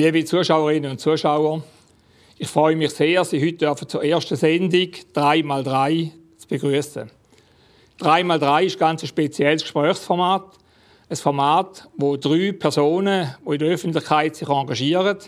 Liebe 0.00 0.24
Zuschauerinnen 0.24 0.92
und 0.92 0.98
Zuschauer, 0.98 1.62
ich 2.38 2.48
freue 2.48 2.74
mich 2.74 2.90
sehr, 2.90 3.22
Sie 3.22 3.38
heute 3.38 3.86
zur 3.86 4.02
ersten 4.02 4.34
Sendung 4.34 4.88
3x3 5.14 6.10
zu 6.38 6.48
begrüßen. 6.48 7.10
3x3 8.00 8.64
ist 8.64 8.78
ganz 8.78 9.02
ein 9.02 9.08
spezielles 9.08 9.60
Gesprächsformat. 9.60 10.44
Ein 11.10 11.16
Format, 11.16 11.88
wo 11.96 12.16
drei 12.16 12.52
Personen, 12.52 13.34
die 13.44 13.52
in 13.54 13.58
der 13.58 13.70
Öffentlichkeit 13.70 14.36
sich 14.36 14.48
engagieren, 14.48 15.18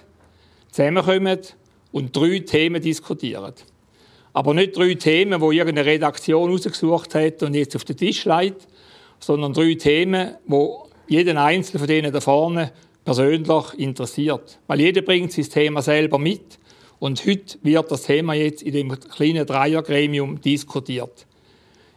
zusammenkommen 0.70 1.40
und 1.90 2.16
drei 2.16 2.38
Themen 2.38 2.80
diskutieren. 2.80 3.52
Aber 4.32 4.54
nicht 4.54 4.76
drei 4.76 4.94
Themen, 4.94 5.40
die 5.40 5.56
irgendeine 5.56 5.84
Redaktion 5.84 6.52
ausgesucht 6.52 7.16
hat 7.16 7.42
und 7.42 7.54
jetzt 7.54 7.74
auf 7.74 7.82
den 7.82 7.96
Tisch 7.96 8.24
legt, 8.26 8.68
sondern 9.18 9.54
drei 9.54 9.74
Themen, 9.74 10.36
wo 10.46 10.88
jeden 11.08 11.36
einzelnen 11.36 11.80
von 11.80 11.88
denen 11.88 12.12
da 12.12 12.20
vorne 12.20 12.70
persönlich 13.04 13.74
interessiert. 13.76 14.60
Weil 14.68 14.82
jeder 14.82 15.02
bringt 15.02 15.32
sein 15.32 15.50
Thema 15.50 15.82
selber 15.82 16.20
mit 16.20 16.60
und 17.00 17.26
heute 17.26 17.58
wird 17.60 17.90
das 17.90 18.04
Thema 18.04 18.34
jetzt 18.34 18.62
in 18.62 18.72
dem 18.72 19.00
kleinen 19.00 19.44
Dreiergremium 19.44 20.40
diskutiert. 20.40 21.26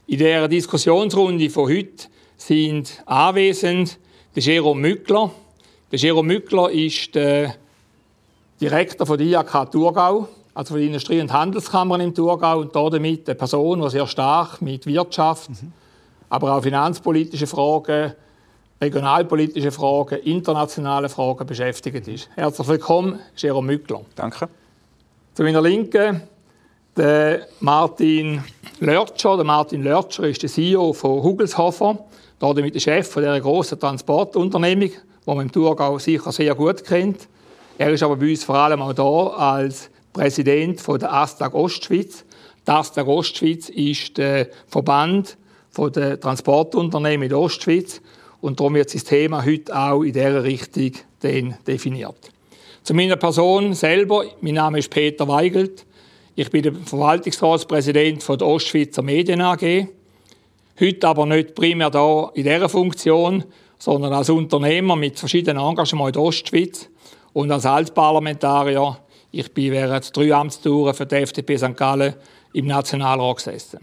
In 0.08 0.18
der 0.18 0.48
Diskussionsrunde 0.48 1.52
von 1.52 1.70
heute 1.70 2.08
sind 2.46 3.02
anwesend 3.08 3.98
der 4.36 4.44
Jerome 4.44 4.80
Mückler. 4.80 5.32
Der 5.92 5.98
Jerome 5.98 6.34
Mückler 6.34 6.70
ist 6.70 7.16
der 7.16 7.56
Direktor 8.62 9.08
von 9.08 9.18
der 9.18 9.26
IAK 9.26 9.72
Thurgau, 9.72 10.28
also 10.54 10.74
von 10.74 10.78
der 10.78 10.88
Industrie- 10.88 11.20
und 11.20 11.34
Handelskammer 11.34 12.00
im 12.00 12.14
Thurgau 12.14 12.60
und 12.60 12.76
damit 12.76 13.28
eine 13.28 13.36
Person, 13.36 13.82
die 13.82 13.90
sehr 13.90 14.06
stark 14.06 14.62
mit 14.62 14.86
Wirtschaft, 14.86 15.50
mhm. 15.50 15.74
aber 16.30 16.56
auch 16.56 16.62
finanzpolitischen 16.62 17.48
Fragen 17.48 18.14
regionalpolitische 18.80 19.72
Fragen, 19.72 20.20
internationale 20.20 21.10
Fragen 21.10 21.48
beschäftigt 21.48 22.08
ist. 22.08 22.30
Herzlich 22.36 22.68
willkommen, 22.68 23.20
Jerome 23.36 23.68
Mückler. 23.68 24.02
Danke. 24.16 24.50
Zu 25.34 25.44
meiner 25.44 25.62
Linken 25.62 26.22
der 26.96 27.48
Martin 27.62 28.44
Lörtscher. 28.80 29.38
Der 29.38 29.46
Martin 29.46 29.84
Lörtscher 29.84 30.26
ist 30.26 30.44
der 30.44 30.50
CEO 30.50 30.94
von 30.94 31.24
Hugelshofer, 31.24 31.98
damit 32.40 32.76
der 32.76 32.80
Chef 32.80 33.08
von 33.08 33.24
dieser 33.24 33.40
grossen 33.40 33.80
Transportunternehmung, 33.80 34.90
die 34.90 34.98
man 35.26 35.42
im 35.42 35.52
Thurgau 35.52 35.98
sicher 36.00 36.32
sehr 36.32 36.54
gut 36.56 36.84
kennt. 36.84 37.28
Er 37.78 37.92
ist 37.92 38.04
aber 38.04 38.16
bei 38.16 38.30
uns 38.30 38.44
vor 38.44 38.56
allem 38.56 38.82
auch 38.82 38.94
da 38.94 39.28
als 39.38 39.90
Präsident 40.14 40.80
von 40.80 41.00
der 41.00 41.14
Astag 41.14 41.54
Ostschweiz. 41.54 42.24
Die 42.66 42.72
Astag 42.72 43.08
Ostschweiz 43.08 43.70
ist 43.70 44.18
der 44.18 44.50
Verband 44.68 45.38
der 45.78 46.20
Transportunternehmen 46.20 47.24
in 47.24 47.30
der 47.30 47.40
Ostschweiz 47.40 48.02
und 48.40 48.60
darum 48.60 48.76
wird 48.76 48.94
das 48.94 49.04
Thema 49.04 49.44
heute 49.44 49.78
auch 49.78 50.04
in 50.04 50.14
dieser 50.14 50.44
Richtung 50.44 50.92
definiert. 51.22 52.16
Zu 52.84 52.94
meiner 52.94 53.16
Person 53.18 53.74
selber. 53.74 54.26
Mein 54.42 54.54
Name 54.54 54.80
ist 54.80 54.90
Peter 54.90 55.28
Weigelt. 55.28 55.86
Ich 56.36 56.50
bin 56.52 56.64
der 56.64 56.74
Verwaltungsratspräsident 56.74 58.28
der 58.28 58.48
Ostschweizer 58.48 59.02
Medien 59.02 59.42
AG. 59.42 59.88
Heute 60.78 61.08
aber 61.08 61.26
nicht 61.26 61.56
primär 61.56 61.90
da 61.90 62.32
in 62.34 62.44
dieser 62.44 62.68
Funktion, 62.68 63.46
sondern 63.80 64.12
als 64.12 64.30
Unternehmer 64.30 64.98
mit 64.98 65.18
verschiedenen 65.18 65.64
Engagements 65.64 66.10
in 66.10 66.14
der 66.14 66.22
Ostschweiz 66.22 66.90
und 67.32 67.50
als 67.50 67.66
Altparlamentarier. 67.66 68.98
Ich 69.32 69.54
bin 69.54 69.72
während 69.72 70.16
drei 70.16 70.34
Amtstouren 70.34 70.94
für 70.94 71.06
die 71.06 71.16
FDP 71.16 71.58
St. 71.58 71.78
Gallen 71.78 72.16
im 72.52 72.68
Nationalrat 72.68 73.38
gesessen. 73.38 73.80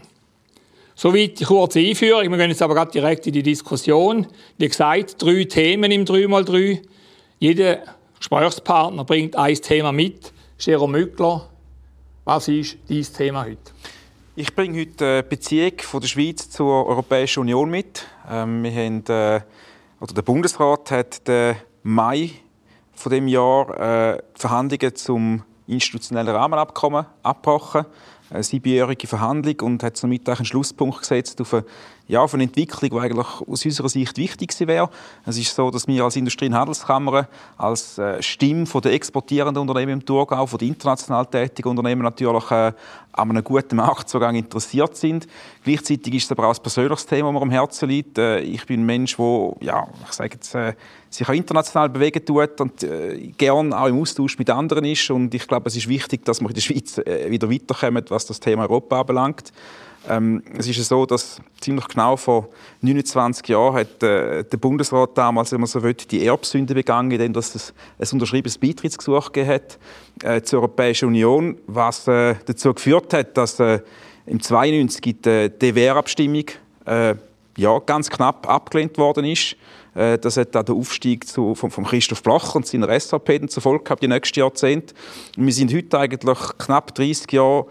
Soweit 0.95 1.39
die 1.39 1.45
kurze 1.45 1.79
Einführung. 1.79 2.29
Wir 2.29 2.37
gehen 2.37 2.51
jetzt 2.51 2.61
aber 2.61 2.85
direkt 2.85 3.25
in 3.25 3.33
die 3.33 3.43
Diskussion. 3.43 4.27
Wie 4.59 4.67
gesagt, 4.67 5.19
drei 5.19 5.45
Themen 5.45 5.91
im 5.91 6.05
3x3. 6.05 6.79
Jeder 7.39 7.79
Gesprächspartner 8.19 9.03
bringt 9.03 9.35
ein 9.35 9.55
Thema 9.55 9.91
mit. 9.91 10.31
Jerome 10.59 10.99
Mückler, 10.99 11.49
was 12.23 12.47
ist 12.47 12.77
dein 12.87 13.01
Thema 13.01 13.45
heute? 13.45 13.71
Ich 14.35 14.55
bringe 14.55 14.79
heute 14.79 15.21
die 15.21 15.29
Beziehung 15.29 15.73
von 15.77 16.01
der 16.01 16.07
Schweiz 16.07 16.49
zur 16.49 16.87
Europäischen 16.87 17.41
Union 17.41 17.69
mit. 17.69 18.07
Ähm, 18.27 18.63
wir 18.63 18.71
haben, 18.71 19.05
äh, 19.07 19.41
oder 19.99 20.13
der 20.15 20.23
Bundesrat 20.23 20.89
hat 20.89 21.27
den 21.27 21.55
Mai 21.83 22.31
von 22.95 23.11
dem 23.11 23.27
Jahr 23.27 24.15
äh, 24.15 24.23
Verhandlungen 24.33 24.95
zum 24.95 25.43
institutionellen 25.67 26.35
Rahmenabkommen 26.35 27.05
abgebrochen 27.23 27.85
eine 28.33 28.43
siebenjährige 28.43 29.07
Verhandlung 29.07 29.59
und 29.61 29.83
hat 29.83 29.95
somit 29.95 30.27
einen 30.27 30.45
Schlusspunkt 30.45 30.99
gesetzt 30.99 31.39
auf 31.39 31.53
eine, 31.53 31.65
ja, 32.07 32.21
auf 32.21 32.33
eine 32.33 32.43
Entwicklung, 32.43 32.89
die 32.89 32.97
eigentlich 32.97 33.27
aus 33.47 33.65
unserer 33.65 33.89
Sicht 33.89 34.17
wichtig 34.17 34.55
wäre. 34.61 34.89
Es 35.25 35.37
ist 35.37 35.55
so, 35.55 35.69
dass 35.69 35.87
wir 35.87 36.03
als 36.03 36.15
Industrie- 36.15 36.47
und 36.47 36.55
Handelskammer, 36.55 37.27
als 37.57 37.97
äh, 37.97 38.21
Stimme 38.21 38.65
der 38.65 38.93
exportierenden 38.93 39.61
Unternehmen 39.61 39.93
im 39.93 40.05
Thurgau, 40.05 40.45
den 40.45 40.69
international 40.69 41.25
tätigen 41.27 41.69
Unternehmen 41.69 42.01
natürlich 42.01 42.49
äh, 42.51 42.73
an 43.13 43.29
einem 43.29 43.43
guten 43.43 43.75
Marktzugang 43.75 44.35
interessiert 44.35 44.97
sind. 44.97 45.27
Gleichzeitig 45.63 46.15
ist 46.15 46.25
es 46.25 46.31
aber 46.31 46.47
auch 46.47 46.55
ein 46.55 46.61
persönliches 46.61 47.05
Thema, 47.05 47.31
das 47.31 47.33
mir 47.35 47.41
am 47.41 47.51
Herzen 47.51 47.89
liegt. 47.89 48.17
Äh, 48.17 48.39
ich 48.39 48.65
bin 48.65 48.81
ein 48.81 48.85
Mensch, 48.85 49.15
der, 49.15 49.55
ja, 49.61 49.87
ich 50.07 50.13
sage 50.13 50.33
jetzt, 50.33 50.55
äh, 50.55 50.73
sich 51.13 51.29
auch 51.29 51.33
international 51.33 51.89
bewegen 51.89 52.25
tut 52.25 52.59
und 52.59 52.83
äh, 52.83 53.31
gern 53.37 53.71
auch 53.71 53.87
im 53.87 54.01
Austausch 54.01 54.37
mit 54.39 54.49
anderen 54.49 54.85
ist. 54.85 55.09
Und 55.11 55.33
ich 55.33 55.47
glaube, 55.47 55.67
es 55.67 55.75
ist 55.75 55.87
wichtig, 55.87 56.25
dass 56.25 56.41
wir 56.41 56.49
in 56.49 56.55
der 56.55 56.61
Schweiz 56.61 56.97
äh, 56.97 57.12
wieder 57.29 57.49
weiterkommen, 57.49 58.03
was 58.09 58.25
das 58.25 58.39
Thema 58.39 58.63
Europa 58.63 59.01
anbelangt. 59.01 59.51
Ähm, 60.09 60.43
es 60.57 60.67
ist 60.67 60.83
so, 60.89 61.05
dass 61.05 61.39
ziemlich 61.61 61.87
genau 61.87 62.17
vor 62.17 62.49
29 62.81 63.47
Jahren 63.47 63.75
hat 63.75 64.03
äh, 64.03 64.43
der 64.43 64.57
Bundesrat 64.57 65.11
damals, 65.17 65.53
wenn 65.53 65.61
man 65.61 65.67
so 65.67 65.81
will, 65.81 65.93
die 65.93 66.25
Erbsünde 66.25 66.73
begangen, 66.73 67.11
indem 67.11 67.33
es 67.35 67.73
ein 67.97 68.07
unterschriebenes 68.11 68.57
Beitrittsgesuch 68.57 69.29
hat 69.45 69.79
äh, 70.23 70.41
zur 70.41 70.59
Europäischen 70.59 71.07
Union, 71.07 71.57
was 71.67 72.07
äh, 72.07 72.35
dazu 72.45 72.73
geführt 72.73 73.13
hat, 73.13 73.37
dass 73.37 73.59
äh, 73.61 73.79
im 74.25 74.41
92 74.41 75.01
die 75.01 75.49
DWR-Abstimmung 75.49 76.45
äh, 76.85 77.15
ja, 77.57 77.79
ganz 77.79 78.09
knapp 78.09 78.49
abgelehnt 78.49 78.97
worden 78.97 79.25
ist. 79.25 79.55
Äh, 79.95 80.17
das 80.17 80.37
hat 80.37 80.55
auch 80.55 80.63
der 80.63 80.75
Aufstieg 80.75 81.27
zu, 81.27 81.55
von, 81.55 81.71
von 81.71 81.85
Christoph 81.85 82.23
Bloch 82.23 82.55
und 82.55 82.65
seiner 82.65 82.99
SVP 82.99 83.47
zur 83.47 83.63
Folge 83.63 83.83
gehabt, 83.83 84.03
die 84.03 84.07
nächsten 84.07 84.39
Jahrzehnte. 84.39 84.93
Und 85.37 85.45
wir 85.45 85.53
sind 85.53 85.73
heute 85.73 85.99
eigentlich 85.99 86.39
knapp 86.57 86.93
30 86.95 87.31
Jahre 87.31 87.65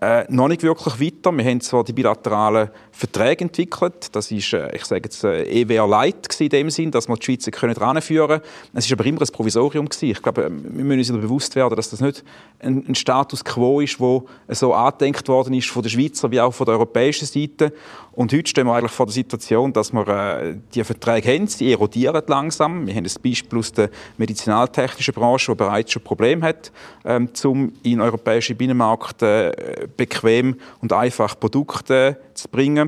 äh, 0.00 0.24
noch 0.28 0.48
nicht 0.48 0.62
wirklich 0.62 1.00
weiter. 1.00 1.36
Wir 1.36 1.44
haben 1.44 1.60
zwar 1.60 1.84
die 1.84 1.92
bilateralen 1.92 2.70
Verträge 2.96 3.44
entwickelt. 3.44 4.14
Das 4.14 4.30
ist, 4.30 4.52
äh, 4.52 4.74
ich 4.74 4.84
sage 4.84 5.02
jetzt, 5.04 5.24
äh, 5.24 5.42
EWR 5.62 5.88
Light 5.88 6.40
in 6.40 6.48
dem 6.48 6.70
Sinn, 6.70 6.92
dass 6.92 7.08
wir 7.08 7.16
die 7.16 7.24
Schweizer 7.24 7.50
können 7.50 7.74
heranführen 7.74 8.40
können. 8.40 8.42
Es 8.72 8.86
ist 8.86 8.92
aber 8.92 9.04
immer 9.04 9.20
ein 9.20 9.28
Provisorium 9.32 9.88
gewesen. 9.88 10.10
Ich 10.10 10.22
glaube, 10.22 10.48
wir 10.48 10.84
müssen 10.84 11.14
uns 11.14 11.22
bewusst 11.22 11.56
werden, 11.56 11.74
dass 11.74 11.90
das 11.90 12.00
nicht 12.00 12.22
ein, 12.60 12.94
Status 12.94 13.44
quo 13.44 13.80
ist, 13.80 13.98
wo 13.98 14.26
so 14.48 14.72
angedenkt 14.72 15.26
worden 15.26 15.54
ist 15.54 15.68
von 15.68 15.82
der 15.82 15.90
Schweizer 15.90 16.30
wie 16.30 16.40
auch 16.40 16.54
von 16.54 16.66
der 16.66 16.74
europäischen 16.74 17.26
Seite. 17.26 17.72
Und 18.12 18.32
heute 18.32 18.48
stehen 18.48 18.66
wir 18.66 18.74
eigentlich 18.74 18.92
vor 18.92 19.06
der 19.06 19.12
Situation, 19.12 19.72
dass 19.72 19.92
wir 19.92 20.06
äh, 20.06 20.56
die 20.72 20.84
Verträge 20.84 21.34
haben, 21.34 21.48
sie 21.48 21.72
erodieren 21.72 22.22
langsam. 22.28 22.86
Wir 22.86 22.94
haben 22.94 23.04
ein 23.04 23.22
Beispiel 23.22 23.58
aus 23.58 23.72
der 23.72 23.90
medizinaltechnischen 24.18 25.14
Branche, 25.14 25.50
die 25.50 25.56
bereits 25.56 25.90
schon 25.90 26.02
Probleme 26.02 26.46
hat, 26.46 26.70
ähm, 27.04 27.28
um 27.42 27.72
in 27.82 28.00
europäischen 28.00 28.56
Binnenmarkt 28.56 29.22
äh, 29.22 29.88
bequem 29.96 30.56
und 30.80 30.92
einfach 30.92 31.38
Produkte 31.40 32.18
zu 32.34 32.48
bringen. 32.48 32.83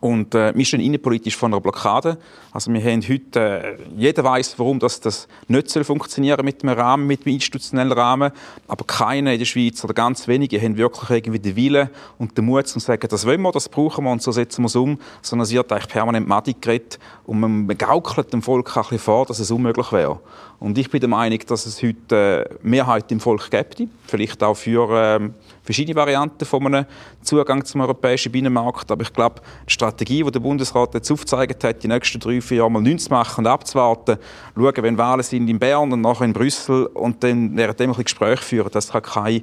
Und 0.00 0.34
äh, 0.34 0.54
wir 0.54 0.64
stehen 0.64 0.80
innenpolitisch 0.80 1.36
vor 1.36 1.48
einer 1.48 1.60
Blockade. 1.60 2.18
Also 2.52 2.72
wir 2.72 2.82
haben 2.82 3.02
heute, 3.02 3.40
äh, 3.40 3.76
jeder 3.96 4.24
weiß, 4.24 4.58
warum 4.58 4.78
das, 4.78 5.00
das 5.00 5.28
nicht 5.48 5.70
soll 5.70 5.84
funktionieren 5.84 6.44
mit 6.44 6.62
dem 6.62 6.70
Rahmen, 6.70 7.06
mit 7.06 7.24
dem 7.24 7.32
institutionellen 7.32 7.92
Rahmen. 7.92 8.32
Aber 8.68 8.84
keiner 8.84 9.32
in 9.32 9.38
der 9.38 9.46
Schweiz 9.46 9.82
oder 9.84 9.94
ganz 9.94 10.28
wenige 10.28 10.60
haben 10.60 10.76
wirklich 10.76 11.10
irgendwie 11.10 11.38
den 11.38 11.56
Willen 11.56 11.90
und 12.18 12.36
den 12.36 12.46
Mut 12.46 12.66
zu 12.66 12.78
sagen, 12.78 13.06
das 13.08 13.26
wollen 13.26 13.42
wir, 13.42 13.52
das 13.52 13.68
brauchen 13.68 14.04
wir 14.04 14.10
und 14.10 14.22
so 14.22 14.32
setzen 14.32 14.62
wir 14.62 14.66
es 14.66 14.76
um. 14.76 14.98
Sondern 15.20 15.44
es 15.44 15.52
wird 15.52 15.70
eigentlich 15.72 15.88
permanent 15.88 16.26
Madig 16.26 16.60
geredet 16.62 16.98
und 17.24 17.40
man 17.40 17.68
gaukelt 17.68 18.32
dem 18.32 18.42
Volk 18.42 18.76
ein 18.76 18.82
bisschen 18.82 18.98
vor, 18.98 19.26
dass 19.26 19.38
es 19.38 19.50
unmöglich 19.50 19.92
wäre. 19.92 20.20
Und 20.62 20.78
ich 20.78 20.88
bin 20.88 21.00
der 21.00 21.08
Meinung, 21.08 21.40
dass 21.48 21.66
es 21.66 21.82
heute 21.82 22.48
äh, 22.48 22.54
Mehrheit 22.62 23.10
im 23.10 23.18
Volk 23.18 23.50
gibt, 23.50 23.82
vielleicht 24.06 24.40
auch 24.44 24.54
für 24.54 24.88
äh, 24.96 25.28
verschiedene 25.64 25.96
Varianten 25.96 26.44
von 26.44 26.64
einem 26.64 26.86
Zugang 27.20 27.64
zum 27.64 27.80
europäischen 27.80 28.30
Binnenmarkt. 28.30 28.88
Aber 28.92 29.02
ich 29.02 29.12
glaube, 29.12 29.42
die 29.68 29.72
Strategie, 29.72 30.22
die 30.22 30.30
der 30.30 30.38
Bundesrat 30.38 30.94
jetzt 30.94 31.10
aufgezeigt 31.10 31.64
hat, 31.64 31.82
die 31.82 31.88
nächsten 31.88 32.20
drei, 32.20 32.40
vier 32.40 32.58
Jahre 32.58 32.70
mal 32.70 32.80
nichts 32.80 33.06
zu 33.06 33.10
machen 33.10 33.44
und 33.44 33.50
abzuwarten, 33.50 34.18
schauen, 34.54 34.74
wenn 34.76 34.98
Wahlen 34.98 35.24
sind 35.24 35.48
in 35.48 35.58
Bern 35.58 35.92
und 35.92 36.00
nachher 36.00 36.26
in 36.26 36.32
Brüssel 36.32 36.86
und 36.86 37.24
dann 37.24 37.56
währenddem 37.56 37.90
ein 37.90 38.04
Gespräch 38.04 38.38
führen, 38.38 38.70
das 38.70 38.92
kann 38.92 39.02
keine 39.02 39.42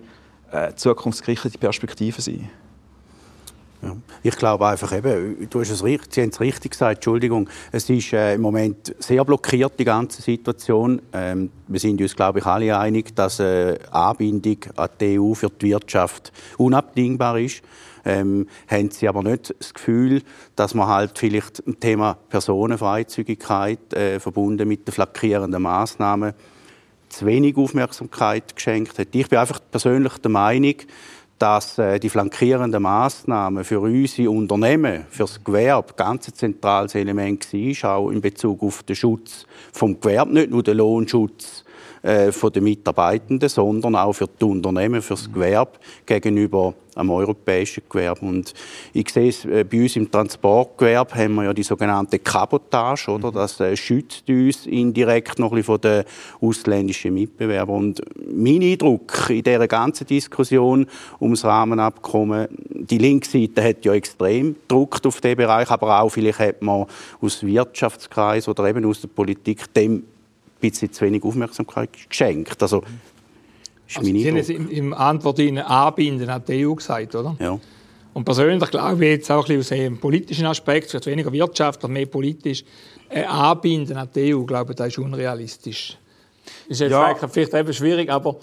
äh, 0.54 0.74
zukunftsgerichtete 0.74 1.58
Perspektive 1.58 2.22
sein. 2.22 2.50
Ja. 3.82 3.96
Ich 4.24 4.36
glaube 4.36 4.68
einfach 4.68 4.92
eben, 4.92 5.48
du 5.50 5.62
hast 5.62 5.70
es 5.70 5.84
richtig, 5.84 6.14
Sie 6.14 6.22
haben 6.22 6.30
es 6.30 6.40
richtig 6.42 6.72
gesagt, 6.72 6.98
Entschuldigung, 6.98 7.50
es 7.72 7.90
ist 7.90 8.12
äh, 8.12 8.36
im 8.36 8.42
Moment 8.42 8.94
sehr 9.00 9.24
blockiert, 9.24 9.80
die 9.80 9.86
ganze 9.86 10.22
Situation. 10.22 11.02
Ähm, 11.14 11.50
wir 11.68 11.80
sind 11.80 12.02
uns, 12.02 12.16
glaube 12.16 12.40
ich, 12.40 12.46
alle 12.46 12.78
einig, 12.78 13.16
dass 13.16 13.40
eine 13.40 13.80
Anbindung 13.92 14.58
an 14.76 14.90
die 15.00 15.18
EU 15.20 15.34
für 15.34 15.50
die 15.50 15.70
Wirtschaft 15.70 16.34
unabdingbar 16.58 17.40
ist. 17.40 17.62
Ähm, 18.04 18.48
haben 18.68 18.92
Sie 18.92 19.08
aber 19.08 19.24
nicht 19.24 19.54
das 19.58 19.74
Gefühl, 19.74 20.24
dass 20.56 20.74
man 20.74 20.88
halt 20.88 21.18
vielleicht 21.18 21.66
ein 21.66 21.80
Thema 21.80 22.18
Personenfreizügigkeit 22.30 23.94
äh, 23.94 24.20
verbunden 24.20 24.68
mit 24.68 24.88
den 24.88 24.94
flankierenden 24.94 25.62
Maßnahmen 25.62 26.34
zu 27.10 27.26
wenig 27.26 27.58
Aufmerksamkeit 27.58 28.56
geschenkt 28.56 29.00
hat? 29.00 29.08
Ich 29.14 29.30
bin 29.30 29.40
einfach 29.40 29.60
persönlich 29.72 30.18
der 30.18 30.32
Meinung, 30.32 30.76
dass 31.40 31.78
äh, 31.78 32.00
die 32.00 32.10
flankierenden 32.10 32.84
Maßnahmen 32.84 33.64
für 33.64 33.80
unsere 33.80 34.30
Unternehmen, 34.30 35.06
für 35.10 35.24
das 35.24 35.44
Gewerbe, 35.44 35.94
ganz 35.96 36.28
ein 36.28 36.34
zentrales 36.36 36.94
Element 36.96 37.52
war, 37.54 37.96
auch 37.96 38.12
in 38.12 38.22
Bezug 38.22 38.62
auf 38.62 38.84
den 38.84 38.96
Schutz 38.96 39.46
vom 39.72 40.00
Gewerbe, 40.00 40.34
nicht 40.34 40.52
nur 40.52 40.62
den 40.62 40.78
Lohnschutz 40.78 41.64
äh, 42.02 42.32
der 42.32 42.62
Mitarbeitenden, 42.62 43.50
sondern 43.50 43.96
auch 43.96 44.14
für 44.14 44.28
die 44.28 44.46
Unternehmen, 44.46 45.02
für 45.02 45.14
das 45.14 45.32
Gewerbe 45.32 45.74
gegenüber 46.06 46.74
am 46.96 47.10
europäischen 47.10 47.84
Gewerbe. 47.90 48.26
Und 48.26 48.54
ich 48.94 49.10
sehe 49.10 49.30
es 49.30 49.46
äh, 49.46 49.64
bei 49.64 49.82
uns 49.82 49.96
im 49.96 50.12
Transportgewerbe 50.12 51.16
haben 51.16 51.36
wir 51.36 51.46
ja 51.46 51.54
die 51.54 51.64
sogenannte 51.64 52.20
Kabotage, 52.20 53.10
oder? 53.10 53.32
Das 53.32 53.60
äh, 53.60 53.76
schützt 53.76 54.30
uns 54.30 54.66
indirekt 54.66 55.40
noch 55.40 55.52
ein 55.52 55.58
bisschen 55.58 55.64
von 55.66 55.82
den 55.82 56.04
ausländischen 56.42 57.14
Mitbewerbern. 57.14 57.76
Und 57.76 58.02
mein 58.28 58.62
Eindruck 58.62 59.30
in 59.30 59.44
dieser 59.44 59.68
ganzen 59.68 60.08
Diskussion 60.08 60.88
ums 61.22 61.46
Rahmenabkommen, 61.46 62.48
die 62.70 62.98
Linksseite 62.98 63.64
hat 63.64 63.86
ja 63.86 63.94
extrem 63.94 64.56
gedruckt 64.56 65.06
auf 65.06 65.22
diesen 65.22 65.38
Bereich, 65.38 65.70
aber 65.70 66.02
auch 66.02 66.10
vielleicht 66.10 66.40
hat 66.40 66.62
man 66.62 66.86
aus 67.22 67.44
Wirtschaftskreis 67.44 68.48
oder 68.48 68.66
eben 68.66 68.86
aus 68.86 69.02
der 69.02 69.08
Politik 69.08 69.74
dem 69.74 70.04
bisschen 70.60 70.92
zu 70.92 71.06
wenig 71.06 71.24
Aufmerksamkeit 71.24 71.90
geschenkt. 72.10 72.62
Also, 72.62 72.84
ist 73.88 73.98
also 73.98 74.12
Sie 74.12 74.28
haben 74.28 74.38
es 74.38 74.50
im 74.50 74.94
Antwort 74.94 75.40
Ihnen 75.40 75.60
anbinden 75.60 76.30
an 76.30 76.44
die 76.48 76.66
EU 76.66 76.76
gesagt, 76.76 77.16
oder? 77.16 77.36
Ja. 77.40 77.60
Und 78.14 78.26
persönlich 78.26 78.70
glaube 78.70 79.06
ich 79.06 79.12
jetzt 79.12 79.32
auch 79.32 79.48
ein 79.48 79.58
bisschen 79.58 79.78
aus 79.78 79.86
einem 79.86 79.98
politischen 79.98 80.46
Aspekt, 80.46 80.90
vielleicht 80.90 81.06
weniger 81.06 81.32
wirtschaftlich, 81.32 81.92
mehr 81.92 82.06
politisch, 82.06 82.64
ein 83.10 83.26
Anbinden 83.26 83.98
an 83.98 84.10
die 84.14 84.34
EU, 84.34 84.44
glaube 84.44 84.74
ich, 84.74 84.78
das 84.78 84.90
ist 84.90 85.00
unrealistisch. 85.00 85.98
Ist 86.68 86.82
jetzt 86.82 86.92
ja. 86.92 87.16
vielleicht 87.16 87.54
eben 87.54 87.74
schwierig, 87.74 88.10
aber 88.10 88.38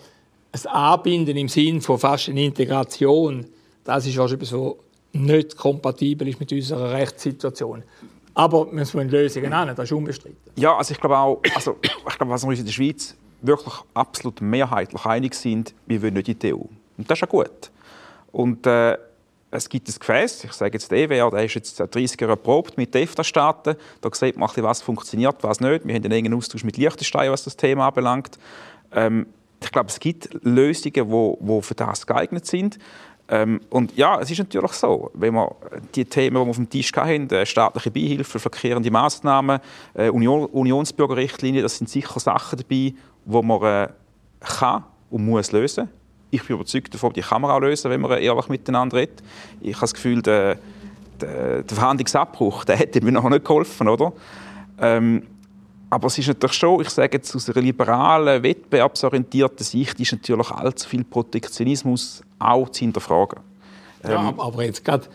ein 0.53 0.67
Anbinden 0.67 1.37
im 1.37 1.49
Sinn 1.49 1.81
von 1.81 1.99
fast 1.99 2.29
einer 2.29 2.41
Integration, 2.41 3.47
das 3.85 4.07
ist 4.07 4.17
wahrscheinlich 4.17 4.49
so 4.49 4.79
nicht 5.13 5.57
kompatibel 5.57 6.29
ist 6.29 6.41
mit 6.41 6.53
unserer 6.53 6.93
Rechtssituation. 6.93 7.83
Aber 8.37 8.67
wir 8.67 8.75
müssen 8.75 9.09
Lösungen 9.09 9.49
nennen, 9.49 9.75
das 9.75 9.87
ist 9.87 9.93
unbestritten. 9.93 10.53
Ja, 10.57 10.77
also 10.77 10.93
ich 10.93 11.01
glaube 11.01 11.17
auch, 11.17 11.41
also 11.55 11.79
ich 11.81 11.91
glaube, 12.19 12.31
was 12.31 12.43
wir 12.43 12.49
uns 12.51 12.59
in 12.59 12.67
der 12.67 12.73
Schweiz 12.73 13.17
wirklich 13.41 13.75
absolut 13.95 14.43
mehrheitlich 14.43 15.05
einig 15.07 15.35
sind, 15.35 15.75
wir 15.87 16.03
wollen 16.03 16.15
nicht 16.15 16.29
in 16.29 16.39
die 16.39 16.53
EU. 16.53 16.59
Und 16.59 17.11
das 17.11 17.17
ist 17.17 17.23
ja 17.23 17.27
gut. 17.29 17.71
Und 18.33 18.67
äh, 18.67 18.99
es 19.51 19.71
gibt 19.71 19.89
ein 19.89 19.95
Gefäß, 19.99 20.45
ich 20.45 20.53
sage 20.53 20.75
jetzt 20.75 20.91
der 20.91 20.99
EWR, 20.99 21.31
der 21.31 21.47
ist 21.47 21.55
jetzt 21.55 21.77
seit 21.77 21.95
30 21.95 22.21
Jahren 22.21 22.33
erprobt 22.33 22.77
mit 22.77 22.93
den 22.93 23.05
EFTA-Staaten. 23.05 23.77
Da 24.03 24.11
sieht 24.13 24.37
man, 24.37 24.51
was 24.55 24.83
funktioniert, 24.83 25.37
was 25.41 25.61
nicht. 25.61 25.87
Wir 25.87 25.95
haben 25.95 26.05
einen 26.05 26.13
engen 26.13 26.35
Austausch 26.35 26.63
mit 26.63 26.77
Liechtenstein, 26.77 27.31
was 27.31 27.45
das 27.45 27.57
Thema 27.57 27.89
anbelangt. 27.89 28.39
Ähm, 28.93 29.29
ich 29.63 29.73
glaube, 29.73 29.89
es 29.89 29.99
gibt 29.99 30.29
Lösungen, 30.43 31.39
die 31.41 31.63
für 31.63 31.75
das 31.75 32.07
geeignet 32.07 32.45
sind. 32.45 32.79
Ähm, 33.29 33.61
und 33.71 33.97
ja, 33.97 34.21
es 34.21 34.31
ist 34.31 34.39
natürlich 34.39 34.73
so, 34.73 35.11
wenn 35.15 35.35
wir 35.35 35.55
die 35.95 36.05
Themen, 36.05 36.37
die 36.37 36.41
wir 36.41 36.51
auf 36.51 36.57
dem 36.57 36.71
Tisch 36.71 36.93
hatten, 36.95 37.29
äh, 37.31 37.45
staatliche 37.45 37.91
Beihilfe, 37.91 38.39
verkehrende 38.39 38.91
Massnahmen, 38.91 39.59
äh, 39.95 40.09
Union, 40.11 40.47
Unionsbürgerrichtlinie, 40.47 41.63
das 41.63 41.79
sind 41.79 41.91
sicher 41.91 42.21
Sachen 42.21 42.59
dabei, 42.59 42.69
die 42.69 42.97
man 43.25 43.63
äh, 43.63 43.89
kann 44.41 44.85
und 45.11 45.25
muss 45.25 45.51
lösen. 45.51 45.89
Ich 46.31 46.45
bin 46.45 46.57
überzeugt 46.57 46.95
davon, 46.95 47.13
die 47.13 47.21
kann 47.21 47.43
man 47.43 47.51
auch 47.51 47.61
lösen, 47.61 47.91
wenn 47.91 48.01
man 48.01 48.19
ehrlich 48.19 48.49
miteinander 48.49 48.99
redet. 48.99 49.23
Ich 49.61 49.75
habe 49.75 49.81
das 49.83 49.95
Gefühl, 49.95 50.23
der, 50.23 50.59
der, 51.21 51.63
der 51.63 51.77
Verhandlungsabbruch, 51.77 52.65
der 52.67 52.77
hätte 52.77 53.05
mir 53.05 53.13
noch 53.13 53.29
nicht 53.29 53.45
geholfen, 53.45 53.89
oder? 53.89 54.13
Ähm, 54.79 55.23
aber 55.97 56.09
es 56.09 56.19
ist 56.19 56.27
natürlich 56.27 56.53
schon, 56.53 56.83
ich 56.83 56.91
sage 56.91 57.17
jetzt 57.17 57.35
aus 57.35 57.49
einer 57.49 57.63
liberalen, 57.63 58.43
wettbewerbsorientierten 58.43 59.65
Sicht, 59.65 59.99
ist 59.99 60.13
natürlich 60.13 60.51
allzu 60.51 60.87
viel 60.91 61.05
Protektionismus 61.05 62.23
auch 62.39 62.69
zu 62.69 62.81
hinterfragen. 62.81 63.41
Ja, 64.05 64.29
ähm, 64.29 64.39
aber 64.39 64.65
jetzt 64.65 64.85
gerade, 64.85 65.07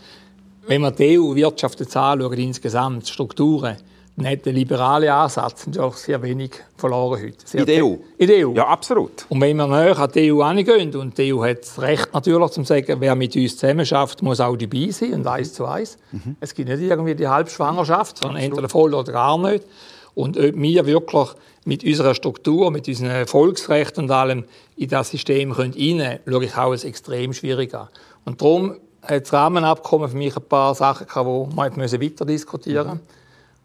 wenn 0.65 0.81
man 0.81 0.95
die 0.95 1.19
EU-Wirtschaft 1.19 1.81
jetzt 1.81 1.95
anschaut, 1.95 2.33
insgesamt 2.33 3.07
Strukturen, 3.07 3.77
dann 4.17 4.25
hat 4.25 4.43
der 4.43 4.53
liberale 4.53 5.13
Ansatz 5.13 5.67
natürlich 5.67 5.97
sehr 5.97 6.19
wenig 6.23 6.53
verloren 6.75 7.21
heute. 7.25 7.37
Sehr 7.45 7.59
in 7.59 7.65
der 7.67 7.85
EU? 7.85 7.95
In 8.17 8.27
der 8.27 8.47
EU. 8.47 8.53
Ja, 8.55 8.67
absolut. 8.67 9.27
Und 9.29 9.39
wenn 9.39 9.57
wir 9.57 9.67
näher 9.67 9.99
an 9.99 10.11
die 10.11 10.33
EU 10.33 10.41
angehen, 10.41 10.95
und 10.95 11.15
die 11.15 11.31
EU 11.31 11.43
hat 11.43 11.61
das 11.61 11.79
Recht 11.79 12.11
natürlich, 12.11 12.49
zu 12.49 12.63
sagen, 12.63 12.95
wer 12.97 13.13
mit 13.13 13.35
uns 13.35 13.55
zusammen 13.55 13.85
schafft, 13.85 14.23
muss 14.23 14.39
auch 14.39 14.55
dabei 14.55 14.89
sein, 14.89 15.13
und 15.13 15.27
eins 15.27 15.53
zu 15.53 15.63
eins. 15.63 15.99
Mhm. 16.11 16.37
Es 16.39 16.55
gibt 16.55 16.69
nicht 16.69 16.81
irgendwie 16.81 17.13
die 17.13 17.27
Halbschwangerschaft, 17.27 18.17
sondern 18.17 18.37
absolut. 18.37 18.57
entweder 18.57 18.69
voll 18.69 18.95
oder 18.95 19.11
gar 19.11 19.37
nicht. 19.37 19.63
Und 20.13 20.37
ob 20.37 20.55
wir 20.55 20.85
wirklich 20.85 21.29
mit 21.65 21.83
unserer 21.83 22.15
Struktur, 22.15 22.71
mit 22.71 22.87
unseren 22.87 23.27
Volksrechten 23.27 24.05
und 24.05 24.11
allem 24.11 24.45
in 24.75 24.89
das 24.89 25.09
System 25.09 25.51
rein 25.51 25.73
können, 25.73 26.19
schaue 26.27 26.45
ich 26.45 26.57
auch 26.57 26.71
als 26.71 26.83
extrem 26.83 27.33
schwierig 27.33 27.73
an. 27.73 27.87
Und 28.25 28.41
darum 28.41 28.77
hat 29.03 29.23
das 29.23 29.33
Rahmenabkommen 29.33 30.09
für 30.09 30.17
mich 30.17 30.35
ein 30.35 30.43
paar 30.43 30.75
Sachen 30.75 31.07
gehabt, 31.07 31.27
die 31.27 31.57
wir 31.57 32.01
weiter 32.01 32.25
diskutieren 32.25 32.87
müssen. 32.87 33.01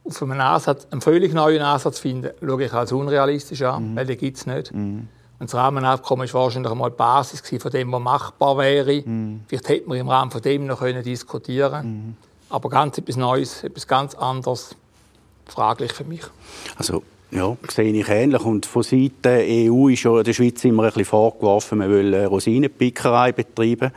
Mhm. 0.05 0.11
Auf 0.11 0.23
einen, 0.23 0.41
Ansatz, 0.41 0.87
einen 0.91 1.01
völlig 1.01 1.35
neuen 1.35 1.63
Ansatz 1.63 1.99
finden, 1.99 2.31
schaue 2.41 2.65
ich 2.65 2.73
als 2.73 2.93
unrealistisch 2.93 3.63
an, 3.63 3.93
mhm. 3.93 3.97
weil 3.97 4.07
den 4.07 4.19
gibt 4.19 4.37
es 4.37 4.47
nicht. 4.47 4.73
Mhm. 4.73 5.09
Und 5.39 5.53
das 5.53 5.55
Rahmenabkommen 5.55 6.33
war 6.33 6.43
wahrscheinlich 6.43 6.73
einmal 6.73 6.91
die 6.91 6.97
Basis 6.97 7.43
von 7.61 7.71
dem, 7.71 7.93
was 7.93 8.01
machbar 8.01 8.57
wäre. 8.59 9.03
Mhm. 9.05 9.41
Vielleicht 9.49 9.69
hätte 9.69 9.89
man 9.89 9.99
im 9.99 10.09
Rahmen 10.09 10.31
von 10.31 10.41
dem 10.41 10.67
noch 10.67 10.83
diskutieren 10.83 11.73
können. 11.73 12.07
Mhm. 12.07 12.17
Aber 12.49 12.69
ganz 12.71 12.97
etwas 12.97 13.17
Neues, 13.17 13.65
etwas 13.65 13.87
ganz 13.87 14.15
anderes 14.15 14.77
fraglich 15.47 15.93
für 15.93 16.05
mich. 16.05 16.23
Also 16.77 17.03
ja, 17.33 17.57
sehe 17.69 17.93
ich 17.93 18.09
ähnlich. 18.09 18.43
Und 18.43 18.67
von 18.67 18.83
Seiten 18.83 19.11
EU 19.25 19.89
ist 19.89 20.05
ja 20.05 20.23
der 20.23 20.33
Schweiz 20.33 20.65
immer 20.65 20.85
ein 20.85 20.89
bisschen 20.91 21.07
vorgeworfen, 21.07 21.79
man 21.79 21.91
will 21.91 22.15
Rosinenpickerei 22.15 23.33
betreiben. 23.33 23.91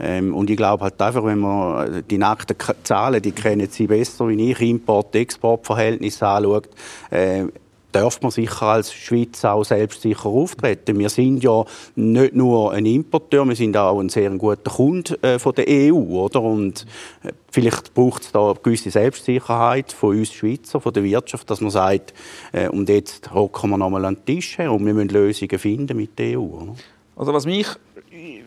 Ähm, 0.00 0.34
und 0.34 0.50
ich 0.50 0.56
glaube 0.56 0.84
halt 0.84 1.00
einfach, 1.00 1.24
wenn 1.24 1.38
man 1.38 2.02
die 2.08 2.18
nackten 2.18 2.56
Zahlen, 2.82 3.22
die 3.22 3.32
kennen 3.32 3.68
Sie 3.70 3.86
besser 3.86 4.28
wie 4.28 4.50
ich, 4.50 4.60
Import-Export-Verhältnis 4.60 6.22
anschaut, 6.22 6.68
äh, 7.10 7.44
darf 7.92 8.20
man 8.22 8.30
sicher 8.30 8.62
als 8.62 8.92
Schweiz 8.92 9.44
auch 9.44 9.64
selbstsicher 9.64 10.26
auftreten. 10.26 10.98
Wir 10.98 11.08
sind 11.08 11.42
ja 11.44 11.64
nicht 11.94 12.34
nur 12.34 12.72
ein 12.72 12.86
Importeur, 12.86 13.46
wir 13.46 13.54
sind 13.54 13.76
auch 13.76 14.00
ein 14.00 14.08
sehr 14.08 14.30
guter 14.30 14.70
Kunde 14.70 15.22
äh, 15.22 15.38
von 15.38 15.54
der 15.54 15.66
EU, 15.68 15.94
oder? 15.94 16.42
Und 16.42 16.86
äh, 17.22 17.32
vielleicht 17.50 17.94
braucht 17.94 18.22
es 18.22 18.32
da 18.32 18.50
eine 18.50 18.60
gewisse 18.62 18.90
Selbstsicherheit 18.90 19.92
von 19.92 20.16
uns 20.18 20.32
Schweizer, 20.32 20.80
von 20.80 20.92
der 20.92 21.04
Wirtschaft, 21.04 21.48
dass 21.50 21.60
man 21.60 21.70
sagt, 21.70 22.14
äh, 22.52 22.68
und 22.68 22.88
jetzt 22.88 23.32
hocken 23.32 23.70
wir 23.70 23.78
nochmal 23.78 24.04
an 24.04 24.16
den 24.16 24.24
Tisch 24.24 24.58
und 24.58 24.84
wir 24.84 24.94
müssen 24.94 25.10
Lösungen 25.10 25.58
finden 25.58 25.96
mit 25.96 26.18
der 26.18 26.38
EU. 26.38 26.42
Oder? 26.42 26.74
Also 27.16 27.32
was 27.32 27.46
mich 27.46 27.68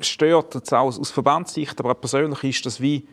stört, 0.01 0.55
jetzt 0.55 0.73
auch 0.73 0.85
aus 0.85 1.11
Verbandssicht, 1.11 1.79
aber 1.79 1.91
auch 1.91 1.99
persönlich, 1.99 2.43
ist, 2.43 2.65
dass 2.65 2.81
wie 2.81 3.05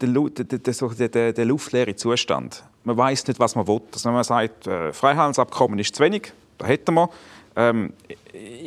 der, 0.00 0.08
der, 0.08 1.08
der, 1.08 1.32
der 1.32 1.44
luftleere 1.44 1.94
Zustand 1.94 2.64
man 2.84 2.96
weiß 2.96 3.26
nicht, 3.26 3.38
was 3.38 3.54
man 3.54 3.66
will. 3.66 3.80
Also 3.92 4.08
wenn 4.08 4.14
man 4.14 4.24
sagt, 4.24 4.66
äh, 4.66 4.92
Freihandelsabkommen 4.92 5.78
ist 5.78 5.94
zu 5.94 6.02
wenig, 6.02 6.32
da 6.58 6.66
hätten 6.66 6.94
wir. 6.94 7.10
Ähm, 7.56 7.92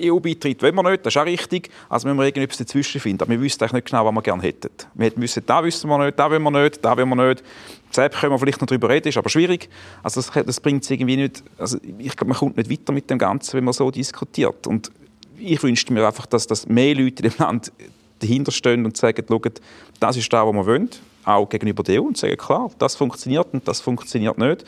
EU-Beitritt 0.05 0.61
wollen 0.61 0.75
wir 0.75 0.83
nicht, 0.83 1.05
das 1.05 1.15
ist 1.15 1.21
auch 1.21 1.25
richtig. 1.25 1.69
Also 1.89 2.07
müssen 2.07 2.17
wir 2.17 2.25
irgendetwas 2.25 2.57
dazwischen 2.57 2.99
finden. 2.99 3.23
Aber 3.23 3.31
wir 3.31 3.41
wissen 3.41 3.61
eigentlich 3.61 3.73
nicht 3.73 3.85
genau, 3.87 4.05
was 4.05 4.13
wir 4.13 4.21
gerne 4.21 4.43
hätten. 4.43 4.69
Wir 4.93 5.11
müssen, 5.15 5.43
da 5.45 5.63
wissen 5.63 5.89
wir 5.89 5.97
nicht, 6.05 6.19
da 6.19 6.29
wollen 6.29 6.43
wir 6.43 6.51
nicht, 6.51 6.83
da 6.83 6.97
wollen 6.97 7.09
wir 7.09 7.27
nicht. 7.27 7.43
Selbst 7.91 8.19
können 8.19 8.33
wir 8.33 8.39
vielleicht 8.39 8.59
noch 8.59 8.67
darüber 8.67 8.89
reden, 8.89 9.07
ist 9.07 9.17
aber 9.17 9.29
schwierig. 9.29 9.69
Also 10.01 10.21
das, 10.21 10.45
das 10.45 10.59
bringt 10.59 10.89
irgendwie 10.89 11.15
nicht, 11.15 11.43
also 11.57 11.77
ich 11.97 12.15
glaube, 12.15 12.29
man 12.29 12.37
kommt 12.37 12.57
nicht 12.57 12.69
weiter 12.69 12.91
mit 12.91 13.09
dem 13.09 13.17
Ganzen, 13.17 13.57
wenn 13.57 13.63
man 13.63 13.73
so 13.73 13.89
diskutiert. 13.89 14.67
Und 14.67 14.91
ich 15.39 15.61
wünschte 15.63 15.93
mir 15.93 16.05
einfach, 16.05 16.25
dass, 16.25 16.45
dass 16.47 16.67
mehr 16.67 16.93
Leute 16.93 17.23
in 17.23 17.29
dem 17.29 17.37
Land 17.37 17.71
dahinter 18.19 18.51
stehen 18.51 18.85
und 18.85 18.97
sagen, 18.97 19.25
schaut, 19.27 19.61
das 19.99 20.17
ist 20.17 20.31
das, 20.31 20.45
was 20.45 20.53
wir 20.53 20.65
wollen 20.65 20.89
auch 21.25 21.47
gegenüber 21.47 21.83
der 21.83 22.01
EU 22.01 22.07
und 22.07 22.17
sagen, 22.17 22.37
klar, 22.37 22.69
das 22.79 22.95
funktioniert 22.95 23.47
und 23.53 23.67
das 23.67 23.81
funktioniert 23.81 24.37
nicht. 24.37 24.65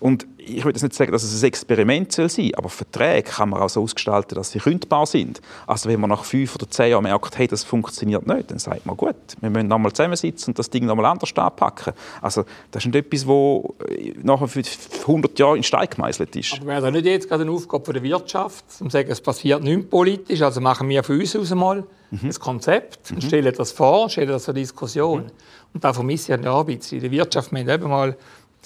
Und 0.00 0.26
ich 0.38 0.64
würde 0.64 0.80
nicht 0.80 0.94
sagen, 0.94 1.12
dass 1.12 1.22
es 1.22 1.42
ein 1.42 1.46
Experiment 1.46 2.10
soll 2.10 2.28
sein 2.28 2.52
aber 2.54 2.70
Verträge 2.70 3.22
kann 3.22 3.50
man 3.50 3.60
auch 3.60 3.68
so 3.68 3.82
ausgestalten, 3.82 4.34
dass 4.34 4.50
sie 4.50 4.58
kündbar 4.58 5.06
sind. 5.06 5.42
Also 5.66 5.90
wenn 5.90 6.00
man 6.00 6.08
nach 6.08 6.24
fünf 6.24 6.54
oder 6.54 6.68
zehn 6.68 6.90
Jahren 6.90 7.02
merkt, 7.02 7.36
hey, 7.38 7.46
das 7.46 7.64
funktioniert 7.64 8.26
nicht, 8.26 8.50
dann 8.50 8.58
sagt 8.58 8.86
man, 8.86 8.96
gut, 8.96 9.14
wir 9.40 9.50
müssen 9.50 9.68
nochmal 9.68 9.92
zusammensitzen 9.92 10.52
und 10.52 10.58
das 10.58 10.70
Ding 10.70 10.86
nochmal 10.86 11.04
anders 11.04 11.36
anpacken. 11.36 11.92
Also 12.22 12.44
das 12.70 12.84
ist 12.84 12.92
nicht 12.92 13.12
etwas, 13.12 13.26
das 13.26 13.90
äh, 13.90 14.14
nachher 14.22 14.48
für 14.48 14.62
100 15.02 15.38
Jahre 15.38 15.56
in 15.58 15.62
Stein 15.62 15.88
gemeißelt 15.90 16.34
ist. 16.34 16.54
Aber 16.54 16.66
wäre 16.66 16.80
das 16.80 16.92
nicht 16.92 17.04
jetzt 17.04 17.28
gerade 17.28 17.42
eine 17.42 17.52
Aufgabe 17.52 17.92
der 17.92 18.02
Wirtschaft, 18.02 18.64
um 18.80 18.88
zu 18.88 18.96
sagen, 18.96 19.10
es 19.10 19.20
passiert 19.20 19.62
nichts 19.62 19.90
politisch, 19.90 20.40
also 20.40 20.62
machen 20.62 20.88
wir 20.88 21.04
für 21.04 21.12
uns 21.12 21.36
aus 21.36 21.52
einmal 21.52 21.84
mhm. 22.10 22.20
ein 22.22 22.34
Konzept 22.34 23.10
und 23.10 23.22
stellen 23.22 23.54
das 23.54 23.72
vor, 23.72 24.08
stellen 24.08 24.28
das 24.28 24.44
zur 24.44 24.54
Diskussion. 24.54 25.24
Mhm. 25.24 25.30
Und 25.72 25.84
da 25.84 25.92
vermisse 25.92 26.32
ich 26.32 26.38
eine 26.38 26.50
Arbeit. 26.50 26.90
In 26.92 27.00
der 27.00 27.10
Wirtschaft 27.10 27.52
wir 27.52 27.60
haben 27.60 27.68
eben 27.68 27.88
mal 27.88 28.16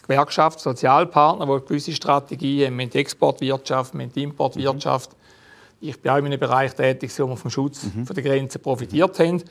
Gewerkschaft, 0.05 0.61
Sozialpartner, 0.61 1.47
die 1.47 1.67
gewisse 1.67 1.93
Strategien 1.93 2.67
haben. 2.67 2.79
Wir 2.79 2.85
haben 2.85 2.91
die 2.91 2.99
Exportwirtschaft, 2.99 3.95
wir 3.95 4.03
haben 4.03 4.13
die 4.13 4.23
Importwirtschaft. 4.23 5.11
Mhm. 5.11 5.89
Ich 5.89 6.01
bin 6.01 6.13
auch 6.13 6.17
in 6.17 6.27
einem 6.27 6.41
Bereich 6.41 6.75
tätig, 6.75 7.11
wo 7.19 7.27
wir 7.27 7.37
vom 7.37 7.51
Schutz 7.51 7.85
mhm. 7.85 8.05
der 8.07 8.23
Grenzen 8.23 8.61
profitiert 8.61 9.19
haben. 9.19 9.43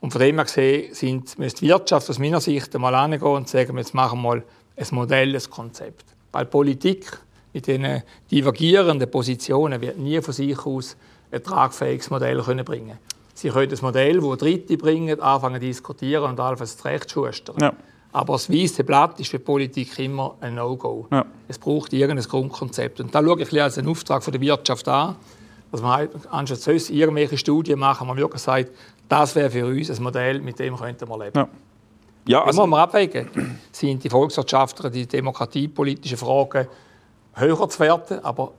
Und 0.00 0.12
von 0.12 0.20
dem 0.20 0.36
her 0.36 0.44
gesehen 0.44 0.94
sind, 0.94 1.38
müsste 1.38 1.60
die 1.60 1.68
Wirtschaft 1.68 2.08
aus 2.08 2.18
meiner 2.18 2.40
Sicht 2.40 2.74
einmal 2.74 2.94
angehen 2.94 3.22
und 3.22 3.48
sagen, 3.48 3.76
jetzt 3.78 3.94
machen 3.94 4.20
wir 4.20 4.28
mal 4.28 4.44
ein 4.76 4.86
Modell, 4.92 5.34
ein 5.34 5.50
Konzept. 5.50 6.04
Weil 6.32 6.46
Politik 6.46 7.18
mit 7.52 7.66
diesen 7.66 8.02
divergierenden 8.30 9.10
Positionen 9.10 9.80
wird 9.80 9.98
nie 9.98 10.20
von 10.20 10.32
sich 10.32 10.58
aus 10.64 10.96
ein 11.32 11.42
tragfähiges 11.42 12.10
Modell 12.10 12.40
können 12.42 12.64
bringen 12.64 12.98
Sie 13.38 13.50
können 13.50 13.70
das 13.70 13.82
Modell, 13.82 14.20
das 14.20 14.38
Dritte 14.38 14.76
bringen, 14.76 15.20
anfangen 15.20 15.60
zu 15.60 15.66
diskutieren 15.68 16.24
und 16.24 16.40
allenfalls 16.40 16.76
zurecht 16.76 17.08
schustern. 17.08 17.54
Ja. 17.60 17.72
Aber 18.10 18.32
das 18.32 18.50
weiße 18.50 18.82
Blatt 18.82 19.20
ist 19.20 19.30
für 19.30 19.38
die 19.38 19.44
Politik 19.44 19.96
immer 20.00 20.34
ein 20.40 20.56
No-Go. 20.56 21.06
Ja. 21.12 21.24
Es 21.46 21.56
braucht 21.56 21.92
irgendein 21.92 22.28
Grundkonzept. 22.28 22.98
Und 22.98 23.14
da 23.14 23.22
schaue 23.22 23.40
ich 23.40 23.62
als 23.62 23.78
einen 23.78 23.86
Auftrag 23.86 24.24
von 24.24 24.32
der 24.32 24.40
Wirtschaft 24.40 24.88
an, 24.88 25.14
dass 25.70 25.80
man 25.80 25.92
halt, 25.92 26.10
anstatt 26.30 26.58
sonst 26.58 26.90
irgendwelche 26.90 27.38
Studien 27.38 27.78
machen, 27.78 28.08
man 28.08 28.16
wirklich 28.16 28.42
sagt, 28.42 28.72
das 29.08 29.36
wäre 29.36 29.50
für 29.50 29.66
uns 29.66 29.88
ein 29.88 30.02
Modell, 30.02 30.40
mit 30.40 30.58
dem 30.58 30.76
könnten 30.76 31.08
wir 31.08 31.18
leben. 31.18 31.38
Ja. 31.38 31.48
Ja, 32.26 32.44
also, 32.44 32.62
muss 32.62 32.70
man 32.70 32.80
abwägen. 32.80 33.28
Sind 33.70 34.02
die 34.02 34.10
Volkswirtschaftler, 34.10 34.90
die 34.90 35.06
demokratiepolitischen 35.06 36.18
Fragen 36.18 36.66
höher 37.34 37.68
zu 37.68 37.78
werten, 37.78 38.18
aber 38.24 38.50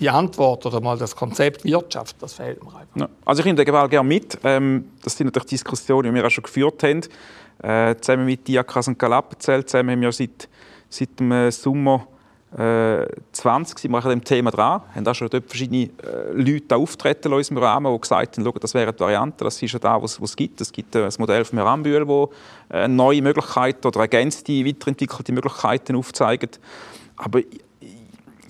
die 0.00 0.10
Antwort 0.10 0.64
oder 0.66 0.80
mal 0.80 0.98
das 0.98 1.14
Konzept 1.14 1.64
Wirtschaft, 1.64 2.16
das 2.20 2.32
fehlt 2.32 2.62
mir 2.64 2.74
einfach. 2.74 2.96
Ja. 2.96 3.08
Also 3.24 3.40
ich 3.40 3.46
nehme 3.46 3.56
den 3.56 3.66
Gewalt 3.66 3.90
gerne 3.90 4.08
mit. 4.08 4.38
Ähm, 4.42 4.90
das 5.02 5.16
sind 5.16 5.26
natürlich 5.26 5.50
Diskussionen, 5.50 6.08
die 6.08 6.14
wir 6.14 6.26
auch 6.26 6.30
schon 6.30 6.44
geführt 6.44 6.82
haben. 6.82 7.02
Äh, 7.62 7.96
zusammen 8.00 8.24
mit 8.24 8.48
Diakas 8.48 8.88
und 8.88 8.98
Galapenzell 8.98 9.64
zusammen 9.66 9.90
haben 9.90 10.00
wir 10.00 10.12
seit, 10.12 10.48
seit 10.88 11.20
dem 11.20 11.30
äh, 11.30 11.52
Sommer 11.52 12.06
äh, 12.56 13.06
20 13.32 13.78
sind 13.78 13.92
wir 13.92 14.02
an 14.02 14.10
dem 14.10 14.24
Thema 14.24 14.50
dran. 14.50 14.80
Wir 14.88 14.96
haben 14.96 15.06
auch 15.06 15.14
schon 15.14 15.28
dort 15.28 15.46
verschiedene 15.46 15.84
äh, 15.84 16.32
Leute 16.32 16.76
auftreten 16.76 17.28
in 17.28 17.34
unserem 17.34 17.58
Rahmen, 17.58 17.92
die 17.92 18.00
gesagt 18.00 18.38
haben, 18.38 18.52
das 18.60 18.74
wäre 18.74 18.92
die 18.92 19.00
Variante, 19.00 19.44
das 19.44 19.62
ist 19.62 19.72
ja 19.72 19.78
da, 19.78 20.02
was 20.02 20.18
es 20.18 20.34
gibt. 20.34 20.60
Es 20.60 20.72
gibt 20.72 20.94
äh, 20.96 21.02
das 21.02 21.18
Modell 21.18 21.44
von 21.44 21.58
Herrn 21.58 21.68
Ambühl, 21.68 22.04
das 22.04 22.76
äh, 22.76 22.88
neue 22.88 23.22
Möglichkeiten 23.22 23.86
oder 23.86 24.00
ergänzte, 24.00 24.52
weiterentwickelte 24.64 25.32
Möglichkeiten 25.32 25.94
aufzeigt. 25.94 26.58
Aber 27.16 27.40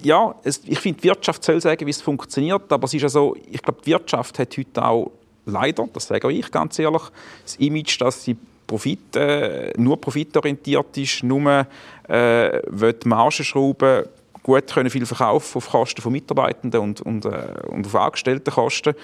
ja, 0.02 0.35
es, 0.45 0.61
ich 0.66 0.78
finde, 0.78 1.00
die 1.00 1.09
Wirtschaft 1.09 1.45
soll 1.45 1.61
sagen, 1.61 1.87
wie 1.87 1.90
es 1.90 2.02
funktioniert, 2.02 2.73
aber 2.73 2.85
es 2.85 2.95
ist 2.95 3.02
ja 3.02 3.09
ich 3.50 3.62
glaube, 3.62 3.80
die 3.85 3.90
Wirtschaft 3.90 4.38
hat 4.38 4.57
heute 4.57 4.85
auch 4.85 5.11
leider, 5.47 5.88
das 5.92 6.07
sage 6.07 6.26
auch 6.26 6.30
ich 6.30 6.50
ganz 6.50 6.78
ehrlich, 6.78 7.02
das 7.42 7.57
Image, 7.57 8.00
dass 8.00 8.25
sie 8.25 8.37
Profit, 8.66 9.16
äh, 9.16 9.73
nur 9.76 10.00
profitorientiert 10.00 10.97
ist, 10.97 11.25
nur 11.25 11.66
äh, 12.09 12.61
will 12.69 12.95
Margen 13.04 13.45
schrauben, 13.45 14.04
gut 14.42 14.73
können 14.73 14.90
viel 14.90 15.04
verkaufen 15.07 15.59
auf 15.59 15.71
Kosten 15.71 16.00
von 16.00 16.12
Mitarbeitenden 16.12 16.80
und, 16.80 17.00
und, 17.00 17.25
äh, 17.25 17.52
und 17.69 17.87
auf 17.87 17.95
Angestelltenkosten. 17.97 18.95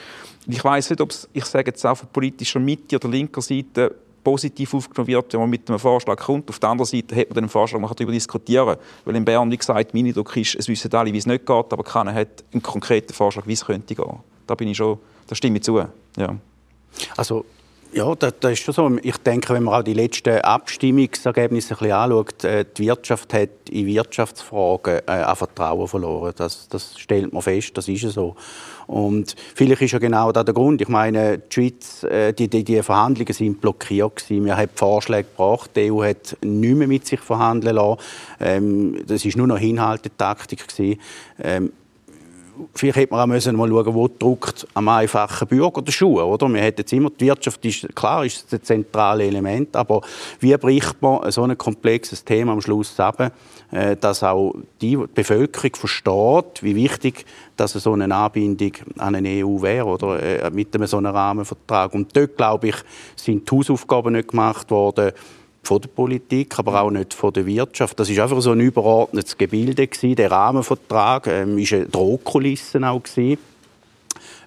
Ich 0.47 0.63
weiß 0.63 0.91
nicht, 0.91 1.01
ob 1.01 1.13
ich 1.33 1.45
sage 1.45 1.71
jetzt 1.71 1.85
auch 1.85 1.97
von 1.97 2.09
politischer 2.09 2.61
Mitte 2.61 2.97
oder 2.97 3.09
linker 3.09 3.43
Seite 3.43 3.95
positiv 4.27 4.75
aufgenommen 4.75 5.07
wird, 5.07 5.33
wenn 5.33 5.41
man 5.41 5.51
mit 5.51 5.69
einem 5.69 5.79
Vorschlag 5.79 6.17
kommt. 6.17 6.49
Auf 6.49 6.59
der 6.59 6.71
anderen 6.71 6.91
Seite 6.91 7.15
hat 7.15 7.29
man 7.29 7.45
den 7.45 7.49
Vorschlag, 7.49 7.79
man 7.79 7.87
kann 7.87 7.97
darüber 7.97 8.11
diskutieren. 8.11 8.77
Weil 9.05 9.15
in 9.15 9.25
Bern, 9.25 9.49
wie 9.53 9.57
gesagt, 9.57 9.95
mein 9.95 10.05
Eindruck 10.05 10.37
ist, 10.37 10.57
es 10.57 10.67
wissen 10.67 10.93
alle, 10.93 11.13
wie 11.13 11.19
es 11.19 11.27
nicht 11.27 11.47
geht, 11.47 11.73
aber 11.73 11.85
keiner 11.85 12.13
hat 12.13 12.43
einen 12.53 12.61
konkreten 12.61 13.13
Vorschlag, 13.13 13.47
wie 13.47 13.53
es 13.53 13.65
könnte 13.65 13.95
gehen. 13.95 14.19
Da 14.49 14.57
bin 14.57 14.67
ich 14.67 14.77
schon, 14.77 14.99
da 15.29 15.37
stimme 15.37 15.59
ich 15.59 15.63
zu. 15.63 15.79
Ja. 16.17 16.37
Also 17.17 17.45
ja, 17.93 18.15
das, 18.15 18.35
das, 18.41 18.53
ist 18.53 18.63
schon 18.63 18.75
so. 18.75 18.99
Ich 19.03 19.17
denke, 19.19 19.55
wenn 19.55 19.65
man 19.65 19.75
auch 19.75 19.83
die 19.83 19.95
letzten 19.95 20.41
Abstimmungsergebnisse 20.41 21.75
ein 21.75 21.79
bisschen 21.79 21.93
anschaut, 21.93 22.45
äh, 22.45 22.65
die 22.77 22.87
Wirtschaft 22.87 23.33
hat 23.33 23.49
in 23.71 23.87
Wirtschaftsfragen 23.87 25.01
äh, 25.07 25.11
an 25.11 25.37
Vertrauen 25.37 25.89
verloren. 25.89 26.33
Das, 26.37 26.69
das 26.69 26.99
stellt 26.99 27.33
man 27.33 27.43
fest, 27.43 27.77
das 27.77 27.89
ist 27.89 28.03
so. 28.13 28.37
Und 28.87 29.35
vielleicht 29.55 29.83
ist 29.83 29.93
ja 29.93 29.99
genau 29.99 30.31
da 30.33 30.45
der 30.45 30.55
Grund. 30.55 30.81
Ich 30.81 30.89
meine, 30.89 31.39
die 31.39 31.55
Schweiz, 31.55 32.05
äh, 32.05 32.33
die, 32.33 32.49
die, 32.49 32.65
die 32.65 32.83
Verhandlungen 32.83 33.33
sind 33.33 33.61
blockiert 33.61 34.17
gewesen. 34.17 34.45
Wir 34.45 34.57
haben 34.57 34.71
Vorschläge 34.75 35.29
gebracht. 35.29 35.71
Die 35.75 35.91
EU 35.91 36.05
hat 36.05 36.37
nicht 36.43 36.77
mehr 36.77 36.87
mit 36.87 37.07
sich 37.07 37.21
verhandeln 37.21 37.77
lassen. 37.77 38.01
Ähm, 38.41 39.05
das 39.07 39.25
ist 39.25 39.37
nur 39.37 39.47
noch 39.47 39.61
Inhaltetaktik 39.61 40.69
gewesen. 40.69 41.01
Ähm, 41.43 41.73
vielleicht 42.75 42.97
hätte 42.99 43.13
man 43.13 43.23
auch 43.23 43.27
müssen 43.27 43.57
mal 43.57 43.69
schauen, 43.69 43.95
wo 43.95 44.09
drückt 44.09 44.67
am 44.75 44.89
einfachen 44.89 45.49
Bürger 45.49 45.83
die 45.83 45.93
Schuhe, 45.93 46.25
oder? 46.25 46.49
Wir 46.49 46.63
hätten 46.63 46.81
jetzt 46.81 46.93
immer, 46.93 47.11
die 47.11 47.27
Wirtschaft 47.27 47.65
ist, 47.65 47.95
klar, 47.95 48.25
ist 48.25 48.53
das 48.53 48.63
zentrale 48.63 49.25
Element, 49.25 49.75
aber 49.77 50.01
wie 50.41 50.57
bricht 50.57 51.01
man 51.01 51.31
so 51.31 51.43
ein 51.43 51.57
komplexes 51.57 52.25
Thema 52.25 52.53
am 52.53 52.61
Schluss 52.61 52.99
ab, 53.01 53.33
äh, 53.71 53.97
dass 53.97 54.23
auch 54.23 54.55
die 54.81 54.97
Bevölkerung 54.97 55.75
versteht, 55.75 56.63
wie 56.63 56.75
wichtig 56.75 57.25
dass 57.57 57.73
so 57.73 57.93
eine 57.93 58.15
Anbindung 58.15 58.73
an 58.99 59.15
eine 59.15 59.45
EU 59.45 59.61
wäre 59.63 59.87
oder 59.87 60.23
äh, 60.23 60.51
mit 60.51 60.75
einem 60.75 60.87
so 60.87 60.99
einem 60.99 61.15
Rahmenvertrag. 61.15 61.95
Und 61.95 62.15
dort, 62.17 62.37
glaube 62.37 62.69
ich, 62.69 62.77
sind 63.17 63.51
die 63.51 63.57
Hausaufgaben 63.57 64.13
nicht 64.13 64.29
gemacht 64.29 64.71
worden, 64.71 65.13
von 65.67 65.81
der 65.81 65.89
Politik, 65.89 66.59
aber 66.59 66.81
auch 66.81 66.91
nicht 66.91 67.13
von 67.15 67.33
der 67.33 67.47
Wirtschaft. 67.47 67.99
Das 67.99 68.09
ist 68.09 68.19
einfach 68.19 68.41
so 68.41 68.53
ein 68.53 68.61
übergeordnetes 68.61 69.37
Gebilde 69.37 69.87
gewesen. 69.87 70.17
Der 70.17 70.31
Rahmenvertrag 70.31 71.27
ähm, 71.27 71.59
ist 71.59 71.73
eine 71.73 71.87
Drohkulisse 71.87 72.87
auch 72.87 73.03
gewesen. 73.03 73.39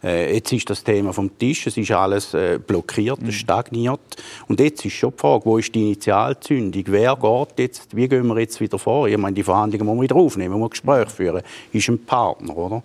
Äh, 0.03 0.35
jetzt 0.35 0.51
ist 0.53 0.69
das 0.69 0.83
Thema 0.83 1.11
vom 1.11 1.38
Tisch, 1.38 1.67
es 1.67 1.75
ist 1.75 1.91
alles 1.91 2.33
äh, 2.33 2.59
blockiert, 2.65 3.21
mhm. 3.21 3.31
stagniert. 3.31 3.99
Und 4.47 4.59
jetzt 4.59 4.85
ist 4.85 4.93
schon 4.93 5.11
die 5.11 5.17
Frage, 5.17 5.45
wo 5.45 5.57
ist 5.57 5.75
die 5.75 5.88
Initialzündung? 5.88 6.83
Wer 6.88 7.15
geht 7.15 7.59
jetzt, 7.59 7.95
wie 7.95 8.07
gehen 8.07 8.27
wir 8.27 8.39
jetzt 8.39 8.59
wieder 8.61 8.79
vor? 8.79 9.07
Ich 9.07 9.17
meine, 9.17 9.33
die 9.33 9.43
Verhandlungen 9.43 9.85
muss 9.85 9.95
man 9.95 10.03
wieder 10.03 10.15
aufnehmen, 10.15 10.51
man 10.51 10.59
muss 10.61 10.71
Gespräche 10.71 11.09
führen. 11.09 11.41
Ist 11.73 11.89
ein 11.89 12.03
Partner, 12.05 12.55
oder? 12.55 12.81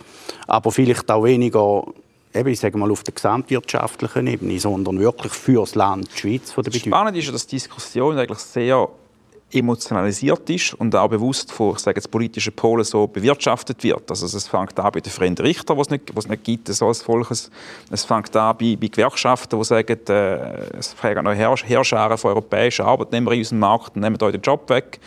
Aber 0.46 0.72
vielleicht 0.72 1.10
auch 1.10 1.24
weniger 1.24 1.84
eben, 2.34 2.48
ich 2.48 2.60
sage 2.60 2.76
mal, 2.76 2.90
auf 2.90 3.02
der 3.02 3.14
gesamtwirtschaftlichen 3.14 4.26
Ebene, 4.26 4.58
sondern 4.58 4.98
wirklich 4.98 5.32
für 5.32 5.60
das 5.60 5.74
Land, 5.74 6.08
die 6.14 6.18
Schweiz 6.18 6.52
von 6.52 6.64
der 6.64 6.70
Bedeutung. 6.70 6.92
Spannend 6.92 7.16
ist, 7.16 7.32
dass 7.32 7.46
die 7.46 7.56
Diskussion 7.56 8.18
eigentlich 8.18 8.38
sehr 8.38 8.88
emotionalisiert 9.54 10.50
ist 10.50 10.74
und 10.74 10.94
auch 10.96 11.08
bewusst 11.08 11.52
von 11.52 11.74
ich 11.74 11.78
sage 11.78 11.98
jetzt, 11.98 12.10
politischen 12.10 12.52
Polen 12.54 12.82
so 12.82 13.06
bewirtschaftet 13.06 13.82
wird. 13.84 14.10
Also 14.10 14.26
es 14.26 14.48
fängt 14.48 14.78
an 14.80 14.90
bei 14.92 15.00
den 15.00 15.12
Freien 15.12 15.34
Richtern, 15.38 15.78
was 15.78 15.86
es 15.88 16.28
nicht, 16.28 16.44
gibt, 16.44 16.68
so 16.68 16.88
als 16.88 17.02
Volkes. 17.02 17.50
Es 17.90 18.04
fängt 18.04 18.34
an 18.36 18.56
bei, 18.58 18.76
bei 18.76 18.88
Gewerkschaften, 18.88 19.56
die 19.56 19.64
sagen, 19.64 19.98
äh, 20.08 20.76
es 20.76 20.92
fragen 20.92 21.24
noch 21.24 21.34
Herrscharen 21.34 22.18
von 22.18 22.32
europäischen 22.32 22.84
Arbeitnehmern 22.84 23.34
in 23.34 23.40
unserem 23.40 23.60
Markt 23.60 23.94
und 23.94 24.02
nehmen 24.02 24.20
euch 24.20 24.32
den 24.32 24.42
Job 24.42 24.68
weg. 24.70 24.98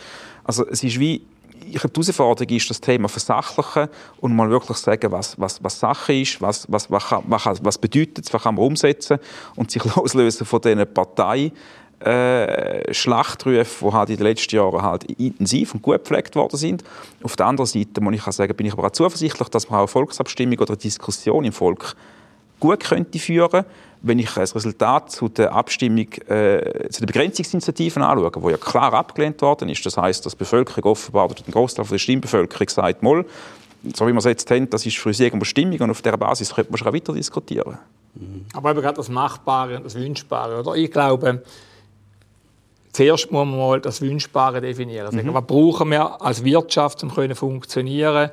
Also 0.44 0.66
es 0.66 0.82
ist 0.82 0.98
wie 0.98 1.20
ich 1.66 1.80
glaube, 1.80 1.90
die 1.90 2.00
Herausforderung 2.00 2.56
ist, 2.56 2.70
das 2.70 2.80
Thema 2.80 3.08
versachlichen 3.08 3.88
und 4.20 4.34
mal 4.34 4.50
wirklich 4.50 4.78
sagen, 4.78 5.10
was, 5.12 5.38
was, 5.38 5.62
was 5.62 5.78
Sache 5.78 6.14
ist, 6.14 6.40
was, 6.40 6.70
was, 6.70 6.90
was, 6.90 7.04
was, 7.26 7.64
was 7.64 7.78
bedeutet 7.78 8.26
es, 8.26 8.32
was 8.32 8.42
kann 8.42 8.54
man 8.54 8.64
umsetzen 8.64 9.18
und 9.56 9.70
sich 9.70 9.84
loslösen 9.96 10.46
von 10.46 10.60
diesen 10.60 10.92
Partei 10.92 11.52
äh, 12.00 12.94
Schlachtrufe, 12.94 13.84
die 13.84 13.92
halt 13.92 14.10
in 14.10 14.16
den 14.16 14.26
letzten 14.26 14.56
Jahren 14.56 14.82
halt 14.82 15.04
intensiv 15.04 15.74
und 15.74 15.82
gut 15.82 15.98
gepflegt 15.98 16.36
worden 16.36 16.56
sind. 16.56 16.84
Auf 17.22 17.36
der 17.36 17.46
anderen 17.46 17.66
Seite 17.66 18.00
muss 18.00 18.14
ich 18.14 18.26
auch 18.26 18.32
sagen, 18.32 18.54
bin 18.54 18.66
ich 18.66 18.72
aber 18.72 18.86
auch 18.86 18.92
zuversichtlich, 18.92 19.48
dass 19.48 19.68
man 19.68 19.78
auch 19.78 19.82
eine 19.82 19.88
Volksabstimmung 19.88 20.58
oder 20.58 20.70
eine 20.70 20.78
Diskussion 20.78 21.44
im 21.44 21.52
Volk 21.52 21.96
gut 22.60 22.84
könnte 22.84 23.18
führen 23.18 23.64
wenn 24.02 24.18
ich 24.18 24.30
das 24.30 24.54
Resultat 24.54 25.10
zu 25.10 25.28
der 25.28 25.52
Abstimmung, 25.52 26.06
äh, 26.28 26.88
zu 26.88 27.00
den 27.00 27.06
Begrenzungsinitiativen 27.06 28.02
anschaue, 28.02 28.30
wo 28.36 28.50
ja 28.50 28.56
klar 28.56 28.92
abgelehnt 28.94 29.42
worden 29.42 29.68
ist, 29.68 29.84
das 29.84 29.96
heißt, 29.96 30.24
dass 30.24 30.34
die 30.34 30.38
Bevölkerung 30.38 30.92
offenbar, 30.92 31.26
oder 31.26 31.34
der 31.34 31.52
Großteil 31.52 31.84
der 31.84 31.98
Stimmbevölkerung 31.98 32.68
sagt, 32.68 33.02
mal, 33.02 33.24
so 33.94 34.06
wie 34.06 34.12
wir 34.12 34.18
es 34.18 34.24
jetzt 34.24 34.50
haben, 34.50 34.68
das 34.70 34.86
ist 34.86 34.98
für 34.98 35.08
uns 35.08 35.20
irgendwo 35.20 35.44
Stimmung 35.44 35.80
und 35.80 35.90
auf 35.90 36.02
dieser 36.02 36.16
Basis 36.16 36.54
könnte 36.54 36.70
man 36.70 36.78
schon 36.78 36.92
weiter 36.92 37.12
diskutieren. 37.12 37.78
Aber 38.52 38.70
eben 38.70 38.80
gerade 38.80 38.96
das 38.96 39.08
Machbare 39.08 39.76
und 39.76 39.84
das 39.84 39.94
Wünschbare, 39.94 40.60
oder? 40.60 40.74
Ich 40.74 40.90
glaube, 40.90 41.42
zuerst 42.92 43.30
muss 43.30 43.46
man 43.46 43.58
mal 43.58 43.80
das 43.80 44.00
Wünschbare 44.00 44.60
definieren. 44.60 45.14
Mhm. 45.14 45.34
was 45.34 45.46
brauchen 45.46 45.90
wir 45.90 46.20
als 46.20 46.44
Wirtschaft, 46.44 47.02
um 47.02 47.10
zu 47.10 47.34
funktionieren? 47.34 48.30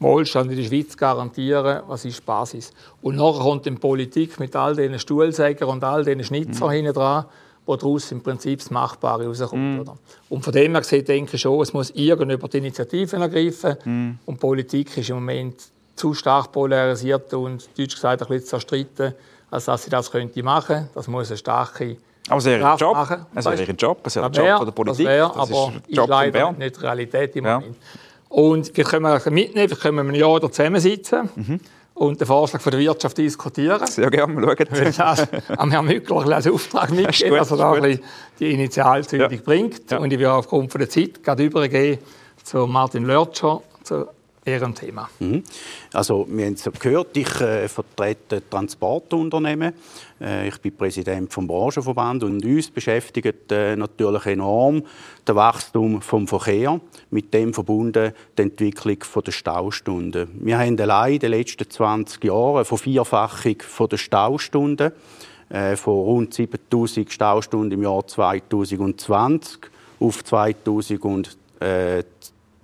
Wohlstand 0.00 0.50
in 0.50 0.56
der 0.56 0.64
Schweiz 0.64 0.96
garantieren, 0.96 1.82
was 1.86 2.04
ist 2.04 2.18
die 2.18 2.24
Basis. 2.24 2.72
Und 3.02 3.16
nachher 3.16 3.42
kommt 3.42 3.66
die 3.66 3.70
Politik 3.72 4.40
mit 4.40 4.56
all 4.56 4.74
diesen 4.74 4.98
Stuhlsägern 4.98 5.68
und 5.68 5.84
all 5.84 6.04
diesen 6.04 6.24
Schnitzer 6.24 6.66
mhm. 6.66 6.70
hinten 6.70 6.94
dran, 6.94 7.26
wo 7.66 7.76
daraus 7.76 8.10
im 8.10 8.22
Prinzip 8.22 8.60
das 8.60 8.70
Machbare 8.70 9.26
rauskommt. 9.26 9.76
Mm. 9.76 9.80
Oder? 9.80 9.98
Und 10.30 10.42
von 10.42 10.52
dem 10.52 10.72
her 10.72 10.80
gesehen 10.80 11.04
denke 11.04 11.36
ich 11.36 11.42
schon, 11.42 11.60
es 11.60 11.72
muss 11.74 11.90
irgendjemand 11.90 12.54
Initiativen 12.54 13.20
ergreifen. 13.20 13.76
Mm. 13.84 14.18
Und 14.24 14.40
Politik 14.40 14.96
ist 14.96 15.10
im 15.10 15.16
Moment 15.16 15.70
zu 15.94 16.14
stark 16.14 16.50
polarisiert 16.50 17.32
und 17.34 17.68
deutsch 17.78 17.94
gesagt 17.94 18.22
ein 18.22 18.28
bisschen 18.28 18.46
zerstritten, 18.46 19.14
als 19.50 19.66
dass 19.66 19.84
sie 19.84 19.90
das 19.90 20.10
könnte 20.10 20.42
machen. 20.42 20.88
Das 20.94 21.06
muss 21.06 21.28
eine 21.28 21.36
starke 21.36 21.98
aber 22.28 22.38
es 22.38 22.44
wäre 22.44 22.70
ein 22.70 22.76
Job. 22.76 22.94
Machen. 22.94 23.26
Es 23.34 23.44
wäre 23.44 23.62
ein 23.62 23.76
Job, 23.76 23.98
es 24.04 24.16
wäre 24.16 24.26
ein 24.26 24.32
Job 24.32 24.56
von 24.58 24.66
der 24.66 24.72
Politik. 24.72 25.06
Das, 25.06 25.14
wär, 25.14 25.28
das 25.28 25.36
aber 25.36 25.72
ist, 25.88 25.98
ist 25.98 26.06
leider 26.06 26.52
nicht 26.52 26.82
Realität 26.82 27.36
im 27.36 27.44
ja. 27.44 27.58
Moment. 27.58 27.76
Und 28.30 28.74
wir 28.76 28.84
können 28.84 29.02
wir 29.02 29.30
mitnehmen, 29.30 29.68
wir 29.68 29.76
können 29.76 30.08
ein 30.08 30.14
Jahr 30.14 30.40
da 30.40 30.50
zusammensitzen. 30.50 31.28
Mhm 31.36 31.60
und 32.00 32.18
den 32.18 32.26
Vorschlag 32.26 32.62
von 32.62 32.70
der 32.70 32.80
Wirtschaft 32.80 33.18
diskutieren. 33.18 33.86
Sehr 33.86 34.10
gerne, 34.10 34.32
schauen. 34.32 34.56
Weil 34.70 34.90
das 34.90 35.28
am 35.48 35.70
Herrn 35.70 35.84
Mückler 35.84 36.34
als 36.34 36.46
Auftrag 36.46 36.90
mitgeben, 36.94 37.36
dass 37.36 37.50
er 37.50 37.58
da 37.58 37.72
ein 37.72 38.00
die 38.38 38.52
Initialzündung 38.52 39.30
ja. 39.30 39.38
bringt. 39.44 39.90
Ja. 39.90 39.98
Und 39.98 40.10
ich 40.10 40.18
will 40.18 40.26
aufgrund 40.26 40.72
von 40.72 40.78
der 40.78 40.88
Zeit 40.88 41.22
gerade 41.22 41.44
übergehen 41.44 41.98
zu 42.42 42.66
Martin 42.66 43.04
Lörtscher, 43.04 43.60
zu 43.82 44.08
Ihrem 44.46 44.74
Thema. 44.74 45.10
Mhm. 45.18 45.42
Also, 45.92 46.26
wir 46.30 46.46
haben 46.46 46.54
es 46.54 46.68
gehört, 46.78 47.14
ich 47.16 47.40
äh, 47.42 47.68
vertrete 47.68 48.42
Transportunternehmen. 48.48 49.74
Äh, 50.18 50.48
ich 50.48 50.58
bin 50.62 50.74
Präsident 50.74 51.30
vom 51.30 51.46
Branchenverband 51.46 52.24
und 52.24 52.42
uns 52.42 52.70
beschäftigt 52.70 53.52
äh, 53.52 53.76
natürlich 53.76 54.24
enorm 54.24 54.82
das 55.26 55.36
Wachstum 55.36 56.00
vom 56.00 56.26
Verkehr, 56.26 56.80
mit 57.10 57.34
dem 57.34 57.52
verbunden 57.52 58.12
die 58.38 58.42
Entwicklung 58.42 58.98
der 59.26 59.32
Staustunden. 59.32 60.28
Wir 60.40 60.58
haben 60.58 60.80
allein 60.80 61.14
in 61.14 61.18
den 61.18 61.30
letzten 61.32 61.68
20 61.68 62.24
Jahren 62.24 62.56
eine 62.56 62.64
Vervierfachung 62.64 63.56
der 63.90 63.96
Staustunden 63.98 64.92
äh, 65.50 65.76
von 65.76 65.94
rund 65.94 66.32
7000 66.32 67.12
Staustunden 67.12 67.72
im 67.72 67.82
Jahr 67.82 68.06
2020 68.06 69.58
auf 70.00 70.24
2000 70.24 71.36
äh, 71.60 72.04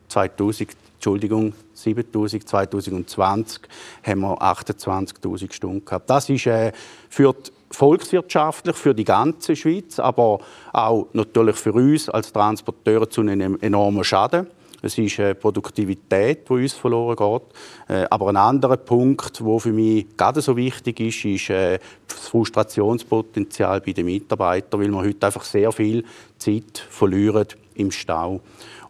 2000 0.09 0.71
Entschuldigung, 1.07 1.53
7000, 1.73 2.49
2020 2.49 3.61
haben 4.05 4.23
wir 4.23 4.43
28.000 4.43 5.53
Stunden 5.53 5.85
gehabt. 5.85 6.11
Das 6.11 6.29
ist 6.29 6.49
äh, 6.49 6.73
für 7.09 7.33
die 7.33 7.53
volkswirtschaftlich 7.71 8.75
für 8.75 8.93
die 8.93 9.05
ganze 9.05 9.55
Schweiz, 9.55 10.01
aber 10.01 10.41
auch 10.73 11.07
natürlich 11.13 11.55
für 11.55 11.73
uns 11.75 12.09
als 12.09 12.33
Transporteure 12.33 13.09
zu 13.09 13.21
einem 13.21 13.57
enormen 13.61 14.03
Schaden. 14.03 14.49
Es 14.83 14.99
ist 14.99 15.21
eine 15.21 15.37
Produktivität, 15.37 16.49
die 16.49 16.53
uns 16.53 16.73
verloren 16.73 17.15
geht. 17.15 17.97
Äh, 17.97 18.07
aber 18.11 18.31
ein 18.31 18.37
anderer 18.37 18.77
Punkt, 18.77 19.39
der 19.39 19.61
für 19.61 19.73
mich 19.73 20.07
gerade 20.17 20.41
so 20.41 20.57
wichtig 20.57 20.99
ist, 20.99 21.25
ist 21.25 21.51
äh, 21.51 21.79
das 22.09 22.27
Frustrationspotenzial 22.31 23.81
bei 23.81 23.93
den 23.93 24.07
Mitarbeitern, 24.07 24.81
weil 24.81 24.91
wir 24.91 24.99
heute 24.99 25.27
einfach 25.27 25.45
sehr 25.45 25.71
viel 25.71 26.05
Zeit 26.37 26.85
verlieren 26.91 27.47
im 27.77 27.93
Stau. 27.93 28.41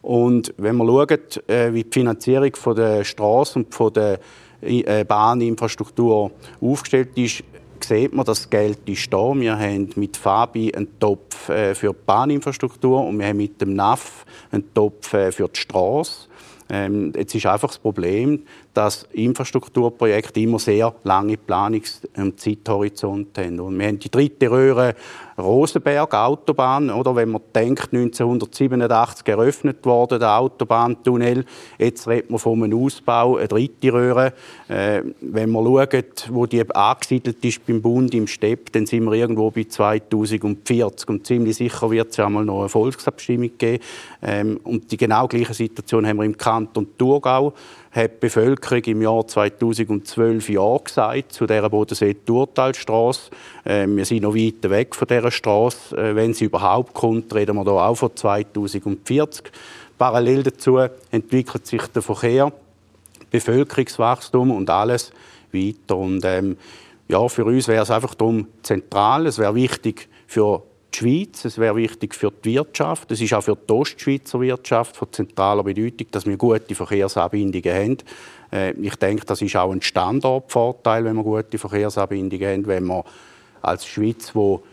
Und 0.07 0.53
wenn 0.55 0.77
man 0.77 0.87
schaut, 0.87 1.49
äh, 1.49 1.73
wie 1.73 1.83
die 1.83 1.91
Finanzierung 1.91 2.55
von 2.55 2.77
der 2.77 3.03
Straße 3.03 3.59
und 3.59 3.75
von 3.75 3.91
der 3.91 4.21
äh, 4.61 5.03
Bahninfrastruktur 5.03 6.31
aufgestellt 6.61 7.09
ist, 7.15 7.43
sieht 7.83 8.13
man, 8.13 8.25
dass 8.25 8.43
das 8.43 8.49
Geld 8.49 8.87
ist 8.87 9.11
da. 9.11 9.33
Wir 9.35 9.59
haben 9.59 9.89
mit 9.97 10.15
Fabi 10.15 10.73
einen 10.73 10.97
Topf 10.97 11.49
äh, 11.49 11.75
für 11.75 11.89
die 11.89 11.99
Bahninfrastruktur 12.05 13.03
und 13.03 13.19
wir 13.19 13.27
haben 13.27 13.35
mit 13.35 13.59
dem 13.59 13.73
NAF 13.73 14.25
einen 14.49 14.73
Topf 14.73 15.09
für 15.09 15.29
die 15.29 15.59
Straße. 15.59 16.29
Ähm, 16.69 17.11
jetzt 17.13 17.35
ist 17.35 17.45
einfach 17.45 17.67
das 17.67 17.79
Problem, 17.79 18.43
dass 18.77 19.07
Infrastrukturprojekte 19.11 20.39
immer 20.39 20.59
sehr 20.59 20.93
lange 21.03 21.35
Planungs- 21.35 22.07
und 22.15 22.39
Zeithorizonte 22.39 23.45
haben. 23.45 23.59
Und 23.59 23.79
wir 23.79 23.87
haben 23.87 23.97
die 23.97 24.11
dritte 24.11 24.51
Röhre 24.51 24.93
Rosenberg 25.35 26.13
Autobahn, 26.13 26.89
oder 26.89 27.15
wenn 27.15 27.29
man 27.29 27.41
denkt, 27.53 27.93
1987 27.93 29.27
eröffnet 29.27 29.85
worden, 29.85 30.19
der 30.19 30.37
Autobahntunnel, 30.37 31.45
jetzt 31.77 32.07
redet 32.07 32.29
man 32.29 32.39
von 32.39 32.63
einem 32.63 32.83
Ausbau, 32.83 33.37
eine 33.37 33.47
dritte 33.47 33.93
Röhre. 33.93 34.33
Äh, 34.67 35.01
wenn 35.21 35.49
man 35.49 35.65
schaut, 35.65 36.29
wo 36.31 36.45
die 36.45 36.63
angesiedelt 36.75 37.43
ist 37.43 37.65
beim 37.65 37.81
Bund 37.81 38.13
im 38.13 38.27
Stepp, 38.27 38.71
dann 38.73 38.85
sind 38.85 39.05
wir 39.05 39.13
irgendwo 39.13 39.51
bei 39.51 39.63
2040 39.63 41.09
und 41.09 41.27
ziemlich 41.27 41.55
sicher 41.55 41.89
wird 41.89 42.09
es 42.11 42.17
ja 42.17 42.29
mal 42.29 42.45
noch 42.45 42.61
eine 42.61 42.69
Volksabstimmung 42.69 43.51
geben. 43.57 43.83
Ähm, 44.21 44.59
und 44.63 44.91
die 44.91 44.97
genau 44.97 45.27
gleiche 45.27 45.53
Situation 45.53 46.05
haben 46.05 46.17
wir 46.17 46.25
im 46.25 46.37
Kanton 46.37 46.87
Thurgau 46.97 47.53
hat 47.97 48.13
die 48.13 48.19
Bevölkerung 48.19 48.83
im 48.83 49.01
Jahr 49.01 49.27
2012 49.27 50.49
Ja 50.49 50.77
gesagt 50.77 51.33
zu 51.33 51.45
dieser 51.45 51.69
Bodensee-Turtalstrasse. 51.69 53.31
Äh, 53.65 53.87
wir 53.87 54.05
sind 54.05 54.23
noch 54.23 54.35
weit 54.35 54.69
weg 54.69 54.95
von 54.95 55.07
dieser 55.07 55.31
Straße. 55.31 55.97
Äh, 55.97 56.15
wenn 56.15 56.33
sie 56.33 56.45
überhaupt 56.45 56.93
kommt, 56.93 57.33
reden 57.33 57.55
wir 57.55 57.63
hier 57.63 57.73
auch 57.73 57.95
von 57.95 58.15
2040. 58.15 59.51
Parallel 59.97 60.43
dazu 60.43 60.77
entwickelt 61.11 61.65
sich 61.65 61.81
der 61.87 62.03
Verkehr, 62.03 62.53
Bevölkerungswachstum 63.31 64.51
und 64.51 64.69
alles 64.69 65.11
weiter. 65.51 65.97
Und, 65.97 66.23
ähm, 66.23 66.57
ja, 67.07 67.27
für 67.27 67.45
uns 67.45 67.67
wäre 67.67 67.83
es 67.83 67.91
einfach 67.91 68.13
darum 68.13 68.47
zentral. 68.61 69.25
Es 69.25 69.39
wäre 69.39 69.55
wichtig 69.55 70.07
für 70.27 70.61
Schweiz, 70.97 71.45
es 71.45 71.57
wäre 71.57 71.75
wichtig 71.75 72.15
für 72.15 72.31
die 72.31 72.55
Wirtschaft, 72.55 73.11
es 73.11 73.21
ist 73.21 73.33
auch 73.33 73.43
für 73.43 73.55
die 73.55 73.71
Ostschweizer 73.71 74.41
Wirtschaft 74.41 74.97
von 74.97 75.11
zentraler 75.11 75.63
Bedeutung, 75.63 76.07
dass 76.11 76.25
wir 76.25 76.37
gute 76.37 76.73
Verkehrsanbindungen 76.73 77.73
haben. 77.73 77.97
Äh, 78.51 78.71
ich 78.71 78.95
denke, 78.95 79.25
das 79.25 79.41
ist 79.41 79.55
auch 79.55 79.71
ein 79.71 79.81
Standortvorteil, 79.81 81.05
wenn 81.05 81.15
wir 81.15 81.23
gute 81.23 81.57
Verkehrsanbindungen 81.57 82.47
haben, 82.47 82.67
wenn 82.67 82.83
man 82.83 83.03
als 83.61 83.85
Schweiz, 83.85 84.33
wo 84.33 84.63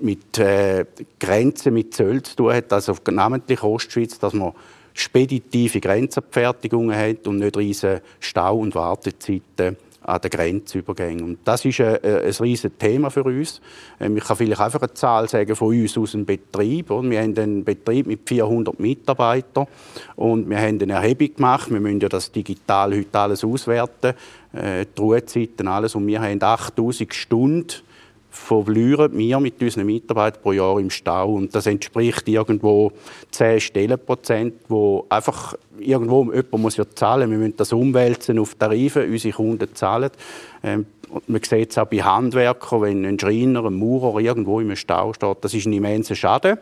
mit 0.00 0.38
äh, 0.38 0.84
Grenzen 1.18 1.74
mit 1.74 1.94
Zöll 1.94 2.22
zu 2.22 2.36
tun 2.36 2.52
hat, 2.52 2.72
also 2.72 2.94
namentlich 3.10 3.62
Ostschweiz, 3.62 4.18
dass 4.18 4.32
man 4.32 4.52
speditive 4.94 5.80
Grenzabfertigungen 5.80 6.96
hat 6.96 7.26
und 7.26 7.38
nicht 7.38 7.56
riesige 7.56 8.02
Stau- 8.20 8.58
und 8.58 8.74
Wartezeiten 8.74 9.76
an 10.04 10.20
den 10.20 10.30
Grenzübergängen. 10.30 11.24
Und 11.24 11.38
das 11.44 11.64
ist 11.64 11.80
ein, 11.80 11.98
ein 12.02 12.30
riesiges 12.40 12.78
Thema 12.78 13.10
für 13.10 13.24
uns. 13.24 13.60
Ähm, 14.00 14.16
ich 14.16 14.24
kann 14.24 14.36
vielleicht 14.36 14.60
einfach 14.60 14.80
eine 14.80 14.94
Zahl 14.94 15.28
sagen 15.28 15.54
von 15.54 15.68
uns 15.68 15.96
aus 15.96 16.12
dem 16.12 16.24
Betrieb. 16.24 16.90
Wir 16.90 17.22
haben 17.22 17.38
einen 17.38 17.64
Betrieb 17.64 18.06
mit 18.06 18.20
400 18.28 18.78
Mitarbeitern 18.78 19.66
und 20.16 20.48
wir 20.48 20.58
haben 20.58 20.80
eine 20.80 20.92
Erhebung 20.92 21.34
gemacht. 21.34 21.70
Wir 21.70 21.80
müssen 21.80 22.00
ja 22.00 22.08
das 22.08 22.30
digital 22.30 22.94
heute 22.94 23.18
alles 23.18 23.44
auswerten, 23.44 24.14
äh, 24.52 24.86
die 24.86 25.00
Ruhezeiten, 25.00 25.68
alles. 25.68 25.94
Und 25.94 26.06
wir 26.06 26.20
haben 26.20 26.42
8000 26.42 27.14
Stunden 27.14 27.66
verlieren 28.32 29.16
wir 29.16 29.38
mit 29.40 29.62
unseren 29.62 29.86
Mitarbeitern 29.86 30.42
pro 30.42 30.52
Jahr 30.52 30.80
im 30.80 30.90
Stau. 30.90 31.34
Und 31.34 31.54
das 31.54 31.66
entspricht 31.66 32.26
irgendwo 32.26 32.90
10 33.30 33.60
Stellenprozent, 33.60 34.54
wo 34.68 35.06
einfach 35.10 35.54
irgendwo 35.78 36.24
jemand 36.32 36.58
muss 36.58 36.78
ja 36.78 36.84
zahlen. 36.88 37.30
Wir 37.30 37.38
müssen 37.38 37.56
das 37.56 37.72
umwälzen 37.72 38.38
auf 38.38 38.54
Tarife, 38.54 39.04
unsere 39.04 39.34
Kunden 39.34 39.74
zahlen. 39.74 40.10
Ähm, 40.62 40.86
man 41.26 41.42
sieht 41.42 41.70
es 41.70 41.78
auch 41.78 41.86
bei 41.86 41.98
Handwerkern, 41.98 42.80
wenn 42.80 43.04
ein 43.04 43.18
Schreiner, 43.18 43.66
ein 43.66 43.74
Maurer 43.74 44.18
irgendwo 44.18 44.60
im 44.60 44.74
Stau 44.76 45.12
steht, 45.12 45.36
das 45.42 45.52
ist 45.52 45.66
ein 45.66 45.74
immenser 45.74 46.14
Schaden. 46.14 46.56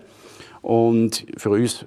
Und 0.63 1.27
für 1.39 1.51
uns 1.51 1.87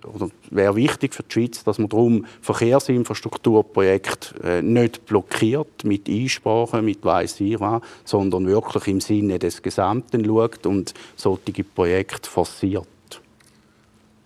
wäre 0.50 0.76
wichtig 0.76 1.14
für 1.14 1.24
die 1.24 1.32
Schweiz, 1.32 1.64
dass 1.64 1.78
man 1.78 1.90
darum 1.90 2.26
Verkehrsinfrastrukturprojekte 2.42 4.44
äh, 4.44 4.62
nicht 4.64 5.06
blockiert 5.06 5.84
mit 5.84 6.10
Einsprachen, 6.10 6.84
mit 6.84 7.06
weiss 7.06 7.40
ich 7.40 7.58
sondern 8.04 8.48
wirklich 8.48 8.88
im 8.88 9.00
Sinne 9.00 9.38
des 9.38 9.62
Gesamten 9.62 10.26
schaut 10.26 10.66
und 10.66 10.94
solche 11.16 11.64
Projekte 11.64 12.30
forciert. 12.30 12.88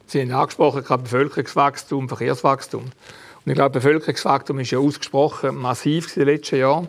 Sie 0.05 0.21
haben 0.21 0.31
angesprochen, 0.31 0.83
gerade 0.83 1.03
Bevölkerungswachstum, 1.03 2.07
Verkehrswachstum. 2.07 2.83
Und 2.83 3.51
ich 3.51 3.55
glaube, 3.55 3.71
Bevölkerungswachstum 3.71 4.59
ist 4.59 4.71
ja 4.71 4.79
ausgesprochen 4.79 5.57
massiv 5.57 6.15
in 6.15 6.25
den 6.25 6.35
letzten 6.35 6.59
Jahren. 6.59 6.87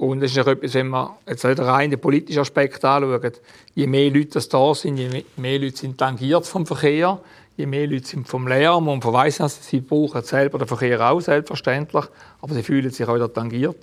Und 0.00 0.20
das 0.20 0.30
ist 0.30 0.38
auch 0.38 0.46
etwas, 0.46 0.72
wenn 0.72 0.88
man 0.88 1.10
jetzt 1.28 1.44
rein 1.44 1.90
den 1.90 2.00
politischen 2.00 2.38
Aspekt 2.38 2.82
anschaut, 2.86 3.42
je 3.74 3.86
mehr 3.86 4.10
Leute 4.10 4.40
da 4.48 4.74
sind, 4.74 4.96
je 4.96 5.24
mehr 5.36 5.58
Leute 5.58 5.76
sind 5.76 5.98
tangiert 5.98 6.46
vom 6.46 6.64
Verkehr, 6.64 7.20
je 7.58 7.66
mehr 7.66 7.86
Leute 7.86 8.06
sind 8.06 8.26
vom 8.26 8.48
Lärm 8.48 8.88
und 8.88 9.02
von 9.02 9.12
weiss 9.12 9.42
sie 9.60 9.80
brauchen 9.82 10.22
selber 10.22 10.56
den 10.56 10.66
Verkehr 10.66 11.06
auch, 11.06 11.20
selbstverständlich, 11.20 12.06
aber 12.40 12.54
sie 12.54 12.62
fühlen 12.62 12.90
sich 12.90 13.06
auch 13.06 13.14
wieder 13.14 13.30
tangiert. 13.30 13.76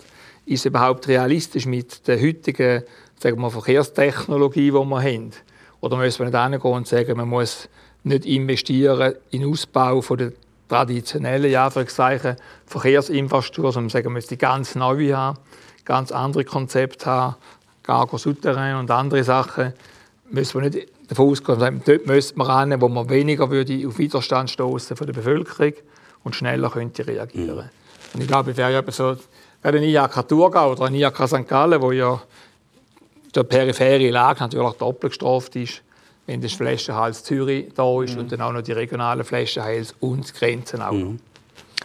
Ist 0.48 0.62
es 0.62 0.66
überhaupt 0.66 1.08
realistisch 1.08 1.68
mit 1.68 2.08
der 2.08 2.20
heutigen 2.20 2.82
sagen 3.20 3.40
wir, 3.40 3.52
Verkehrstechnologie, 3.52 4.72
die 4.72 4.74
wir 4.74 5.02
haben? 5.04 5.32
Oder 5.82 5.98
müssen 5.98 6.18
wir 6.18 6.32
nicht 6.32 6.42
hingehen 6.42 6.74
und 6.74 6.88
sagen, 6.88 7.16
man 7.16 7.30
muss 7.30 7.70
nicht 8.04 8.26
investieren 8.26 9.14
in 9.30 9.42
den 9.42 9.52
Ausbau 9.52 10.02
der 10.16 10.32
traditionellen 10.68 11.54
Verkehrsinfrastruktur, 12.66 13.72
sondern 13.72 13.92
sagen, 13.92 14.06
man 14.06 14.14
muss 14.16 14.26
die 14.26 14.40
ganz 14.40 14.74
neu 14.74 15.14
haben 15.14 15.38
ganz 15.88 16.12
andere 16.12 16.44
Konzepte 16.44 17.06
haben, 17.06 17.36
Cargo 17.82 18.18
Souterrain 18.18 18.76
und 18.76 18.92
andere 18.92 19.24
Sachen, 19.24 19.74
müssen 20.30 20.62
wir 20.62 20.70
nicht 20.70 20.90
davon 21.08 21.30
ausgehen, 21.30 21.82
dort 21.86 22.06
müsste 22.06 22.38
man 22.38 22.48
ran, 22.48 22.82
wo 22.82 22.90
man 22.90 23.10
weniger 23.10 23.50
würde 23.50 23.88
auf 23.88 23.98
Widerstand 23.98 24.52
stoßen 24.52 24.98
von 24.98 25.08
der 25.08 25.14
Bevölkerung 25.14 25.74
und 26.24 26.36
schneller 26.36 26.70
könnte 26.70 27.08
reagieren. 27.08 27.56
Mhm. 27.56 28.14
Und 28.14 28.22
ich 28.22 28.28
glaube, 28.28 28.56
wäre 28.58 28.74
ja 28.74 28.92
so, 28.92 29.16
wäre 29.62 29.78
ein 29.78 29.84
IAK 29.84 30.28
Thurgau 30.28 30.74
oder 30.74 30.86
ein 30.86 30.96
IAK 30.96 31.28
St. 31.28 31.48
Gallen, 31.48 31.82
wo 31.82 31.94
ja 31.94 32.22
der 33.34 33.44
periphere 33.44 34.10
Lage 34.10 34.42
natürlich 34.42 34.74
doppelt 34.74 35.14
gestraft 35.14 35.56
ist, 35.56 35.82
wenn 36.26 36.42
der 36.42 36.50
Flaschenhals 36.50 37.24
Zürich 37.24 37.70
da 37.74 38.04
ist 38.04 38.16
mhm. 38.16 38.22
und 38.22 38.32
dann 38.34 38.42
auch 38.42 38.52
noch 38.52 38.62
die 38.62 38.74
regionalen 38.74 39.24
Flaschenhals 39.24 39.96
und 40.02 40.34
Grenzen 40.34 40.82
auch. 40.82 40.92
Mhm. 40.92 41.20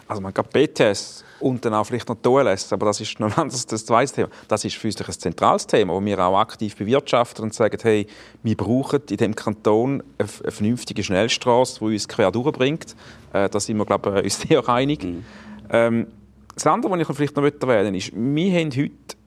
Also 0.09 0.21
man 0.21 0.33
kann 0.33 0.45
BTS 0.51 1.23
und 1.43 1.65
dann 1.65 1.73
auch 1.73 1.83
vielleicht 1.83 2.07
noch 2.07 2.15
die 2.15 2.29
OLS, 2.29 2.71
aber 2.71 2.85
das 2.87 3.01
ist 3.01 3.19
noch 3.19 3.35
ein 3.35 3.43
anderes 3.43 3.65
das 3.65 3.85
zweite 3.85 4.13
Thema. 4.13 4.29
Das 4.47 4.63
ist 4.63 4.75
für 4.75 4.87
uns 4.87 5.01
ein 5.01 5.11
zentrales 5.11 5.67
Thema, 5.67 5.93
wo 5.93 6.03
wir 6.03 6.17
auch 6.19 6.39
aktiv 6.39 6.75
bewirtschaften 6.75 7.43
und 7.43 7.53
sagen, 7.53 7.77
hey, 7.81 8.07
wir 8.43 8.55
brauchen 8.55 9.01
in 9.09 9.17
diesem 9.17 9.35
Kanton 9.35 10.01
eine, 10.17 10.29
eine 10.41 10.51
vernünftige 10.51 11.03
Schnellstraße, 11.03 11.79
die 11.79 11.93
uns 11.93 12.07
quer 12.07 12.31
durchbringt. 12.31 12.95
Äh, 13.33 13.49
da 13.49 13.59
sind 13.59 13.77
wir, 13.77 13.85
glaube 13.85 14.19
ich, 14.19 14.23
uns 14.23 14.41
sehr 14.47 14.67
einig. 14.69 15.03
Mhm. 15.03 15.25
Ähm, 15.69 16.07
das 16.55 16.65
andere, 16.67 16.91
was 16.91 17.01
ich 17.01 17.15
vielleicht 17.15 17.35
noch 17.35 17.43
erwähnen 17.43 17.93
möchte, 17.93 17.97
ist, 17.97 18.11
wir 18.15 18.59
haben 18.59 18.71
heute 18.71 19.17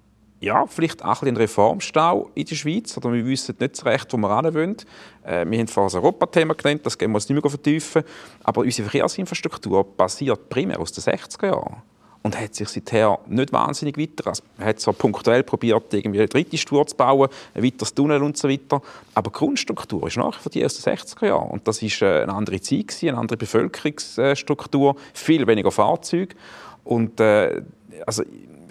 ja, 0.40 0.66
vielleicht 0.66 1.04
auch 1.04 1.22
ein 1.22 1.36
Reformstau 1.36 2.30
in 2.34 2.44
der 2.44 2.54
Schweiz. 2.54 2.96
Oder 2.96 3.12
wir 3.12 3.24
wissen 3.24 3.56
nicht 3.58 3.76
so 3.76 3.84
recht, 3.86 4.12
wo 4.12 4.16
wir 4.18 4.42
hin 4.42 4.54
wollen. 4.54 4.76
Äh, 5.24 5.46
wir 5.48 5.58
haben 5.58 5.68
vorhin 5.68 5.88
das 5.88 5.94
Europathema 5.94 6.54
genannt, 6.54 6.82
das 6.84 6.96
gehen 6.96 7.10
wir 7.10 7.16
uns 7.16 7.28
nicht 7.28 7.42
mehr 7.42 7.50
vertiefen. 7.50 8.02
Aber 8.44 8.60
unsere 8.60 8.88
Verkehrsinfrastruktur 8.88 9.84
basiert 9.84 10.48
primär 10.48 10.78
aus 10.78 10.92
den 10.92 11.04
60er 11.04 11.46
Jahren 11.46 11.82
und 12.26 12.38
hat 12.40 12.56
sich 12.56 12.68
seither 12.68 13.20
nicht 13.28 13.52
wahnsinnig 13.52 13.96
weiter. 13.96 14.26
Also, 14.26 14.42
man 14.58 14.66
hat 14.66 14.80
zwar 14.80 14.94
punktuell 14.94 15.44
probiert, 15.44 15.94
irgendwie 15.94 16.18
eine 16.18 16.28
dritte 16.28 16.58
Spur 16.58 16.84
zu 16.84 16.96
bauen, 16.96 17.28
ein 17.54 17.62
weiteres 17.62 17.94
Tunnel 17.94 18.20
und 18.20 18.36
so 18.36 18.48
weiter, 18.48 18.82
aber 19.14 19.30
die 19.30 19.38
Grundstruktur 19.38 20.08
ist 20.08 20.16
nach 20.16 20.44
wie 20.44 20.48
die 20.48 20.64
aus 20.64 20.82
den 20.82 20.92
60er 20.92 21.26
Jahren. 21.26 21.50
Und 21.50 21.68
das 21.68 21.80
ist 21.82 22.02
äh, 22.02 22.22
eine 22.22 22.34
andere 22.34 22.60
Zeit, 22.60 22.96
eine 23.02 23.16
andere 23.16 23.36
Bevölkerungsstruktur, 23.36 24.96
viel 25.14 25.46
weniger 25.46 25.70
Fahrzeuge. 25.70 26.34
Und 26.82 27.20
äh, 27.20 27.62
also, 28.04 28.24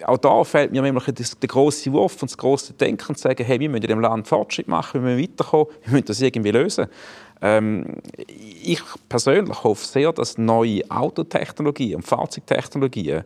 auch 0.04 0.18
da 0.18 0.44
fällt 0.44 0.72
mir 0.72 0.82
nämlich 0.82 1.04
der 1.06 1.48
große 1.48 1.90
Wurf 1.92 2.20
und 2.20 2.30
das 2.30 2.36
große 2.36 2.74
Denken 2.74 3.14
zu 3.14 3.22
sagen, 3.22 3.42
hey, 3.42 3.58
wir 3.58 3.70
müssen 3.70 3.84
in 3.84 3.88
dem 3.88 4.00
Land 4.00 4.28
Fortschritt 4.28 4.68
machen, 4.68 5.02
wir 5.02 5.16
müssen 5.16 5.30
weiterkommen, 5.30 5.68
wir 5.84 5.92
müssen 5.92 6.04
das 6.04 6.20
irgendwie 6.20 6.50
lösen. 6.50 6.88
Ähm, 7.42 7.84
ich 8.26 8.82
persönlich 9.08 9.62
hoffe 9.62 9.86
sehr, 9.86 10.12
dass 10.12 10.38
neue 10.38 10.82
Autotechnologien 10.90 11.96
und 11.96 12.06
Fahrzeugtechnologien 12.06 13.24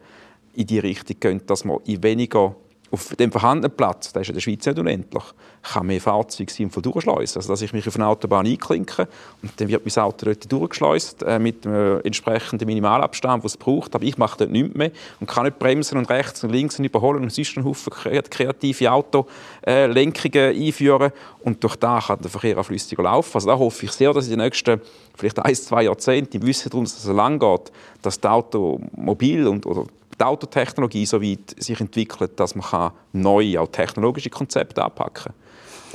in 0.54 0.66
die 0.66 0.78
Richtung 0.78 1.20
gehen, 1.20 1.46
dass 1.46 1.64
man 1.64 1.78
in 1.86 2.02
weniger 2.02 2.56
auf 2.90 3.14
dem 3.16 3.30
vorhandenen 3.30 3.76
Platz, 3.76 4.12
der 4.12 4.22
ist 4.22 4.28
in 4.28 4.34
der 4.34 4.40
Schweiz 4.40 4.66
nicht 4.66 4.78
unendlich, 4.78 5.22
kann 5.62 5.86
mehr 5.86 6.00
Fahrzeuge 6.00 6.52
sinnvoll 6.52 6.82
durchschleusen. 6.82 7.38
Also, 7.38 7.52
dass 7.52 7.62
ich 7.62 7.72
mich 7.72 7.86
auf 7.86 7.94
eine 7.94 8.06
Autobahn 8.06 8.46
einklinke 8.46 9.06
und 9.42 9.52
dann 9.60 9.68
wird 9.68 9.84
mein 9.84 10.04
Auto 10.04 10.26
dort 10.26 10.50
durchgeschleust 10.50 11.22
äh, 11.22 11.38
mit 11.38 11.64
dem 11.64 12.00
entsprechenden 12.02 12.66
Minimalabstand, 12.66 13.44
den 13.44 13.46
es 13.46 13.56
braucht, 13.56 13.94
aber 13.94 14.04
ich 14.04 14.18
mache 14.18 14.38
dort 14.38 14.50
nichts 14.50 14.74
mehr 14.74 14.90
und 15.20 15.28
kann 15.28 15.44
nicht 15.44 15.58
bremsen 15.58 15.98
und 15.98 16.10
rechts 16.10 16.42
und 16.42 16.50
links 16.50 16.78
und 16.78 16.84
überholen 16.84 17.22
und 17.22 17.32
sonst 17.32 17.56
einen 17.56 17.66
Haufen 17.66 17.92
kreative 17.92 18.90
Autolenkungen 18.90 20.34
äh, 20.34 20.66
einführen 20.66 21.12
und 21.44 21.62
durch 21.62 21.76
da 21.76 22.00
kann 22.00 22.20
der 22.20 22.30
Verkehr 22.30 22.58
auch 22.58 22.64
flüssiger 22.64 23.04
laufen. 23.04 23.34
Also 23.34 23.48
da 23.48 23.58
hoffe 23.58 23.86
ich 23.86 23.92
sehr, 23.92 24.12
dass 24.12 24.24
in 24.26 24.32
den 24.32 24.40
nächsten 24.40 24.80
vielleicht 25.16 25.38
ein, 25.38 25.54
zwei 25.54 25.84
Jahrzehnten 25.84 26.38
im 26.38 26.46
Wissen 26.46 26.70
darum, 26.70 26.84
dass 26.84 27.04
es 27.04 27.06
lang 27.06 27.38
geht, 27.38 27.70
dass 28.02 28.20
das 28.20 28.32
Automobil 28.32 29.46
und, 29.46 29.66
oder 29.66 29.86
die 30.20 30.24
Autotechnologie 30.24 31.06
so 31.06 31.22
weit 31.22 31.56
sich 31.58 31.80
entwickelt, 31.80 32.38
dass 32.38 32.54
man 32.54 32.92
neue, 33.12 33.60
auch 33.60 33.68
technologische 33.68 34.30
Konzepte 34.30 34.84
anpacken 34.84 35.24
kann. 35.24 35.34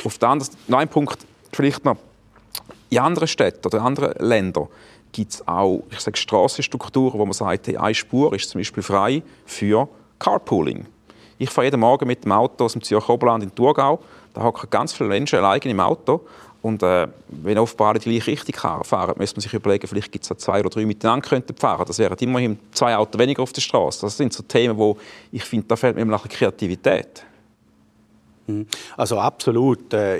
Auf 0.03 0.17
der 0.17 0.29
anderen 0.29 0.55
noch 0.67 0.79
ein 0.79 0.89
Punkt, 0.89 1.19
vielleicht 1.53 1.85
noch, 1.85 1.97
in 2.89 2.99
anderen 2.99 3.27
Städten 3.27 3.65
oder 3.65 3.81
anderen 3.81 4.13
Ländern 4.25 4.67
gibt 5.11 5.33
es 5.33 5.47
auch 5.47 5.83
ich 5.89 5.99
sage, 5.99 6.17
Strassenstrukturen, 6.17 7.19
wo 7.19 7.25
man 7.25 7.33
sagt, 7.33 7.67
hey, 7.67 7.77
eine 7.77 7.95
Spur 7.95 8.33
ist 8.33 8.49
zum 8.49 8.59
Beispiel 8.59 8.83
frei 8.83 9.23
für 9.45 9.87
Carpooling. 10.19 10.85
Ich 11.37 11.49
fahre 11.49 11.65
jeden 11.65 11.79
Morgen 11.79 12.07
mit 12.07 12.23
dem 12.23 12.31
Auto 12.31 12.65
aus 12.65 12.73
dem 12.73 12.81
Zürcher 12.81 13.09
Oberland 13.09 13.43
in 13.43 13.53
Thurgau. 13.53 13.99
Da 14.33 14.43
hocken 14.43 14.69
ganz 14.69 14.93
viele 14.93 15.09
Menschen 15.09 15.39
allein 15.39 15.59
im 15.61 15.79
Auto 15.79 16.21
und 16.65 16.81
äh, 16.81 17.07
wenn 17.27 17.59
offenbar 17.59 17.89
alle 17.89 17.99
die 17.99 18.09
gleiche 18.09 18.31
Richtung 18.31 18.83
fahren, 18.83 19.13
müsste 19.19 19.37
man 19.37 19.41
sich 19.41 19.53
überlegen, 19.53 19.87
vielleicht 19.87 20.11
gibt 20.11 20.25
es 20.25 20.35
zwei 20.39 20.61
oder 20.61 20.69
drei 20.71 20.83
miteinander 20.83 21.29
könnten 21.29 21.55
fahren. 21.55 21.85
Das 21.85 21.99
wären 21.99 22.17
immerhin 22.17 22.57
zwei 22.71 22.95
Autos 22.95 23.21
weniger 23.21 23.43
auf 23.43 23.53
der 23.53 23.61
Straße. 23.61 24.01
Das 24.01 24.17
sind 24.17 24.33
so 24.33 24.41
Themen, 24.41 24.75
wo 24.75 24.97
ich 25.31 25.43
finde, 25.43 25.67
da 25.67 25.75
fehlt 25.75 25.95
mir 25.95 26.03
nach 26.05 26.27
Kreativität. 26.27 27.23
Mhm. 28.47 28.65
Also 28.97 29.19
absolut. 29.19 29.93
Äh, 29.93 30.17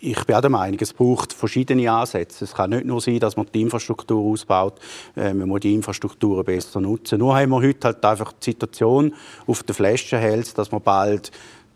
ich 0.00 0.24
bin 0.24 0.34
auch 0.34 0.40
der 0.40 0.48
Meinung, 0.48 0.78
es 0.80 0.94
braucht 0.94 1.34
verschiedene 1.34 1.92
Ansätze. 1.92 2.46
Es 2.46 2.54
kann 2.54 2.70
nicht 2.70 2.86
nur 2.86 3.02
sein, 3.02 3.20
dass 3.20 3.36
man 3.36 3.46
die 3.52 3.60
Infrastruktur 3.60 4.32
ausbaut, 4.32 4.80
äh, 5.14 5.34
man 5.34 5.46
muss 5.46 5.60
die 5.60 5.74
Infrastruktur 5.74 6.42
besser 6.42 6.80
nutzen. 6.80 7.18
Nur 7.18 7.36
haben 7.36 7.50
wir 7.50 7.60
heute 7.60 7.88
halt 7.88 8.02
einfach 8.02 8.32
die 8.32 8.52
Situation 8.52 9.14
auf 9.46 9.62
der 9.62 9.74
Fläche 9.74 10.16
hält, 10.16 10.56
dass 10.56 10.72
man 10.72 10.80
bald 10.80 11.30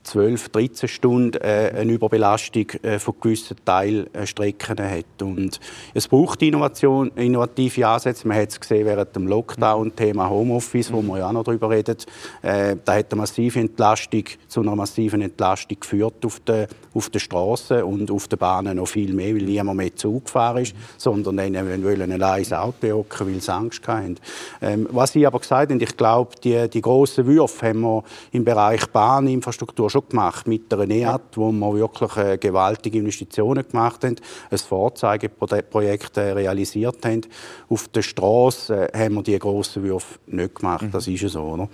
12, 0.07 0.49
13 0.51 0.89
Stunden 0.89 1.41
äh, 1.41 1.73
eine 1.77 1.93
Überbelastung 1.93 2.71
äh, 2.83 2.99
von 2.99 3.15
gewissen 3.21 3.57
Teilstrecken 3.65 4.79
hat. 4.79 5.23
Und 5.23 5.61
es 5.95 6.07
braucht 6.07 6.43
Innovation, 6.43 7.11
innovative 7.17 7.87
Ansätze. 7.89 8.29
Man 8.29 8.39
hat 8.39 8.51
es 8.51 8.61
gesehen 8.61 8.87
während 8.87 9.15
dem 9.17 9.27
Lockdown, 9.27 9.95
Thema 9.97 10.31
Homeoffice, 10.31 10.93
wo 10.93 11.03
wir 11.03 11.19
ja 11.19 11.29
auch 11.29 11.33
noch 11.33 11.43
darüber 11.43 11.71
reden. 11.71 11.97
Äh, 12.43 12.77
da 12.85 12.95
hat 12.95 13.13
eine 13.13 13.21
massive 13.21 13.59
Entlastung 13.59 14.25
zu 14.47 14.61
einer 14.61 14.77
massiven 14.77 15.23
Entlastung 15.23 15.81
geführt 15.81 16.25
auf 16.25 16.41
der, 16.41 16.69
auf 16.95 17.11
der 17.11 17.19
Straße 17.19 17.85
und 17.85 18.11
auf 18.11 18.29
den 18.29 18.39
Bahnen 18.39 18.77
noch 18.77 18.87
viel 18.87 19.13
mehr, 19.13 19.35
weil 19.35 19.43
niemand 19.43 19.77
mehr 19.77 19.97
Zug 19.97 20.27
gefahren 20.27 20.63
ist, 20.63 20.75
sondern 20.99 21.37
dann 21.37 21.83
wollen 21.83 22.13
ein 22.13 22.19
leises 22.19 22.53
Auto 22.53 22.89
hocken, 22.89 23.27
weil 23.27 23.41
sie 23.41 23.53
Angst 23.53 23.87
hatten. 23.89 24.17
Ähm, 24.63 24.87
was 24.93 25.17
ich 25.17 25.27
aber 25.27 25.41
gesagt 25.41 25.73
habe, 25.73 25.83
ich 25.83 25.97
glaube, 25.97 26.37
die, 26.43 26.69
die 26.71 26.81
grossen 26.81 27.27
Würfe 27.27 27.67
haben 27.67 27.81
wir 27.81 28.05
im 28.31 28.45
Bereich 28.45 28.87
Bahninfrastruktur 28.87 29.91
schon 29.97 30.09
gemacht 30.09 30.47
mit 30.47 30.71
der 30.71 30.87
NEAT, 30.87 31.37
wo 31.37 31.51
wir 31.53 31.75
wirklich 31.75 32.17
äh, 32.17 32.39
gewaltige 32.39 32.99
Investitionen 32.99 33.67
gemacht 33.67 34.05
haben, 34.05 34.17
ein 34.51 34.59
Vorzeigeprojekt 34.59 36.17
äh, 36.17 36.33
realisiert 36.33 37.05
haben. 37.05 37.23
Auf 37.69 37.89
der 37.89 38.03
Straße 38.03 38.93
äh, 38.93 39.05
haben 39.05 39.15
wir 39.15 39.23
die 39.23 39.39
grossen 39.39 39.83
Würfe 39.83 40.19
nicht 40.27 40.57
gemacht, 40.57 40.83
mhm. 40.83 40.91
das 40.91 41.09
ist 41.09 41.29
so. 41.29 41.43
Oder? 41.43 41.69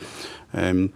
Ähm, 0.54 0.92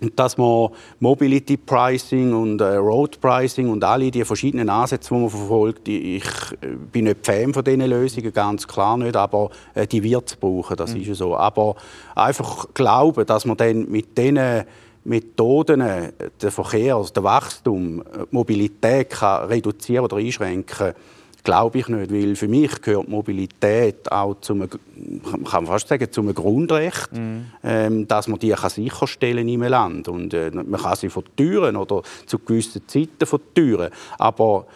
und 0.00 0.18
dass 0.18 0.36
man 0.36 0.70
Mobility 0.98 1.56
Pricing 1.56 2.34
und 2.34 2.60
äh, 2.60 2.74
Road 2.74 3.20
Pricing 3.20 3.68
und 3.68 3.84
alle 3.84 4.10
die 4.10 4.24
verschiedenen 4.24 4.68
Ansätze, 4.68 5.14
die 5.14 5.20
man 5.20 5.30
verfolgt, 5.30 5.88
ich 5.88 6.24
äh, 6.60 6.66
bin 6.90 7.04
nicht 7.04 7.24
Fan 7.24 7.54
von 7.54 7.62
diesen 7.62 7.82
Lösungen, 7.82 8.32
ganz 8.32 8.66
klar 8.66 8.96
nicht, 8.96 9.14
aber 9.14 9.50
äh, 9.74 9.86
die 9.86 10.02
wird 10.02 10.28
es 10.28 10.36
brauchen, 10.36 10.76
das 10.76 10.94
mhm. 10.94 11.02
ist 11.02 11.18
so. 11.18 11.36
Aber 11.36 11.76
einfach 12.16 12.66
glauben, 12.74 13.24
dass 13.24 13.44
man 13.44 13.56
dann 13.56 13.88
mit 13.88 14.18
diesen 14.18 14.64
Methoden 15.04 15.80
äh, 15.80 16.12
den 16.40 16.50
Verkehr, 16.50 16.96
also 16.96 17.12
den 17.12 17.24
Wachstum, 17.24 18.02
die 18.02 18.20
äh, 18.20 18.26
Mobilität 18.30 19.10
kann 19.10 19.46
reduzieren 19.46 20.04
oder 20.04 20.16
einschränken 20.16 20.94
glaube 21.44 21.78
ich 21.78 21.88
nicht, 21.88 22.10
weil 22.10 22.34
für 22.34 22.48
mich 22.48 22.80
gehört 22.80 23.06
Mobilität 23.06 24.10
auch 24.10 24.40
zum, 24.40 24.60
man 24.60 25.44
kann 25.44 25.66
fast 25.66 25.88
sagen, 25.88 26.10
zum 26.10 26.34
Grundrecht, 26.34 27.12
mm. 27.12 27.38
ähm, 27.62 28.08
dass 28.08 28.26
man 28.28 28.38
die 28.38 28.50
kann 28.50 28.70
sicherstellen 28.70 29.46
im 29.46 29.62
Land 29.62 30.08
und 30.08 30.32
äh, 30.32 30.50
man 30.50 30.80
kann 30.80 30.96
sie 30.96 31.10
verteuern 31.10 31.76
oder 31.76 32.02
zu 32.26 32.38
gewissen 32.38 32.88
Zeiten 32.88 33.26
verteuern, 33.26 33.90
aber 34.18 34.66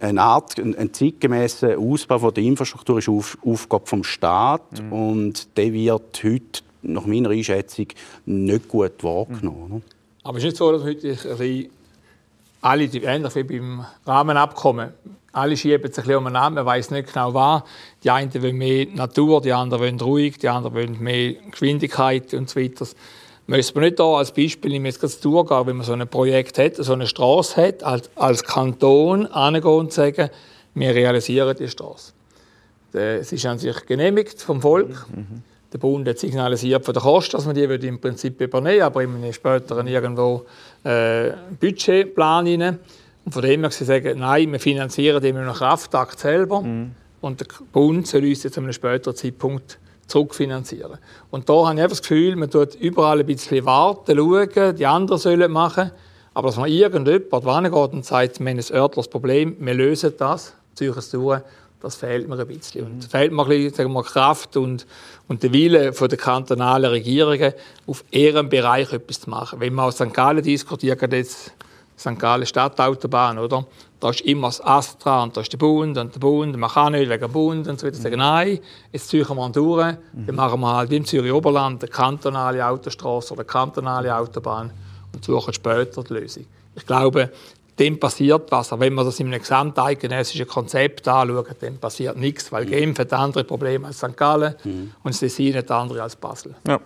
eine 0.00 0.20
Art, 0.20 0.58
ein 0.58 0.92
zeitgemäßer 0.92 1.78
Ausbau 1.78 2.30
der 2.32 2.42
Infrastruktur 2.42 2.98
ist 2.98 3.08
Auf, 3.08 3.38
Aufgabe 3.44 3.86
vom 3.86 4.04
Staat 4.04 4.82
mm. 4.82 4.92
und 4.92 5.56
der 5.56 5.72
wird 5.72 6.22
heute 6.24 6.62
nach 6.82 7.06
meiner 7.06 7.30
Einschätzung 7.30 7.86
nicht 8.26 8.68
gut 8.68 9.02
wahrgenommen. 9.02 9.74
Mhm. 9.74 9.82
Aber 10.22 10.38
es 10.38 10.44
ist 10.44 10.50
nicht 10.50 10.56
so, 10.56 10.72
dass 10.72 10.82
heute 10.82 11.16
ein 11.38 11.70
alle, 12.62 12.84
ähnlich 12.84 13.34
wie 13.36 13.42
beim 13.42 13.86
Rahmenabkommen, 14.06 14.90
alle 15.32 15.56
schieben 15.56 15.92
sich 15.92 16.04
ein 16.04 16.16
um 16.16 16.24
den 16.24 16.32
Namen, 16.34 16.56
man 16.56 16.66
weiß 16.66 16.90
nicht 16.90 17.12
genau 17.12 17.32
was. 17.32 17.62
Die 18.02 18.10
einen 18.10 18.34
wollen 18.42 18.56
mehr 18.56 18.86
Natur, 18.86 19.40
die 19.40 19.52
anderen 19.52 19.82
wollen 19.82 20.00
ruhig, 20.00 20.38
die 20.38 20.48
anderen 20.48 20.74
wollen 20.74 21.00
mehr 21.00 21.34
Geschwindigkeit 21.50 22.34
und 22.34 22.50
so 22.50 22.60
weiter. 22.60 22.86
Müssen 23.46 23.74
wir 23.74 23.82
nicht 23.82 23.98
da 23.98 24.04
als 24.04 24.32
Beispiel, 24.32 24.74
ich 24.74 24.82
jetzt 24.82 25.00
gerade 25.00 25.12
durchgehen, 25.22 25.66
wenn 25.66 25.76
man 25.76 25.86
so 25.86 25.92
ein 25.92 26.06
Projekt 26.08 26.58
hat, 26.58 26.76
so 26.76 26.92
eine 26.92 27.06
Straße 27.06 27.62
hat, 27.62 27.82
als, 27.82 28.10
als 28.16 28.44
Kanton 28.44 29.26
angehen 29.26 29.70
und 29.70 29.92
sagen, 29.92 30.30
wir 30.74 30.94
realisieren 30.94 31.56
die 31.56 31.68
Straße. 31.68 32.12
Es 32.92 33.32
ist 33.32 33.46
an 33.46 33.58
sich 33.58 33.86
genehmigt 33.86 34.40
vom 34.40 34.60
Volk. 34.60 35.06
Mhm. 35.14 35.42
Der 35.72 35.78
Bund 35.78 36.08
hat 36.08 36.18
signalisiert 36.18 36.84
von 36.84 36.94
der 36.94 37.02
Kosten, 37.02 37.36
dass 37.36 37.46
man 37.46 37.54
die 37.54 37.62
im 37.62 38.00
Prinzip 38.00 38.40
übernehmen 38.40 38.82
aber 38.82 39.02
in 39.02 39.14
einem 39.14 39.32
späteren 39.32 39.86
irgendwo 39.86 40.44
äh, 40.82 41.30
Budgetplan 41.60 42.46
rein. 42.46 42.78
Und 43.24 43.32
von 43.32 43.42
dem 43.42 43.60
her 43.60 43.70
sie 43.70 43.84
sagen, 43.84 44.18
nein, 44.18 44.50
wir 44.50 44.58
finanzieren 44.58 45.22
den 45.22 45.36
nach 45.36 45.58
Kraftakt 45.58 46.18
selber 46.18 46.62
mhm. 46.62 46.92
und 47.20 47.40
der 47.40 47.46
Bund 47.72 48.06
soll 48.06 48.24
uns 48.24 48.42
jetzt 48.42 48.54
zu 48.54 48.60
einem 48.60 48.72
späteren 48.72 49.14
Zeitpunkt 49.14 49.78
zurückfinanzieren. 50.06 50.98
Und 51.30 51.48
da 51.48 51.66
habe 51.66 51.74
ich 51.74 51.82
einfach 51.82 51.96
das 51.96 52.02
Gefühl, 52.02 52.36
man 52.36 52.50
tut 52.50 52.74
überall 52.74 53.20
ein 53.20 53.26
bisschen 53.26 53.64
warten, 53.64 54.16
schauen, 54.16 54.76
die 54.76 54.86
anderen 54.86 55.20
sollen 55.20 55.52
machen, 55.52 55.92
aber 56.34 56.48
dass 56.48 56.56
man 56.56 56.68
irgendjemand 56.68 57.72
geht 57.72 57.92
und 57.92 58.04
sagt, 58.04 58.40
wir 58.40 58.50
haben 58.50 58.58
ein 58.58 58.74
örtliches 58.74 59.08
Problem, 59.08 59.56
wir 59.60 59.74
lösen 59.74 60.14
das, 60.18 60.54
ziehen 60.74 60.94
es 60.96 61.10
durch, 61.10 61.42
das 61.80 61.96
fehlt 61.96 62.28
mir 62.28 62.38
ein 62.38 62.46
bisschen. 62.46 62.86
Und 62.86 63.04
fehlt 63.04 63.32
mir 63.32 63.42
ein 63.42 63.48
bisschen 63.48 63.74
sagen 63.74 63.92
wir, 63.92 64.02
Kraft 64.02 64.56
und, 64.56 64.86
und 65.28 65.42
der 65.42 65.52
Wille 65.52 65.90
der 65.90 66.18
kantonalen 66.18 66.90
Regierungen, 66.90 67.54
auf 67.86 68.04
ihrem 68.10 68.48
Bereich 68.48 68.92
etwas 68.92 69.20
zu 69.20 69.30
machen. 69.30 69.60
Wenn 69.60 69.74
man 69.74 69.86
aus 69.86 69.96
St. 69.96 70.12
Gallen 70.12 70.42
diskutiert, 70.42 71.00
jetzt 71.12 71.52
St. 71.98 72.18
Gallen 72.18 72.46
Stadtautobahn, 72.46 73.38
oder? 73.38 73.66
Da 73.98 74.10
ist 74.10 74.22
immer 74.22 74.48
das 74.48 74.64
Astra 74.64 75.22
und 75.22 75.36
da 75.36 75.42
ist 75.42 75.52
der 75.52 75.58
Bund 75.58 75.98
und 75.98 76.14
der 76.14 76.20
Bund, 76.20 76.56
man 76.56 76.70
kann 76.70 76.92
nicht 76.92 77.10
wegen 77.10 77.20
dem 77.20 77.32
Bund 77.32 77.68
und 77.68 77.78
so 77.78 77.86
weiter. 77.86 77.96
Sagen, 77.96 78.18
nein, 78.18 78.58
jetzt 78.92 79.08
ziehen 79.08 79.26
wir 79.28 79.48
durch, 79.50 79.94
dann 80.12 80.34
machen 80.34 80.60
wir 80.60 80.74
halt 80.74 80.90
wie 80.90 80.96
im 80.96 81.04
Zürich 81.04 81.32
Oberland 81.32 81.82
eine 81.82 81.90
kantonale 81.90 82.66
Autostraße 82.66 83.34
oder 83.34 83.40
eine 83.40 83.46
kantonale 83.46 84.16
Autobahn 84.16 84.72
und 85.12 85.22
suchen 85.22 85.52
später 85.52 86.02
die 86.02 86.14
Lösung. 86.14 86.46
Ich 86.74 86.86
glaube, 86.86 87.30
dem 87.80 87.98
passiert 87.98 88.52
was. 88.52 88.72
Aber 88.72 88.82
wenn 88.82 88.94
man 88.94 89.04
das 89.04 89.18
in 89.18 89.28
einem 89.28 89.40
gesamteidgenössischen 89.40 90.46
Konzept 90.46 91.08
anschaut, 91.08 91.56
dann 91.60 91.78
passiert 91.78 92.16
nichts, 92.16 92.52
weil 92.52 92.66
Genf 92.66 92.98
hat 92.98 93.12
andere 93.12 93.44
Probleme 93.44 93.86
als 93.86 93.98
St. 93.98 94.16
Gallen 94.16 94.54
mhm. 94.62 94.92
und 95.02 95.18
Tessin 95.18 95.56
hat 95.56 95.70
andere 95.70 96.02
als 96.02 96.14
Basel. 96.16 96.54
Ja. 96.68 96.80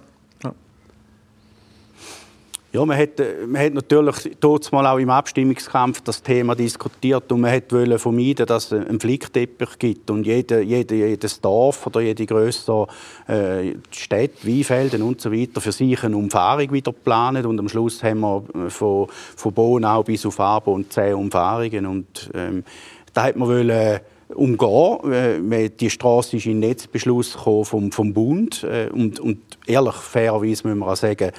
Ja, 2.74 2.84
man 2.84 2.98
hat, 2.98 3.20
äh, 3.20 3.46
man 3.46 3.62
hat 3.62 3.72
natürlich 3.72 4.72
mal 4.72 4.84
auch 4.88 4.98
im 4.98 5.08
Abstimmungskampf 5.08 6.00
das 6.00 6.20
Thema 6.20 6.56
diskutiert 6.56 7.30
und 7.30 7.42
man 7.42 7.52
wollte 7.52 8.00
vermeiden, 8.00 8.46
dass 8.46 8.72
es 8.72 8.88
einen 8.88 8.98
Flickteppich 8.98 9.78
gibt 9.78 10.10
und 10.10 10.26
jede, 10.26 10.60
jede, 10.60 10.96
jedes 10.96 11.40
Dorf 11.40 11.86
oder 11.86 12.00
jede 12.00 12.26
größere 12.26 12.88
äh, 13.28 13.74
Stadt, 13.92 14.44
Weinfelden 14.44 15.02
und 15.02 15.20
so 15.20 15.30
weiter 15.30 15.60
für 15.60 15.70
sich 15.70 16.02
eine 16.02 16.16
Umfahrung 16.16 16.72
wieder 16.72 16.90
planen 16.90 17.46
und 17.46 17.60
am 17.60 17.68
Schluss 17.68 18.02
haben 18.02 18.18
wir 18.18 18.42
äh, 18.56 18.70
von, 18.70 19.06
von 19.36 19.52
Bonau 19.52 20.02
bis 20.02 20.26
auf 20.26 20.40
Arbon 20.40 20.90
zehn 20.90 21.14
Umfahrungen 21.14 21.86
und 21.86 22.28
ähm, 22.34 22.64
da 23.12 23.22
hat 23.22 23.36
man 23.36 23.50
wollen, 23.50 23.70
äh, 23.70 24.00
umgehen. 24.34 25.72
Die 25.78 25.90
Straße 25.90 26.38
ist 26.38 26.46
in 26.46 26.58
Netzbeschluss 26.58 27.34
vom, 27.34 27.92
vom 27.92 28.12
Bund 28.12 28.66
und, 28.92 29.20
und 29.20 29.38
ehrlich, 29.66 29.94
fairerweise 29.94 30.66
müssen 30.66 30.78
wir 30.78 30.88
auch 30.88 30.96
sagen, 30.96 31.30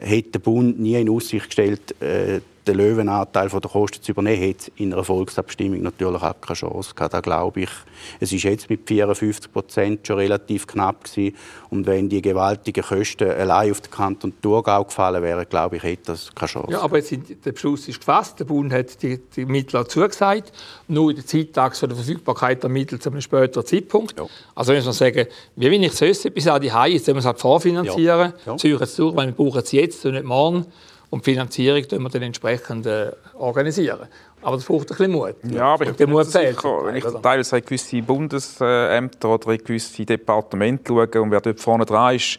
hätte 0.00 0.30
der 0.32 0.38
Bund 0.40 0.78
nie 0.78 0.94
in 0.94 1.08
Aussicht 1.08 1.46
gestellt, 1.46 2.00
äh, 2.00 2.40
den 2.68 2.76
Löwenanteil 2.76 3.48
der 3.48 3.60
Kosten 3.60 4.02
zu 4.02 4.12
übernehmen, 4.12 4.42
hätte 4.42 4.70
in 4.76 4.92
einer 4.92 5.04
Volksabstimmung 5.04 5.82
natürlich 5.82 6.22
auch 6.22 6.40
keine 6.40 6.56
Chance 6.56 6.94
gehabt. 6.94 7.14
Da 7.14 7.20
glaube 7.20 7.62
ich, 7.62 7.70
es 8.20 8.32
ist 8.32 8.44
jetzt 8.44 8.70
mit 8.70 8.86
54 8.86 9.52
Prozent 9.52 10.06
schon 10.06 10.18
relativ 10.18 10.66
knapp 10.66 11.04
gewesen. 11.04 11.36
Und 11.70 11.86
wenn 11.86 12.08
die 12.08 12.22
gewaltigen 12.22 12.84
Kosten 12.84 13.30
allein 13.30 13.70
auf 13.70 13.80
den 13.80 13.90
Kanton 13.90 14.32
Thurgau 14.40 14.84
gefallen 14.84 15.22
wären, 15.22 15.48
glaube 15.48 15.76
ich, 15.76 15.82
hätte 15.82 16.12
das 16.12 16.34
keine 16.34 16.48
Chance. 16.48 16.72
Ja, 16.72 16.80
aber 16.82 16.98
jetzt 16.98 17.12
der 17.44 17.52
Beschluss 17.52 17.88
ist 17.88 17.98
gefasst. 17.98 18.38
Der 18.40 18.44
Bund 18.44 18.72
hat 18.72 19.02
die, 19.02 19.18
die 19.34 19.44
Mittel 19.46 19.86
zugesagt. 19.86 20.52
Nur 20.88 21.10
in 21.10 21.16
der 21.16 21.26
Zeitachse 21.26 21.88
der 21.88 21.96
Verfügbarkeit 21.96 22.62
der 22.62 22.70
Mittel 22.70 22.98
zu 22.98 23.10
einem 23.10 23.20
späteren 23.20 23.66
Zeitpunkt. 23.66 24.18
Ja. 24.18 24.26
Also 24.54 24.72
muss 24.72 24.84
man 24.84 24.94
sagen, 24.94 25.26
wie 25.56 25.70
wenn 25.70 25.82
ich 25.82 26.00
es 26.00 26.22
bis 26.30 26.46
an 26.46 26.60
die 26.60 26.72
Hause, 26.72 26.88
jetzt 26.90 27.06
müssen 27.06 27.16
wir 27.16 27.20
es 27.20 27.26
halt 27.26 27.40
vorfinanzieren. 27.40 28.32
Ja. 28.44 28.52
Ja. 28.52 28.56
Ziehen 28.56 28.78
es 28.80 28.96
durch, 28.96 29.16
weil 29.16 29.26
wir 29.26 29.34
brauchen 29.34 29.60
es 29.60 29.72
jetzt 29.72 30.04
und 30.06 30.12
nicht 30.12 30.24
morgen. 30.24 30.66
Und 31.10 31.24
die 31.24 31.30
Finanzierung 31.30 31.82
tun 31.88 32.02
wir 32.02 32.10
dann 32.10 32.22
entsprechend 32.22 32.86
äh, 32.86 33.12
organisieren. 33.34 34.08
Aber 34.42 34.56
das 34.56 34.64
braucht 34.66 34.90
ein 34.90 34.96
bisschen 34.96 35.12
Mut. 35.12 35.36
Ja, 35.50 35.74
aber 35.74 35.86
ich, 35.86 35.96
der 35.96 36.06
Mut 36.06 36.26
fehlt. 36.26 36.56
Sicher, 36.56 36.84
wenn 36.84 36.96
ich 36.96 37.04
teilweise 37.04 37.56
in 37.56 37.64
gewisse 37.64 38.02
Bundesämter 38.02 39.28
oder 39.28 39.52
in 39.52 39.58
gewisse 39.58 40.04
Departemente 40.04 40.84
schaue 40.86 41.22
und 41.22 41.30
wer 41.30 41.40
dort 41.40 41.60
vorne 41.60 41.86
dran 41.86 42.14
ist, 42.14 42.38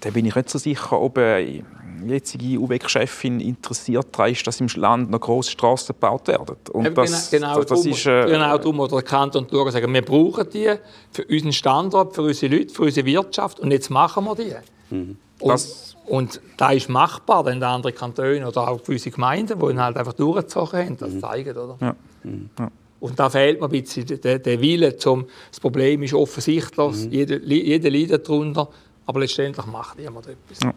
dann 0.00 0.12
bin 0.12 0.24
ich 0.24 0.34
nicht 0.34 0.48
so 0.48 0.58
sicher, 0.58 1.00
ob 1.00 1.18
eine 1.18 1.64
jetzige 2.06 2.58
UWEG-Chefin 2.60 3.40
interessiert 3.40 4.06
daran 4.12 4.32
ist, 4.32 4.46
dass 4.46 4.60
im 4.60 4.68
Land 4.76 5.10
noch 5.10 5.20
grosse 5.20 5.50
Straßen 5.50 5.94
gebaut 5.94 6.28
werden. 6.28 6.56
Und 6.72 6.96
das, 6.96 7.30
genau, 7.30 7.56
das, 7.56 7.66
das 7.66 7.80
darum, 7.80 7.92
ist, 7.92 8.06
äh, 8.06 8.26
genau 8.26 8.58
darum, 8.58 8.80
oder 8.80 8.96
der 8.96 9.02
Kanton 9.02 9.46
schauen, 9.50 9.72
sagen, 9.72 9.92
wir 9.92 10.02
brauchen 10.02 10.48
die 10.50 10.74
für 11.10 11.24
unseren 11.24 11.52
Standort, 11.52 12.14
für 12.14 12.22
unsere 12.22 12.54
Leute, 12.54 12.72
für 12.72 12.82
unsere 12.82 13.06
Wirtschaft 13.06 13.60
und 13.60 13.70
jetzt 13.70 13.90
machen 13.90 14.24
wir 14.24 14.34
die. 14.34 14.54
Mhm. 14.90 15.16
Und, 15.40 15.52
das, 15.52 15.96
und 16.06 16.40
das 16.56 16.74
ist 16.74 16.88
machbar, 16.88 17.44
denn 17.44 17.60
die 17.60 17.66
anderen 17.66 17.94
Kantone 17.94 18.46
oder 18.46 18.68
auch 18.68 18.82
gewisse 18.82 19.10
Gemeinden, 19.10 19.58
die 19.58 19.66
ihn 19.66 19.80
halt 19.80 19.96
einfach 19.96 20.14
durchgezogen 20.14 20.78
haben, 20.78 20.96
das 20.96 21.10
mhm. 21.10 21.20
zeigen, 21.20 21.56
oder? 21.56 21.76
Ja. 21.80 21.96
Mhm. 22.24 22.50
ja. 22.58 22.70
Und 22.98 23.18
da 23.18 23.28
fehlt 23.28 23.60
mir 23.60 23.66
ein 23.66 23.70
bisschen 23.70 24.06
der, 24.20 24.38
der 24.38 24.60
Wille 24.60 24.96
zum, 24.96 25.26
das 25.50 25.60
Problem 25.60 26.02
ist 26.02 26.14
offensichtlich, 26.14 26.96
mhm. 26.96 27.10
jeder, 27.10 27.38
jeder 27.38 27.90
leidet 27.90 28.26
darunter, 28.26 28.68
aber 29.04 29.20
letztendlich 29.20 29.66
macht 29.66 29.98
niemand 29.98 30.26
etwas. 30.26 30.60
Ja, 30.62 30.72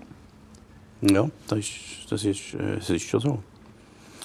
ja 1.02 1.30
das, 1.48 1.60
ist, 1.60 1.72
das, 2.10 2.24
ist, 2.26 2.54
äh, 2.56 2.76
das 2.76 2.90
ist 2.90 3.04
schon 3.04 3.20
so. 3.22 3.40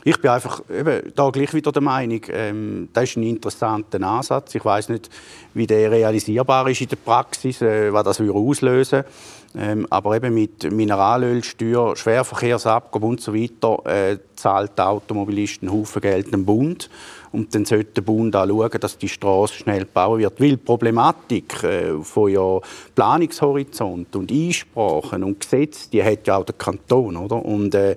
Ich 0.07 0.20
bin 0.20 0.31
einfach 0.31 0.62
eben, 0.68 1.12
da 1.14 1.31
gleich 1.31 1.55
wieder 1.55 1.73
der 1.73 1.81
Meinung, 1.81 2.20
ähm, 2.29 2.88
das 2.92 3.05
ist 3.05 3.16
ein 3.16 3.23
interessanter 3.23 4.03
Ansatz. 4.03 4.55
Ich 4.55 4.62
weiß 4.62 4.90
nicht, 4.90 5.09
wie 5.55 5.66
der 5.66 5.90
realisierbar 5.90 6.68
ist 6.68 6.83
in 6.83 6.88
der 6.88 6.97
Praxis, 6.97 7.62
äh, 7.62 7.90
was 7.90 8.05
das 8.05 8.20
auslösen 8.20 8.99
würde. 8.99 9.09
Ähm, 9.56 9.86
aber 9.88 10.16
eben 10.16 10.34
mit 10.34 10.70
Mineralölsteuer, 10.70 11.94
Schwerverkehrsabgabe 11.94 13.06
und 13.06 13.20
so 13.20 13.34
weiter 13.34 13.78
äh, 13.86 14.18
zahlt 14.34 14.76
der 14.76 14.88
Automobilist 14.88 15.62
einen 15.62 15.72
Haufen 15.72 16.02
Geld 16.02 16.32
dem 16.32 16.44
Bund. 16.44 16.90
Und 17.30 17.54
dann 17.54 17.64
sollte 17.64 17.94
der 17.94 18.02
Bund 18.02 18.34
auch 18.36 18.46
schauen, 18.46 18.80
dass 18.80 18.98
die 18.98 19.08
Straße 19.08 19.54
schnell 19.54 19.80
gebaut 19.80 20.18
wird. 20.18 20.40
Weil 20.40 20.50
die 20.50 20.56
Problematik 20.56 21.62
äh, 21.64 21.94
von 22.02 22.30
ja 22.30 22.60
Planungshorizont 22.94 24.14
und 24.16 24.30
Einsprachen 24.30 25.24
und 25.24 25.40
Gesetz, 25.40 25.88
die 25.88 26.02
hat 26.02 26.26
ja 26.26 26.36
auch 26.36 26.44
der 26.44 26.54
Kanton. 26.54 27.16
Oder? 27.16 27.44
Und 27.44 27.74
äh, 27.74 27.96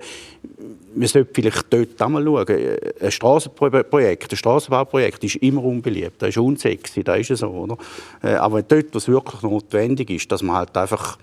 wir 0.94 1.08
sollten 1.08 1.34
vielleicht 1.34 1.72
dort 1.72 2.00
einmal 2.02 2.24
schauen. 2.24 2.46
Ein 3.00 3.10
Straßenprojekt, 3.10 4.32
ein 4.32 4.36
Straßenbauprojekt 4.36 5.24
ist 5.24 5.36
immer 5.36 5.64
unbeliebt. 5.64 6.20
Das 6.22 6.30
ist 6.30 6.38
unsexy, 6.38 7.04
das 7.04 7.30
ist 7.30 7.38
so. 7.38 7.48
Oder? 7.48 7.76
Äh, 8.22 8.34
aber 8.34 8.62
dort, 8.62 8.94
was 8.94 9.08
wirklich 9.08 9.42
notwendig 9.42 10.10
ist, 10.10 10.30
dass 10.32 10.42
man 10.42 10.56
halt 10.56 10.76
einfach 10.76 11.18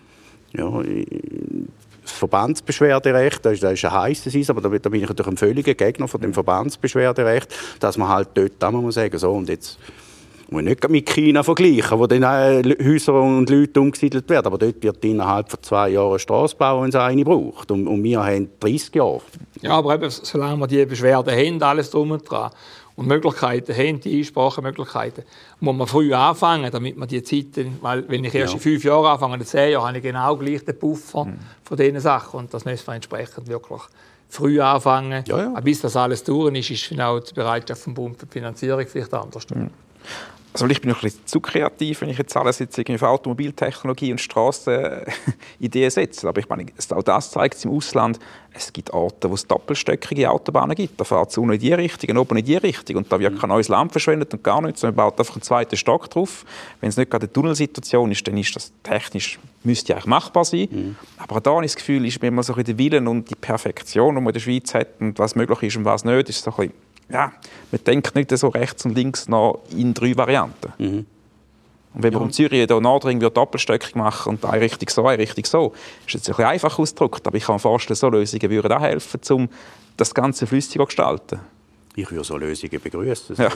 ja, 0.58 0.82
das 2.06 2.12
Verbandsbeschwerderecht, 2.12 3.46
das 3.46 3.54
ist, 3.54 3.64
das 3.64 3.74
ist 3.74 3.86
ein 3.86 3.92
heißes 3.92 4.36
Eis, 4.36 4.50
aber 4.50 4.62
da, 4.62 4.70
bin 4.70 5.02
ich 5.02 5.08
natürlich 5.08 5.32
ein 5.32 5.38
völliger 5.38 5.74
Gegner 5.74 6.08
von 6.08 6.22
dem 6.22 6.34
Verbandsbeschwerderecht, 6.34 7.54
dass 7.80 7.98
man 7.98 8.10
halt 8.10 8.30
dort 8.36 8.64
auch 8.64 8.72
muss 8.72 8.96
sagen, 8.96 9.18
so 9.18 9.32
und 9.32 9.50
jetzt 9.50 9.80
muss 10.50 10.62
ich 10.62 10.68
nicht 10.68 10.90
mit 10.90 11.10
China 11.10 11.42
vergleichen, 11.44 11.98
wo 11.98 12.06
dann 12.06 12.24
äh, 12.24 12.76
Häuser 12.84 13.14
und 13.14 13.50
Leute 13.50 13.82
umgesiedelt 13.82 14.30
werden, 14.30 14.46
aber 14.46 14.58
dort 14.58 14.82
wird 14.84 15.04
innerhalb 15.04 15.50
von 15.50 15.62
zwei 15.64 15.90
Jahren 15.90 16.20
Straße 16.20 16.56
bauen, 16.56 16.84
wenn 16.84 16.90
es 16.90 16.96
eine 16.96 17.24
braucht 17.24 17.72
und, 17.72 17.88
und 17.88 18.04
wir 18.04 18.24
haben 18.24 18.50
30 18.60 18.96
Jahre. 18.96 19.22
Ja, 19.62 19.72
aber 19.72 19.96
eben, 19.96 20.10
solange 20.10 20.60
wir 20.60 20.68
die 20.68 20.86
Beschwerden 20.86 21.34
haben, 21.34 21.64
alles 21.64 21.90
drum 21.90 22.12
und 22.12 22.30
dran, 22.30 22.52
und 22.96 23.08
Möglichkeiten 23.08 23.76
haben, 23.76 24.00
die 24.00 24.20
Einsprachemöglichkeiten, 24.20 25.24
muss 25.60 25.76
man 25.76 25.88
früh 25.88 26.14
anfangen, 26.14 26.72
damit 26.72 26.98
man 26.98 27.08
die 27.08 27.22
Zeiten, 27.24 27.78
weil 27.82 28.08
wenn 28.08 28.24
ich 28.24 28.34
erst 28.34 28.54
ja. 28.54 28.58
in 28.58 28.62
fünf 28.62 28.84
Jahren 28.84 29.06
anfange, 29.06 29.36
in 29.36 29.46
zehn 29.46 29.72
Jahren, 29.72 29.88
habe 29.88 29.98
ich 29.98 30.04
genau 30.04 30.36
gleich 30.38 30.64
den 30.64 30.80
Puffer 30.80 31.26
mhm. 31.26 31.40
von 31.64 31.78
diesen 31.78 32.00
Sachen 32.00 32.40
und 32.40 32.54
das 32.54 32.64
müssen 32.66 32.88
wir 32.88 32.96
entsprechend 32.96 33.48
wirklich 33.48 33.82
früh 34.30 34.60
anfangen. 34.60 35.24
Ja, 35.28 35.38
ja. 35.38 35.60
Bis 35.60 35.82
das 35.82 35.96
alles 35.96 36.24
durch 36.24 36.56
ist, 36.56 36.72
ist 36.72 36.90
genau 36.90 37.20
die 37.20 37.34
Bereitschaft 37.34 37.82
vom 37.82 37.94
Bund 37.94 38.18
für 38.18 38.26
die 38.26 38.32
Finanzierung 38.32 38.86
vielleicht 38.88 39.14
anders. 39.14 39.48
Mhm. 39.50 39.70
Also 40.56 40.68
ich 40.68 40.80
bin 40.80 40.90
noch 40.90 41.00
ein 41.00 41.02
bisschen 41.02 41.26
zu 41.26 41.42
kreativ, 41.42 42.00
wenn 42.00 42.08
ich 42.08 42.18
jetzt 42.18 42.38
alles 42.38 42.60
jetzt 42.60 42.78
irgendwie 42.78 42.96
auf 42.96 43.04
Automobiltechnologie 43.04 44.14
und 44.14 44.22
Straßenideen 44.22 45.90
setze. 45.90 46.30
Aber 46.30 46.40
ich 46.40 46.48
meine, 46.48 46.68
auch 46.92 47.04
das 47.04 47.32
zeigt 47.32 47.56
es 47.56 47.66
im 47.66 47.72
Ausland. 47.72 48.20
Es 48.54 48.72
gibt 48.72 48.94
Orte, 48.94 49.30
wo 49.30 49.34
es 49.34 49.46
doppelstöckige 49.46 50.32
Autobahnen 50.32 50.74
gibt. 50.74 50.98
Da 50.98 51.04
fährt 51.04 51.30
es 51.32 51.38
unten 51.38 51.56
in 51.56 51.60
die 51.60 51.74
Richtung, 51.74 52.12
und 52.12 52.18
oben 52.20 52.38
in 52.38 52.46
die 52.46 52.56
Richtung. 52.56 52.96
Und 52.96 53.12
da 53.12 53.20
wird 53.20 53.38
kein 53.38 53.50
neues 53.50 53.68
Land 53.68 53.92
verschwendet 53.92 54.34
und 54.34 54.46
gar 54.46 54.62
nichts. 54.62 54.82
Man 54.82 54.96
baut 54.96 55.20
einfach 55.20 55.36
einen 55.36 55.42
zweiten 55.42 55.76
Stock 55.76 56.10
drauf. 56.10 56.46
Wenn 56.80 56.88
es 56.88 56.96
nicht 56.96 57.12
gerade 57.12 57.26
eine 57.26 57.34
Tunnelsituation 57.34 58.10
ist, 58.14 58.26
dann 58.26 58.38
ist 58.38 58.56
das 58.56 58.72
technisch, 58.82 59.38
müsste 59.66 59.92
eigentlich 59.94 60.06
machbar 60.06 60.46
sein. 60.46 60.70
Mhm. 60.72 60.96
Aber 61.18 61.42
da 61.42 61.52
habe 61.52 61.66
ich 61.66 61.74
das 61.74 61.76
Gefühl, 61.76 62.06
ist 62.06 62.24
immer 62.24 62.44
so 62.44 62.54
ein 62.54 62.64
der 62.64 62.78
Willen 62.78 63.10
und 63.10 63.30
die 63.30 63.36
Perfektion, 63.36 64.16
die 64.16 64.22
man 64.22 64.30
in 64.30 64.34
der 64.36 64.40
Schweiz 64.40 64.74
hat 64.74 64.88
und 65.02 65.20
was 65.20 65.36
möglich 65.36 65.64
ist 65.64 65.76
und 65.76 65.84
was 65.84 66.06
nicht, 66.06 66.30
ist 66.30 66.42
so 66.42 66.52
ein 66.52 66.56
bisschen 66.56 66.85
ja, 67.10 67.32
man 67.72 67.84
denkt 67.84 68.16
nicht 68.16 68.36
so 68.38 68.48
rechts 68.48 68.86
und 68.86 68.96
links 68.96 69.28
noch 69.28 69.62
in 69.72 69.94
drei 69.94 70.16
Varianten. 70.18 70.74
Mhm. 70.78 71.06
Und 71.94 72.04
wenn 72.04 72.12
ja. 72.12 72.20
man 72.20 72.28
um 72.28 72.34
Zürich 72.34 72.68
den 72.68 72.84
Nordring 72.84 73.20
doppelstöckig 73.20 73.96
machen 73.96 74.32
und 74.32 74.46
eine 74.46 74.62
Richtung 74.62 74.90
so, 74.90 75.08
eine 75.08 75.22
Richtung 75.22 75.46
so, 75.46 75.74
ist 76.06 76.14
jetzt 76.14 76.28
ein 76.28 76.36
bisschen 76.36 76.46
einfach 76.46 76.78
ausgedrückt, 76.78 77.26
aber 77.26 77.38
ich 77.38 77.46
kann 77.46 77.56
mir 77.56 77.60
vorstellen, 77.60 77.96
so 77.96 78.10
Lösungen 78.10 78.50
würden 78.50 78.72
auch 78.72 78.82
helfen, 78.82 79.22
um 79.32 79.50
das 79.96 80.14
Ganze 80.14 80.46
flüssiger 80.46 80.84
zu 80.84 80.88
gestalten. 80.88 81.40
Ich 81.98 82.12
würde 82.12 82.26
so 82.26 82.36
Lösungen 82.36 82.82
begrüßen. 82.82 83.38
Ja. 83.38 83.50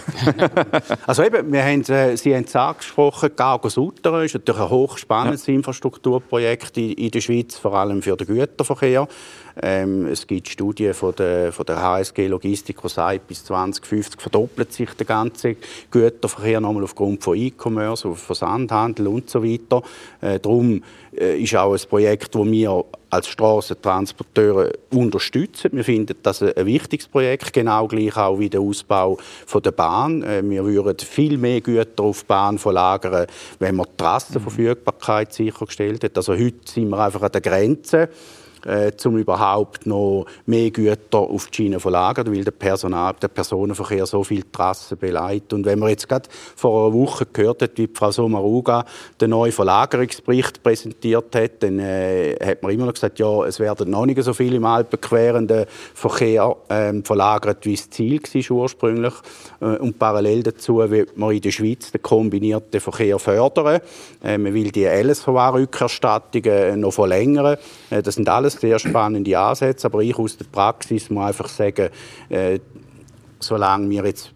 also 1.08 1.24
eben, 1.24 1.52
wir 1.52 1.62
haben, 1.62 1.82
äh, 1.90 2.16
Sie 2.16 2.34
haben 2.34 2.46
es 2.46 2.56
angesprochen, 2.56 3.32
Gauger-Sutter 3.36 4.24
ist 4.24 4.36
natürlich 4.36 4.62
ein 4.62 4.70
hochspannendes 4.70 5.48
ja. 5.48 5.56
Infrastrukturprojekt 5.56 6.78
in, 6.78 6.94
in, 6.94 7.12
der 7.12 7.20
Schweiz, 7.20 7.58
vor 7.58 7.74
allem 7.74 8.02
für 8.02 8.16
den 8.16 8.28
Güterverkehr. 8.28 9.08
Ähm, 9.62 10.08
es 10.08 10.26
gibt 10.26 10.48
Studien 10.48 10.94
von 10.94 11.14
der, 11.16 11.52
von 11.52 11.66
der 11.66 11.82
HSG 11.82 12.28
Logistik, 12.28 12.82
die 12.82 12.88
sagt, 12.88 13.28
bis 13.28 13.44
2050 13.44 14.22
verdoppelt 14.22 14.72
sich 14.72 14.92
der 14.92 15.06
ganze 15.06 15.58
Güterverkehr 15.92 16.62
nochmal 16.62 16.86
aufgrund 16.86 17.22
von 17.22 17.36
E-Commerce, 17.36 18.04
von 18.04 18.16
Versandhandel 18.16 19.08
und 19.08 19.30
so 19.30 19.44
weiter. 19.44 19.84
Äh, 20.22 20.40
darum 20.40 20.82
äh, 21.18 21.42
ist 21.42 21.56
auch 21.58 21.74
ein 21.74 21.90
Projekt, 21.90 22.36
das 22.36 22.46
wir 22.46 22.86
als 23.10 23.28
Strassentransporteure 23.28 24.72
unterstützen. 24.92 25.72
Wir 25.74 25.84
finden 25.84 26.16
das 26.24 26.42
ein 26.42 26.66
wichtiges 26.66 27.08
Projekt, 27.08 27.54
genau 27.54 27.88
gleich 27.88 28.16
auch 28.18 28.40
wie 28.40 28.50
der 28.50 28.62
Ausbau 28.62 29.18
der 29.64 29.72
Bahn. 29.72 30.24
Äh, 30.24 30.42
wir 30.44 30.64
würden 30.64 30.98
viel 31.00 31.38
mehr 31.38 31.62
Güter 31.62 32.04
auf 32.04 32.22
die 32.22 32.28
Bahn 32.28 32.58
verlagern, 32.58 33.28
wenn 33.60 33.76
man 33.76 33.88
die 33.92 33.98
Trassenverfügbarkeit 33.98 35.34
sichergestellt 35.34 36.04
hat. 36.04 36.18
Also 36.18 36.34
heute 36.34 36.60
sind 36.66 36.90
wir 36.90 37.00
einfach 37.00 37.22
an 37.22 37.32
der 37.32 37.42
Grenze 37.42 38.10
äh, 38.66 38.92
um 39.06 39.18
überhaupt 39.18 39.86
noch 39.86 40.26
mehr 40.46 40.72
Güter 40.72 41.20
auf 41.20 41.48
die 41.48 41.56
Schiene 41.56 41.78
zu 41.78 41.82
verlagern, 41.82 42.34
weil 42.34 42.44
der, 42.44 42.52
Personal, 42.52 43.14
der 43.22 43.28
Personenverkehr 43.28 44.06
so 44.06 44.24
viele 44.24 44.50
Trassen 44.52 44.98
beleidigt. 44.98 45.54
Und 45.54 45.66
wenn 45.66 45.80
man 45.80 45.90
jetzt 45.90 46.08
gerade 46.08 46.30
vor 46.56 46.88
einer 46.88 46.94
Woche 46.94 47.26
gehört 47.26 47.62
hat, 47.62 47.72
wie 47.76 47.90
Frau 47.94 48.12
Sommaruga 48.12 48.86
den 49.20 49.32
neuen 49.32 49.52
Verlagerungsbericht 49.52 50.64
präsentiert 50.64 51.36
hat, 51.36 51.64
dann 51.64 51.80
äh, 51.80 52.36
hat 52.44 52.64
man 52.64 52.72
immer 52.72 52.86
noch 52.86 52.94
gesagt, 52.94 53.20
ja, 53.20 53.46
es 53.46 53.60
werden 53.60 53.90
noch 53.90 54.06
nicht 54.06 54.22
so 54.24 54.34
viele 54.34 54.58
im 54.58 54.66
alpenquerenden 54.66 55.66
Verkehr 55.94 56.56
ähm, 56.70 57.04
verlagert, 57.04 57.66
wie 57.66 57.76
das 57.76 57.90
Ziel 57.90 58.22
war 58.22 58.58
ursprünglich. 58.58 59.14
Äh, 59.62 59.78
und 59.78 60.00
parallel 60.00 60.44
dazu 60.44 60.78
wird 60.90 61.18
man 61.18 61.32
in 61.32 61.42
der 61.42 61.52
Schweiz 61.52 61.92
den 61.92 62.02
kombinierten 62.02 62.80
Verkehr 62.80 63.20
fördern. 63.20 63.80
Äh, 64.24 64.38
man 64.38 64.54
will 64.54 64.72
die 64.72 64.86
LSVA-Rückerstattungen 64.86 66.80
noch 66.80 66.92
verlängern. 66.92 67.58
Äh, 67.90 68.02
das 68.02 68.16
sind 68.16 68.30
alles 68.30 68.49
sehr 68.50 68.80
spannende 68.80 69.38
Ansätze, 69.38 69.88
aber 69.88 70.02
ich 70.02 70.18
aus 70.18 70.38
der 70.38 70.46
Praxis 70.46 71.10
muss 71.10 71.26
einfach 71.26 71.48
sagen, 71.48 71.90
äh, 72.30 72.60
solange 73.40 73.90
wir 73.90 74.06
jetzt 74.06 74.32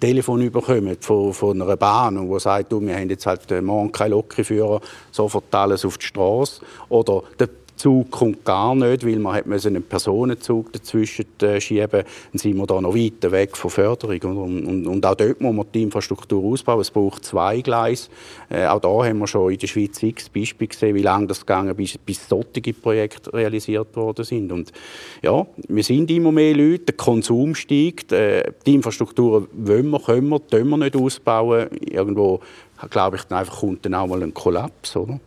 Telefon 0.00 0.50
bekommen 0.50 0.96
von, 1.00 1.32
von 1.32 1.60
einer 1.60 1.76
Bahn, 1.76 2.16
und 2.18 2.28
wo 2.28 2.38
sagt, 2.38 2.70
du, 2.70 2.80
wir 2.80 2.96
haben 2.96 3.10
jetzt 3.10 3.26
halt 3.26 3.50
morgen 3.62 3.90
keinen 3.90 4.12
Lokführer, 4.12 4.80
sofort 5.10 5.52
alles 5.54 5.84
auf 5.84 5.98
die 5.98 6.06
Straße. 6.06 6.62
Oder 6.88 7.22
der 7.38 7.48
Zug 7.78 8.10
kommt 8.10 8.44
gar 8.44 8.74
nicht, 8.74 9.06
weil 9.06 9.18
man 9.18 9.42
einen 9.42 9.82
Personenzug 9.82 10.72
dazwischen 10.72 11.26
äh, 11.42 11.60
schieben 11.60 12.02
Dann 12.32 12.38
sind 12.38 12.56
wir 12.56 12.66
da 12.66 12.80
noch 12.80 12.94
weiter 12.94 13.30
weg 13.30 13.56
von 13.56 13.70
Förderung. 13.70 14.36
Und, 14.36 14.66
und, 14.66 14.86
und 14.86 15.06
auch 15.06 15.14
dort 15.14 15.40
muss 15.40 15.54
man 15.54 15.66
die 15.72 15.84
Infrastruktur 15.84 16.44
ausbauen. 16.44 16.80
Es 16.80 16.90
braucht 16.90 17.24
zwei 17.24 17.60
Gleise. 17.60 18.08
Äh, 18.50 18.66
auch 18.66 18.80
da 18.80 18.88
haben 18.88 19.18
wir 19.18 19.26
schon 19.26 19.52
in 19.52 19.58
der 19.58 19.66
Schweiz 19.68 20.02
x 20.02 20.28
Beispiele 20.28 20.68
gesehen, 20.68 20.94
wie 20.96 21.02
lange 21.02 21.28
das 21.28 21.40
gegangen 21.40 21.74
bis, 21.76 21.96
bis 21.98 22.28
solche 22.28 22.72
Projekte 22.74 23.32
realisiert 23.32 23.94
worden 23.96 24.24
sind. 24.24 24.50
Und 24.50 24.72
ja, 25.22 25.46
wir 25.68 25.84
sind 25.84 26.10
immer 26.10 26.32
mehr 26.32 26.54
Leute, 26.54 26.86
der 26.86 26.96
Konsum 26.96 27.54
steigt, 27.54 28.12
äh, 28.12 28.52
die 28.66 28.74
Infrastruktur 28.74 29.48
wollen 29.52 29.90
wir, 29.90 30.00
können 30.00 30.28
wir, 30.28 30.40
können 30.40 30.68
wir 30.68 30.76
nicht 30.76 30.96
ausbauen. 30.96 31.68
Irgendwo, 31.80 32.40
glaube 32.90 33.16
ich, 33.16 33.22
dann 33.24 33.38
einfach 33.38 33.60
kommt 33.60 33.84
dann 33.84 33.94
auch 33.94 34.06
mal 34.06 34.22
ein 34.22 34.34
Kollaps, 34.34 34.96
oder? 34.96 35.20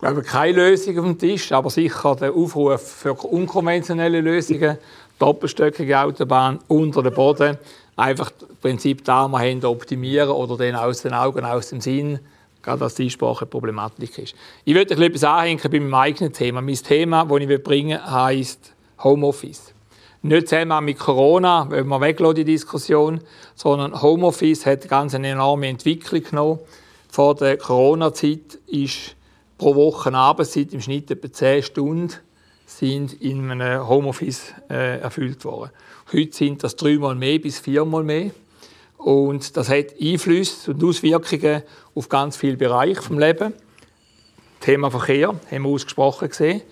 Ich 0.00 0.06
glaube, 0.06 0.22
keine 0.22 0.52
Lösung 0.52 0.98
auf 0.98 1.04
dem 1.04 1.18
Tisch, 1.18 1.52
aber 1.52 1.68
sicher 1.68 2.16
der 2.16 2.32
Aufruf 2.32 2.80
für 2.80 3.12
unkonventionelle 3.12 4.22
Lösungen, 4.22 4.78
doppelstöckige 5.18 6.00
Autobahn 6.00 6.58
unter 6.68 7.02
dem 7.02 7.12
Boden, 7.12 7.58
einfach 7.96 8.30
das 8.30 8.48
Prinzip 8.62 9.04
da 9.04 9.28
wir 9.28 9.40
haben, 9.40 9.62
optimieren 9.62 10.30
oder 10.30 10.56
den 10.56 10.74
aus 10.74 11.02
den 11.02 11.12
Augen, 11.12 11.44
aus 11.44 11.68
dem 11.68 11.82
Sinn, 11.82 12.18
gerade 12.62 12.84
als 12.84 12.94
die 12.94 13.10
Sprache 13.10 13.44
Problematik 13.44 14.16
ist. 14.16 14.34
Ich 14.64 14.74
würde 14.74 14.94
etwas 14.94 15.22
anhängen 15.22 15.60
bei 15.70 15.78
meinem 15.78 15.92
eigenen 15.92 16.32
Thema. 16.32 16.62
Mein 16.62 16.76
Thema, 16.76 17.26
das 17.26 17.38
ich 17.38 17.62
bringen 17.62 17.98
will, 17.98 18.10
heisst 18.10 18.72
Homeoffice. 19.04 19.74
Nicht 20.22 20.48
zusammen 20.48 20.82
mit 20.82 20.98
Corona, 20.98 21.66
wenn 21.68 21.86
wir 21.88 22.00
weglassen, 22.00 22.36
die 22.36 22.44
Diskussion, 22.44 23.20
sondern 23.54 24.00
Homeoffice 24.00 24.64
hat 24.64 24.88
ganz 24.88 25.14
eine 25.14 25.28
enorme 25.28 25.68
Entwicklung 25.68 26.22
genommen. 26.22 26.58
Vor 27.10 27.34
der 27.34 27.58
Corona-Zeit 27.58 28.58
ist 28.66 29.14
pro 29.60 29.74
Woche 29.74 30.10
Arbeitszeit 30.14 30.72
im 30.72 30.80
Schnitt 30.80 31.10
etwa 31.10 31.30
10 31.30 31.62
Stunden 31.62 32.14
sind 32.64 33.12
in 33.20 33.50
einem 33.50 33.86
Homeoffice 33.86 34.54
äh, 34.70 35.00
erfüllt 35.00 35.44
worden. 35.44 35.70
Heute 36.14 36.34
sind 36.34 36.64
das 36.64 36.76
dreimal 36.76 37.14
mehr 37.14 37.38
bis 37.38 37.58
viermal 37.58 38.02
mehr. 38.02 38.30
Und 38.96 39.54
das 39.58 39.68
hat 39.68 40.00
Einflüsse 40.00 40.72
und 40.72 40.82
Auswirkungen 40.82 41.62
auf 41.94 42.08
ganz 42.08 42.38
viele 42.38 42.56
Bereiche 42.56 43.02
des 43.02 43.10
Lebens. 43.10 43.54
Thema 44.60 44.90
Verkehr 44.90 45.28
haben 45.28 45.62
wir 45.62 45.68
ausgesprochen 45.68 46.30
gesehen. 46.30 46.62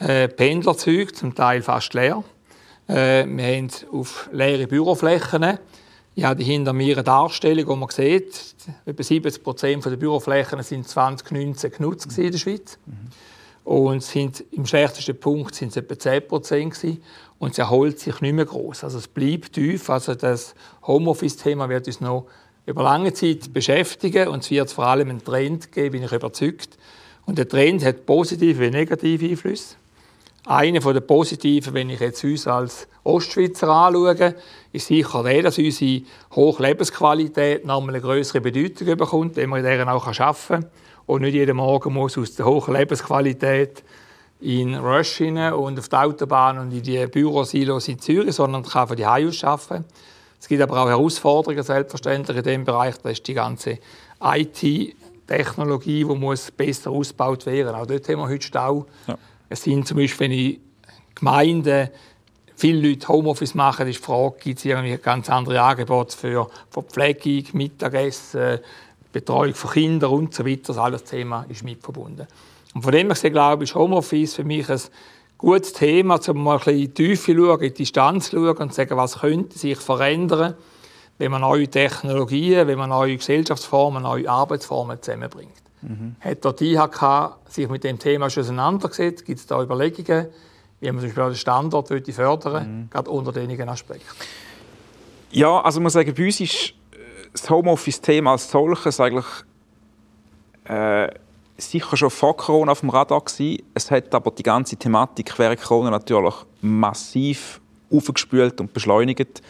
Äh, 0.00 0.26
Pendlerzüge, 0.26 1.12
zum 1.12 1.36
Teil 1.36 1.62
fast 1.62 1.94
leer. 1.94 2.24
Äh, 2.88 3.24
wir 3.24 3.56
haben 3.56 3.70
auf 3.92 4.28
leere 4.32 4.66
Büroflächen 4.66 5.58
ich 6.14 6.24
habe 6.24 6.42
hinter 6.42 6.72
mir 6.72 6.94
eine 6.94 7.04
Darstellung, 7.04 7.66
wo 7.68 7.76
man 7.76 7.88
sieht, 7.88 8.54
etwa 8.84 9.02
70 9.02 9.42
Prozent 9.42 9.84
der 9.84 9.96
Büroflächen 9.96 10.62
sind 10.62 10.86
2019 10.86 11.70
genutzt 11.70 12.18
in 12.18 12.30
der 12.30 12.38
Schweiz. 12.38 12.78
Mhm. 12.84 12.92
Und 13.64 14.02
sind, 14.02 14.44
im 14.50 14.66
schlechtesten 14.66 15.18
Punkt 15.18 15.54
sind 15.54 15.68
es 15.68 15.76
etwa 15.76 15.98
10 15.98 16.28
Prozent 16.28 16.78
Und 17.38 17.52
es 17.52 17.58
erholt 17.58 17.98
sich 17.98 18.20
nicht 18.20 18.34
mehr 18.34 18.44
groß. 18.44 18.84
Also 18.84 18.98
es 18.98 19.08
bleibt 19.08 19.54
tief. 19.54 19.88
Also 19.88 20.14
das 20.14 20.54
Homeoffice-Thema 20.86 21.68
wird 21.68 21.86
uns 21.86 22.00
noch 22.00 22.26
über 22.66 22.82
lange 22.82 23.12
Zeit 23.12 23.52
beschäftigen 23.52 24.28
und 24.28 24.44
es 24.44 24.50
wird 24.50 24.70
vor 24.70 24.86
allem 24.86 25.10
einen 25.10 25.24
Trend 25.24 25.72
geben, 25.72 25.92
bin 25.92 26.02
ich 26.04 26.12
überzeugt. 26.12 26.76
Und 27.24 27.38
der 27.38 27.48
Trend 27.48 27.84
hat 27.84 28.06
positive 28.06 28.60
wie 28.60 28.70
negative 28.70 29.28
Einflüsse. 29.28 29.76
Einer 30.44 30.80
der 30.80 31.00
positiven, 31.00 31.72
wenn 31.74 31.90
ich 31.90 32.00
jetzt 32.00 32.24
uns 32.24 32.46
als 32.46 32.88
Ostschweizer 33.04 33.68
anschaue, 33.68 34.34
ist 34.72 34.86
sicher 34.86 35.22
der, 35.22 35.42
dass 35.42 35.58
unsere 35.58 36.02
hohe 36.34 36.62
Lebensqualität 36.62 37.64
nochmal 37.64 37.94
eine 37.94 38.00
größere 38.00 38.40
Bedeutung 38.40 38.96
bekommt, 38.96 39.36
wenn 39.36 39.50
man 39.50 39.64
in 39.64 39.70
dieser 39.70 39.92
auch 39.92 40.06
arbeiten 40.06 40.62
kann. 40.62 40.66
Und 41.06 41.22
nicht 41.22 41.34
jeden 41.34 41.56
Morgen 41.56 41.92
muss 41.92 42.16
aus 42.16 42.34
der 42.34 42.46
hohen 42.46 42.74
Lebensqualität 42.74 43.82
in 44.40 44.74
Rush 44.74 45.20
und 45.20 45.78
auf 45.78 45.88
der 45.88 46.04
Autobahn 46.04 46.58
und 46.58 46.72
in 46.72 46.82
die 46.82 47.06
Bürosilos 47.06 47.88
in 47.88 47.98
Zürich, 47.98 48.34
sondern 48.34 48.62
kann 48.62 48.88
von 48.88 48.96
die 48.96 49.06
aus 49.06 49.44
arbeiten. 49.44 49.84
Es 50.40 50.48
gibt 50.48 50.60
aber 50.60 50.82
auch 50.82 50.88
Herausforderungen 50.88 51.62
selbstverständlich 51.62 52.38
in 52.38 52.42
diesem 52.42 52.64
Bereich. 52.64 52.96
Das 52.96 53.12
ist 53.12 53.28
die 53.28 53.34
ganze 53.34 53.78
IT-Technologie, 54.20 56.04
die 56.04 56.14
muss 56.16 56.50
besser 56.50 56.90
ausgebaut 56.90 57.46
werden. 57.46 57.76
Auch 57.76 57.86
dort 57.86 58.08
haben 58.08 58.18
wir 58.18 58.28
heute 58.28 58.44
Stau. 58.44 58.86
Ja. 59.06 59.16
Es 59.48 59.62
sind 59.62 59.86
zum 59.86 59.98
Beispiel, 59.98 60.24
wenn 60.26 60.32
ich 60.32 60.60
Gemeinden 61.14 61.90
viele 62.62 62.90
Leute 62.90 63.08
Homeoffice 63.08 63.56
machen, 63.56 63.88
ist 63.88 63.98
die 63.98 64.04
Frage, 64.04 64.36
gibt 64.38 64.60
es 64.60 64.64
irgendwie 64.64 64.96
ganz 64.96 65.28
andere 65.28 65.60
Angebote 65.60 66.16
für 66.16 66.48
Verpflegung, 66.70 67.44
Mittagessen, 67.54 68.60
Betreuung 69.12 69.54
von 69.54 69.72
Kindern 69.72 70.12
und 70.12 70.32
so 70.32 70.46
weiter. 70.46 70.62
Das 70.68 70.78
alles 70.78 71.02
Thema 71.02 71.44
ist 71.48 71.64
mit 71.64 71.82
verbunden. 71.82 72.28
Und 72.72 72.82
von 72.82 72.92
dem 72.92 73.12
her 73.12 73.30
glaube 73.30 73.64
ich, 73.64 73.70
ist 73.70 73.74
Homeoffice 73.74 74.36
für 74.36 74.44
mich 74.44 74.70
ein 74.70 74.80
gutes 75.38 75.72
Thema, 75.72 76.20
um 76.28 76.44
mal 76.44 76.52
ein 76.52 76.58
bisschen 76.58 76.74
in 76.74 76.80
die 76.82 76.94
Tiefe 76.94 77.32
zu 77.32 77.34
schauen, 77.34 77.60
in 77.62 77.68
die 77.68 77.74
Distanz 77.74 78.30
zu 78.30 78.36
schauen 78.36 78.56
und 78.58 78.70
zu 78.70 78.76
sagen, 78.76 78.96
was 78.96 79.18
könnte 79.18 79.58
sich 79.58 79.78
verändern, 79.78 80.54
wenn 81.18 81.32
man 81.32 81.40
neue 81.40 81.66
Technologien, 81.66 82.68
wenn 82.68 82.78
man 82.78 82.90
neue 82.90 83.16
Gesellschaftsformen, 83.16 84.04
neue 84.04 84.30
Arbeitsformen 84.30 85.02
zusammenbringt. 85.02 85.50
Mhm. 85.82 86.14
Hat 86.20 86.60
die 86.60 86.74
IHK 86.74 87.38
sich 87.48 87.68
mit 87.68 87.82
dem 87.82 87.98
Thema 87.98 88.30
schon 88.30 88.44
auseinandergesetzt? 88.44 89.24
Gibt 89.24 89.40
es 89.40 89.46
da 89.48 89.60
Überlegungen? 89.60 90.28
Wie 90.82 90.90
man 90.90 91.00
zum 91.00 91.08
Beispiel 91.08 91.24
den 91.24 91.34
Standort 91.36 91.88
fördern 91.88 92.80
mhm. 92.80 92.90
gerade 92.90 93.08
unter 93.08 93.32
diesen 93.32 93.68
Aspekten? 93.68 94.06
Ja, 95.30 95.60
also 95.60 95.78
ich 95.78 95.82
muss 95.82 95.92
sagen, 95.92 96.12
bei 96.12 96.26
uns 96.26 96.40
ist 96.40 96.74
äh, 96.90 96.96
das 97.32 97.48
Homeoffice-Thema 97.48 98.32
als 98.32 98.50
solches 98.50 98.98
eigentlich 98.98 99.24
äh, 100.64 101.08
sicher 101.56 101.96
schon 101.96 102.10
vor 102.10 102.36
Corona 102.36 102.72
auf 102.72 102.80
dem 102.80 102.90
Radar 102.90 103.20
gewesen. 103.20 103.62
Es 103.74 103.90
hat 103.92 104.12
aber 104.14 104.32
die 104.32 104.42
ganze 104.42 104.76
Thematik 104.76 105.38
während 105.38 105.62
Corona 105.62 105.90
natürlich 105.90 106.34
massiv 106.60 107.60
aufgespült 107.90 108.60
und 108.60 108.72
beschleunigt 108.72 109.40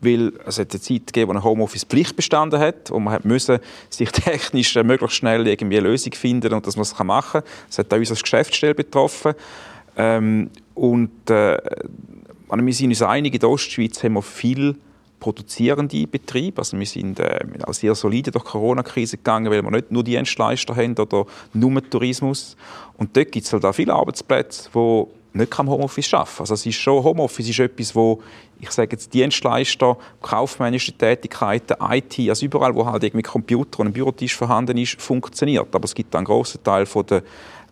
weil 0.00 0.32
es 0.46 0.58
hat 0.58 0.72
eine 0.72 0.80
Zeit 0.80 1.08
gegeben, 1.08 1.28
wo 1.28 1.32
eine 1.32 1.44
Homeoffice-Pflicht 1.44 2.16
bestanden 2.16 2.58
hat, 2.58 2.90
wo 2.90 2.98
man 2.98 3.12
hat 3.12 3.24
müssen, 3.24 3.58
sich 3.90 4.10
technisch 4.12 4.74
möglichst 4.76 5.18
schnell 5.18 5.46
irgendwie 5.46 5.76
eine 5.76 5.88
Lösung 5.88 6.14
finden 6.14 6.54
und 6.54 6.66
dass 6.66 6.76
man 6.76 6.82
es 6.82 6.98
machen 6.98 7.42
kann. 7.42 7.50
Es 7.68 7.78
hat 7.78 7.92
auch 7.92 7.98
unser 7.98 8.14
Geschäftsstelle 8.14 8.74
betroffen. 8.74 9.34
Ähm, 9.96 10.50
und 10.74 11.30
äh, 11.30 11.58
wir 12.50 12.74
sind 12.74 12.90
uns 12.90 13.02
einig, 13.02 13.34
in 13.34 13.40
der 13.40 13.50
Ostschweiz 13.50 14.02
haben 14.02 14.14
wir 14.14 14.22
viel 14.22 14.76
produzierende 15.20 16.06
Betriebe. 16.06 16.58
Also 16.58 16.78
wir 16.78 16.86
sind 16.86 17.20
äh, 17.20 17.38
sehr 17.68 17.94
solide 17.94 18.30
durch 18.30 18.44
die 18.44 18.50
Corona-Krise 18.50 19.18
gegangen, 19.18 19.50
weil 19.50 19.62
wir 19.62 19.70
nicht 19.70 19.92
nur 19.92 20.02
Dienstleister 20.02 20.74
haben 20.74 20.96
oder 20.96 21.26
nur 21.52 21.88
Tourismus. 21.88 22.56
Und 22.96 23.16
dort 23.16 23.30
gibt 23.30 23.46
es 23.46 23.52
halt 23.52 23.64
auch 23.64 23.74
viele 23.74 23.92
Arbeitsplätze, 23.92 24.70
die 24.74 25.04
nicht 25.32 25.60
am 25.60 25.70
Homeoffice 25.70 26.12
arbeiten. 26.14 26.40
Also 26.40 26.54
es 26.54 26.66
ist 26.66 26.76
schon, 26.76 27.04
Homeoffice 27.04 27.48
ist 27.48 27.60
etwas, 27.60 27.94
wo 27.94 28.20
ich 28.58 28.70
sage 28.72 28.90
jetzt 28.92 29.14
Dienstleister, 29.14 29.96
kaufmännische 30.20 30.92
Tätigkeiten, 30.92 31.76
IT, 31.80 32.18
also 32.28 32.44
überall, 32.44 32.74
wo 32.74 32.84
halt 32.84 33.04
irgendwie 33.04 33.22
Computer 33.22 33.80
und 33.80 33.88
ein 33.88 33.92
Bürotisch 33.92 34.34
vorhanden 34.34 34.76
ist, 34.76 35.00
funktioniert. 35.00 35.74
Aber 35.74 35.84
es 35.84 35.94
gibt 35.94 36.14
einen 36.14 36.26
großen 36.26 36.62
Teil 36.62 36.84
von 36.84 37.06
der 37.06 37.22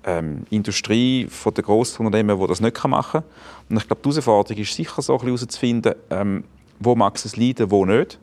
ähm, 0.08 0.44
Industrie, 0.50 1.26
von 1.28 1.52
den 1.52 1.64
Grossunternehmen, 1.64 2.40
die 2.40 2.46
das 2.46 2.60
nicht 2.60 2.84
machen 2.84 3.20
können. 3.20 3.24
Und 3.68 3.76
ich 3.76 3.86
glaube, 3.86 4.00
die 4.02 4.10
Herausforderung 4.10 4.62
ist 4.62 4.74
sicher 4.74 5.02
so 5.02 5.20
herauszufinden, 5.20 5.94
ähm, 6.10 6.44
wo 6.80 6.94
mag 6.94 7.16
es 7.16 7.36
leiden, 7.36 7.70
wo 7.70 7.84
nicht. 7.84 8.18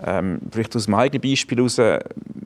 Ähm, 0.00 0.40
vielleicht 0.52 0.76
aus 0.76 0.86
meinem 0.86 1.00
eigenen 1.00 1.28
Beispiel 1.28 1.58
heraus, 1.58 1.80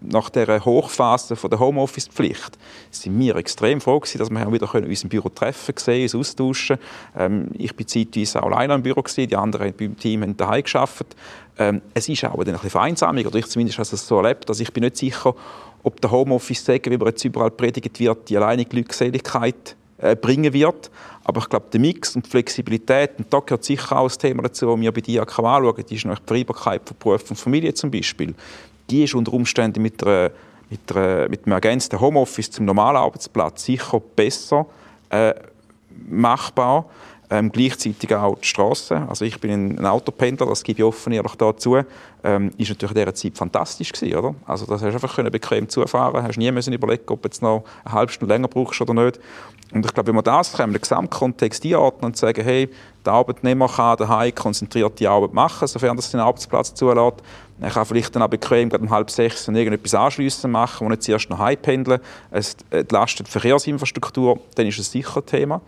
nach 0.00 0.30
der 0.30 0.64
Hochphase 0.64 1.36
von 1.36 1.50
der 1.50 1.58
Homeoffice-Pflicht 1.58 2.58
sind 2.90 3.18
wir 3.18 3.36
extrem 3.36 3.80
froh 3.80 4.00
gewesen, 4.00 4.18
dass 4.18 4.30
wir 4.30 4.52
wieder 4.52 4.66
können 4.66 4.88
uns 4.88 5.02
im 5.02 5.10
Büro 5.10 5.28
treffen 5.28 5.74
können, 5.74 6.02
uns 6.02 6.14
austauschen 6.14 6.78
ähm, 7.16 7.48
Ich 7.52 7.76
bin 7.76 7.86
zeitweise 7.86 8.42
auch 8.42 8.46
alleine 8.46 8.74
im 8.74 8.82
Büro, 8.82 9.02
gewesen, 9.02 9.28
die 9.28 9.36
anderen 9.36 9.74
beim 9.74 9.96
Team 9.98 10.22
haben 10.22 10.36
daheim 10.36 10.64
gearbeitet. 10.64 11.14
Ähm, 11.58 11.82
es 11.92 12.08
ist 12.08 12.24
auch 12.24 12.38
ein 12.38 12.44
bisschen 12.44 12.70
Vereinsamung, 12.70 13.26
oder 13.26 13.38
ich 13.38 13.46
zumindest 13.46 13.78
habe 13.78 13.88
es 13.90 14.06
so 14.06 14.16
erlebt, 14.16 14.48
dass 14.48 14.58
ich 14.58 14.72
bin 14.72 14.84
nicht 14.84 14.96
sicher, 14.96 15.34
ob 15.82 16.00
der 16.00 16.10
Homeoffice 16.10 16.64
sagen, 16.64 16.90
wie 16.90 16.96
man 16.96 17.08
jetzt 17.08 17.24
überall 17.24 17.50
predigt 17.50 17.98
wird, 17.98 18.28
die 18.28 18.36
alleine 18.36 18.64
Glückseligkeit 18.64 19.76
äh, 19.98 20.16
bringen 20.16 20.52
wird. 20.52 20.90
Aber 21.24 21.40
ich 21.40 21.48
glaube, 21.48 21.66
der 21.72 21.80
Mix 21.80 22.16
und 22.16 22.26
die 22.26 22.30
Flexibilität, 22.30 23.12
und 23.18 23.32
da 23.32 23.40
gehört 23.40 23.64
sicher 23.64 23.98
auch 23.98 24.06
das 24.06 24.18
Thema 24.18 24.42
dazu, 24.42 24.66
das 24.66 24.80
wir 24.80 24.92
bei 24.92 25.00
dir 25.00 25.22
anschauen, 25.22 25.74
die 25.88 25.94
ist 25.94 26.04
die 26.04 26.16
Vereinbarkeit 26.26 26.82
von 26.84 26.96
Beruf 26.98 27.30
und 27.30 27.36
Familie 27.36 27.72
zum 27.74 27.90
Beispiel. 27.90 28.34
Die 28.90 29.04
ist 29.04 29.14
unter 29.14 29.32
Umständen 29.32 29.80
mit, 29.82 30.04
einer, 30.04 30.30
mit, 30.70 30.80
einer, 30.96 31.28
mit 31.28 31.46
einem 31.46 31.52
ergänzten 31.52 32.00
Homeoffice 32.00 32.50
zum 32.50 32.64
normalen 32.64 32.96
Arbeitsplatz 32.96 33.64
sicher 33.64 34.00
besser 34.16 34.66
äh, 35.10 35.34
machbar 36.08 36.86
ähm, 37.32 37.50
gleichzeitig 37.50 38.14
auch 38.14 38.36
die 38.38 38.46
Straße. 38.46 39.06
Also 39.08 39.24
ich 39.24 39.40
bin 39.40 39.78
ein 39.78 39.86
Autopendler, 39.86 40.46
das 40.46 40.62
gebe 40.62 40.80
ich 40.80 40.84
offen 40.84 41.14
ehrlich 41.14 41.34
dazu. 41.36 41.78
Ähm, 42.22 42.50
ist 42.58 42.68
natürlich 42.68 42.90
in 42.90 43.00
dieser 43.00 43.14
Zeit 43.14 43.38
fantastisch 43.38 43.90
gewesen, 43.90 44.18
oder? 44.18 44.34
Also 44.44 44.66
das 44.66 44.82
hast 44.82 44.90
du 44.90 44.94
einfach 44.94 45.16
können 45.16 45.32
bequem 45.32 45.66
zufahren, 45.66 46.22
hast 46.22 46.36
nie 46.36 46.52
müssen 46.52 46.74
überlegen, 46.74 47.04
ob 47.08 47.22
du 47.22 47.28
noch 47.40 47.64
eine 47.84 47.94
halbe 47.94 48.12
Stunde 48.12 48.34
länger 48.34 48.48
brauchst 48.48 48.82
oder 48.82 48.92
nicht. 48.92 49.18
Und 49.72 49.86
ich 49.86 49.94
glaube, 49.94 50.08
wenn 50.08 50.16
wir 50.16 50.22
das 50.22 50.52
können, 50.52 50.74
den 50.74 50.82
Gesamtkontext 50.82 51.64
einordnen 51.64 52.10
und 52.10 52.18
sagen, 52.18 52.44
hey, 52.44 52.68
der 53.06 53.14
Arbeitnehmer 53.14 53.66
kann 53.66 53.96
daheim 53.96 54.34
konzentriert 54.34 55.00
die 55.00 55.08
Arbeit 55.08 55.32
machen, 55.32 55.66
sofern 55.66 55.96
das 55.96 56.10
den 56.10 56.20
Arbeitsplatz 56.20 56.74
zulässt. 56.74 57.22
Er 57.62 57.70
kann 57.70 57.86
vielleicht 57.86 58.14
dann 58.14 58.22
auch 58.22 58.28
bequem 58.28 58.70
um 58.70 58.90
halb 58.90 59.10
sechs 59.10 59.48
irgendetwas 59.48 59.94
anschliessen 59.94 60.50
machen, 60.50 60.84
wo 60.84 60.90
nicht 60.90 61.02
zuerst 61.02 61.30
noch 61.30 61.38
heimpendeln. 61.38 62.00
Es 62.30 62.56
entlastet 62.68 63.28
die 63.28 63.30
Verkehrsinfrastruktur, 63.30 64.38
dann 64.54 64.66
ist 64.66 64.78
es 64.78 64.92
sicher 64.92 65.20
ein 65.20 65.26
Thema. 65.26 65.62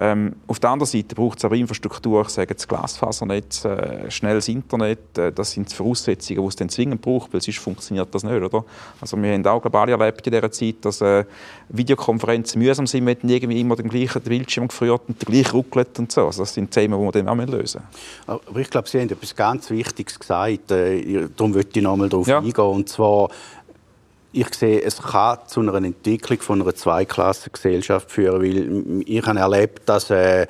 Ähm, 0.00 0.36
auf 0.46 0.58
der 0.58 0.70
anderen 0.70 0.90
Seite 0.90 1.14
braucht 1.14 1.38
es 1.38 1.44
aber 1.44 1.56
Infrastruktur, 1.56 2.22
ich 2.22 2.28
sage 2.28 2.54
das 2.54 2.66
Glasfasernetz, 2.66 3.64
äh, 3.64 4.10
schnelles 4.10 4.48
Internet, 4.48 5.18
äh, 5.18 5.32
das 5.32 5.52
sind 5.52 5.70
die 5.70 5.74
Voraussetzungen, 5.74 6.40
die 6.40 6.46
es 6.46 6.56
dann 6.56 6.68
zwingend 6.68 7.02
braucht, 7.02 7.32
weil 7.32 7.40
sonst 7.40 7.58
funktioniert 7.58 8.14
das 8.14 8.24
nicht, 8.24 8.42
oder? 8.42 8.64
Also 9.00 9.16
wir 9.16 9.32
haben 9.32 9.46
auch 9.46 9.60
global 9.60 9.88
erlebt 9.88 10.26
in 10.26 10.32
dieser 10.32 10.50
Zeit, 10.50 10.76
dass 10.82 11.00
äh, 11.00 11.24
Videokonferenzen 11.68 12.60
mühsam 12.60 12.86
sind, 12.86 13.06
wenn 13.06 13.18
irgendwie 13.28 13.60
immer 13.60 13.76
den 13.76 13.88
gleichen 13.88 14.22
Bildschirm 14.22 14.68
geführt 14.68 15.02
und 15.06 15.20
der 15.20 15.26
gleiche 15.26 15.52
ruckelt 15.52 15.98
und 15.98 16.10
so. 16.10 16.26
Also 16.26 16.42
das 16.42 16.54
sind 16.54 16.70
Themen, 16.70 16.98
die 16.98 17.04
wir 17.04 17.12
dann 17.12 17.28
auch 17.28 17.36
lösen 17.36 17.60
müssen. 17.60 17.82
Aber 18.26 18.60
ich 18.60 18.70
glaube, 18.70 18.88
Sie 18.88 19.00
haben 19.00 19.08
etwas 19.08 19.34
ganz 19.34 19.70
Wichtiges 19.70 20.18
gesagt, 20.18 20.70
äh, 20.70 21.28
darum 21.36 21.54
würde 21.54 21.68
ich 21.72 21.82
noch 21.82 21.92
einmal 21.92 22.08
darauf 22.08 22.26
ja. 22.26 22.38
eingehen, 22.38 22.64
und 22.64 22.88
zwar 22.88 23.28
ich 24.32 24.54
sehe, 24.54 24.80
es 24.82 25.02
kann 25.02 25.38
zu 25.46 25.60
einer 25.60 25.74
Entwicklung 25.74 26.40
von 26.40 26.62
einer 26.62 26.74
Zweiklassengesellschaft 26.74 28.10
führen, 28.10 28.42
weil 28.42 29.02
ich 29.06 29.26
habe 29.26 29.40
erlebt, 29.40 29.88
dass 29.88 30.10
äh, 30.10 30.46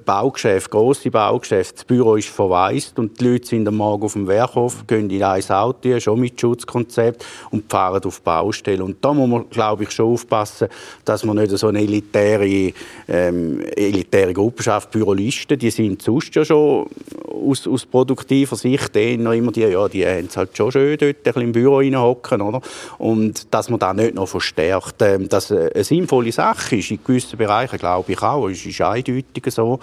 Baugeschäft, 0.00 0.70
grosse 0.70 1.10
Baugeschäfte, 1.10 1.74
das 1.76 1.84
Büro 1.84 2.16
ist 2.16 2.28
verwaist 2.28 2.98
und 2.98 3.20
die 3.20 3.28
Leute 3.28 3.46
sind 3.46 3.68
am 3.68 3.76
Morgen 3.76 4.04
auf 4.04 4.14
dem 4.14 4.26
Werkhof, 4.26 4.84
gehen 4.86 5.08
in 5.08 5.22
ein 5.22 5.50
Auto, 5.50 6.00
schon 6.00 6.20
mit 6.20 6.40
Schutzkonzept 6.40 7.24
und 7.50 7.70
fahren 7.70 8.02
auf 8.04 8.18
die 8.18 8.24
Baustelle. 8.24 8.82
Und 8.82 9.04
da 9.04 9.12
muss 9.12 9.28
man, 9.28 9.48
glaube 9.50 9.84
ich, 9.84 9.92
schon 9.92 10.12
aufpassen, 10.12 10.68
dass 11.04 11.24
man 11.24 11.36
nicht 11.36 11.56
so 11.56 11.68
eine 11.68 11.80
elitäre, 11.80 12.72
ähm, 13.08 13.60
elitäre 13.76 14.32
Gruppe 14.32 14.64
schafft, 14.64 14.90
Bürolisten, 14.90 15.58
die 15.58 15.70
sind 15.70 16.02
sonst 16.02 16.34
ja 16.34 16.44
schon 16.44 16.86
aus, 17.28 17.66
aus 17.66 17.86
produktiver 17.86 18.56
Sicht 18.56 18.96
eher 18.96 19.14
immer 19.14 19.52
die, 19.52 19.60
ja, 19.60 19.88
die 19.88 20.04
haben 20.06 20.26
es 20.26 20.36
halt 20.36 20.56
schon 20.56 20.72
schön 20.72 20.96
dort 20.98 21.16
ein 21.16 21.22
bisschen 21.22 21.42
im 21.42 21.52
Büro 21.52 21.82
hocken, 22.00 22.40
oder? 22.40 22.60
Und 22.98 23.52
dass 23.52 23.70
man 23.70 23.78
das 23.78 23.94
nicht 23.94 24.14
noch 24.14 24.28
verstärkt, 24.28 25.02
ähm, 25.02 25.28
dass 25.28 25.52
eine 25.52 25.84
sinnvolle 25.84 26.32
Sache 26.32 26.76
ist, 26.76 26.90
in 26.90 26.98
gewissen 27.04 27.36
Bereichen 27.36 27.78
glaube 27.78 28.12
ich 28.12 28.22
auch, 28.22 28.48
es 28.48 28.64
ist 28.64 28.80
eindeutig 28.80 29.44
so, 29.48 29.78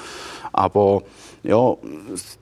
aber 0.54 1.04
ja, 1.43 1.76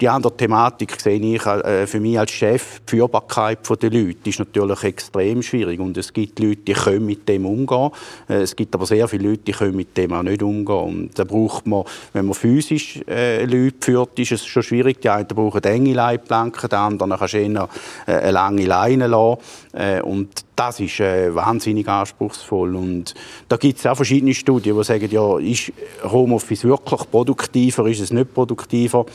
die 0.01 0.09
andere 0.09 0.35
Thematik 0.35 0.99
sehe 0.99 1.19
ich 1.19 1.45
äh, 1.45 1.87
für 1.87 2.01
mich 2.01 2.19
als 2.19 2.31
Chef, 2.31 2.81
die 2.81 2.97
Führbarkeit 2.97 3.59
der 3.81 3.89
Leute 3.89 4.29
ist 4.29 4.39
natürlich 4.39 4.83
extrem 4.83 5.41
schwierig 5.41 5.79
und 5.79 5.95
es 5.97 6.11
gibt 6.11 6.39
Leute, 6.39 6.57
die 6.57 6.73
können 6.73 7.05
mit 7.05 7.27
dem 7.29 7.45
umgehen. 7.45 7.91
Äh, 8.27 8.41
es 8.41 8.55
gibt 8.55 8.75
aber 8.75 8.85
sehr 8.85 9.07
viele 9.07 9.29
Leute, 9.29 9.43
die 9.43 9.51
können 9.53 9.77
mit 9.77 9.95
dem 9.95 10.11
auch 10.11 10.23
nicht 10.23 10.43
umgehen. 10.43 10.75
Und 10.75 11.17
da 11.17 11.23
braucht 11.23 11.65
man, 11.65 11.85
wenn 12.11 12.25
man 12.25 12.33
physisch 12.33 12.99
äh, 13.07 13.45
Leute 13.45 13.77
führt, 13.79 14.19
ist 14.19 14.33
es 14.33 14.45
schon 14.45 14.63
schwierig. 14.63 15.01
Die 15.01 15.09
einen 15.09 15.27
brauchen 15.27 15.63
enge 15.63 15.93
Leitplanken, 15.93 16.69
die 16.69 16.75
anderen 16.75 17.17
kannst 17.17 17.35
du 17.35 17.37
eher 17.37 17.69
äh, 18.05 18.11
eine 18.11 18.31
lange 18.31 18.65
Leine 18.65 19.07
lassen. 19.07 19.39
Äh, 19.71 20.01
und 20.01 20.43
das 20.59 20.81
ist 20.81 20.99
äh, 20.99 21.33
wahnsinnig 21.33 21.87
anspruchsvoll. 21.87 22.75
Und 22.75 23.13
da 23.47 23.55
gibt 23.55 23.79
es 23.79 23.85
auch 23.85 23.95
verschiedene 23.95 24.33
Studien, 24.33 24.77
die 24.77 24.83
sagen, 24.83 25.09
ja, 25.09 25.39
ist 25.39 25.71
Homeoffice 26.03 26.65
wirklich 26.65 27.09
produktiver, 27.09 27.87
ist 27.87 28.01
es 28.01 28.11
nicht 28.11 28.33
produktiver? 28.33 29.05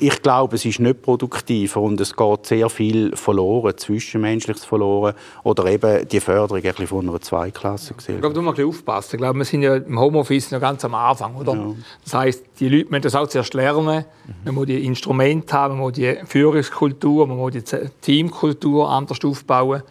Ich 0.00 0.22
glaube, 0.22 0.56
es 0.56 0.64
ist 0.64 0.78
nicht 0.78 1.02
produktiver 1.02 1.80
und 1.80 2.00
es 2.00 2.14
geht 2.14 2.46
sehr 2.46 2.68
viel 2.68 3.16
verloren, 3.16 3.76
Zwischenmenschliches 3.76 4.64
verloren 4.64 5.14
oder 5.42 5.66
eben 5.66 6.06
die 6.06 6.20
Förderung 6.20 6.62
ein 6.64 6.86
von 6.86 7.08
einer 7.08 7.20
Zweiklassengesellschaft. 7.20 8.16
Ich 8.16 8.20
glaube, 8.20 8.34
da 8.34 8.40
muss 8.40 8.44
man 8.44 8.54
ein 8.54 8.68
bisschen 8.68 8.68
aufpassen. 8.68 9.16
Ich 9.16 9.18
glaube, 9.18 9.38
wir 9.38 9.44
sind 9.44 9.62
ja 9.62 9.76
im 9.76 9.98
Homeoffice 9.98 10.52
noch 10.52 10.60
ganz 10.60 10.84
am 10.84 10.94
Anfang, 10.94 11.34
oder? 11.34 11.54
Ja. 11.54 11.74
Das 12.04 12.14
heißt, 12.14 12.44
die 12.60 12.68
Leute 12.68 12.90
müssen 12.90 13.02
das 13.02 13.14
auch 13.16 13.26
zuerst 13.26 13.54
lernen. 13.54 14.04
Mhm. 14.26 14.34
Man 14.44 14.54
muss 14.54 14.66
die 14.66 14.84
Instrumente 14.84 15.52
haben, 15.52 15.74
man 15.74 15.84
muss 15.84 15.94
die 15.94 16.16
Führungskultur, 16.24 17.26
man 17.26 17.36
muss 17.36 17.52
die 17.52 17.64
Teamkultur 18.00 18.88
anders 18.88 19.18
aufbauen. 19.24 19.82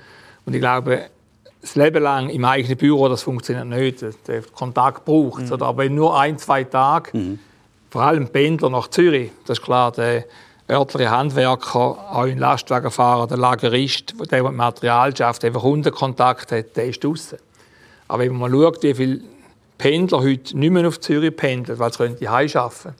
Und 0.45 0.53
ich 0.53 0.61
glaube, 0.61 1.07
das 1.61 1.75
Leben 1.75 2.01
lang 2.01 2.29
im 2.29 2.45
eigenen 2.45 2.77
Büro, 2.77 3.09
das 3.09 3.23
funktioniert 3.23 3.67
nicht. 3.67 4.05
Der 4.27 4.41
Kontakt 4.53 5.03
braucht 5.03 5.43
es. 5.43 5.49
Mhm. 5.49 5.61
Aber 5.61 5.83
wenn 5.83 5.95
nur 5.95 6.17
ein, 6.17 6.37
zwei 6.37 6.63
Tage 6.63 7.17
mhm 7.17 7.39
vor 7.89 8.01
allem 8.01 8.27
Pendler 8.29 8.69
nach 8.69 8.89
Zürich, 8.89 9.31
das 9.45 9.59
ist 9.59 9.63
klar, 9.63 9.91
der 9.91 10.25
örtliche 10.69 11.09
Handwerker, 11.09 11.79
auch 11.79 12.23
ein 12.23 12.37
Lastwagenfahrer, 12.37 13.27
der 13.27 13.37
Lagerist, 13.37 14.13
der, 14.31 14.43
der 14.43 14.51
Material 14.51 15.15
schafft, 15.15 15.45
einfach 15.45 15.61
Kundenkontakt 15.61 16.51
hat, 16.51 16.75
der 16.75 16.85
ist 16.85 17.03
draußen. 17.03 17.37
Aber 18.07 18.23
wenn 18.23 18.37
man 18.37 18.51
schaut, 18.51 18.83
wie 18.83 18.93
viele 18.93 19.21
Pendler 19.77 20.21
heute 20.21 20.57
nicht 20.57 20.71
mehr 20.71 20.87
auf 20.87 20.99
Zürich 20.99 21.35
pendeln, 21.35 21.79
weil 21.79 21.93
sie 21.93 22.15
die 22.15 22.29
heim 22.29 22.49
arbeiten 22.53 22.95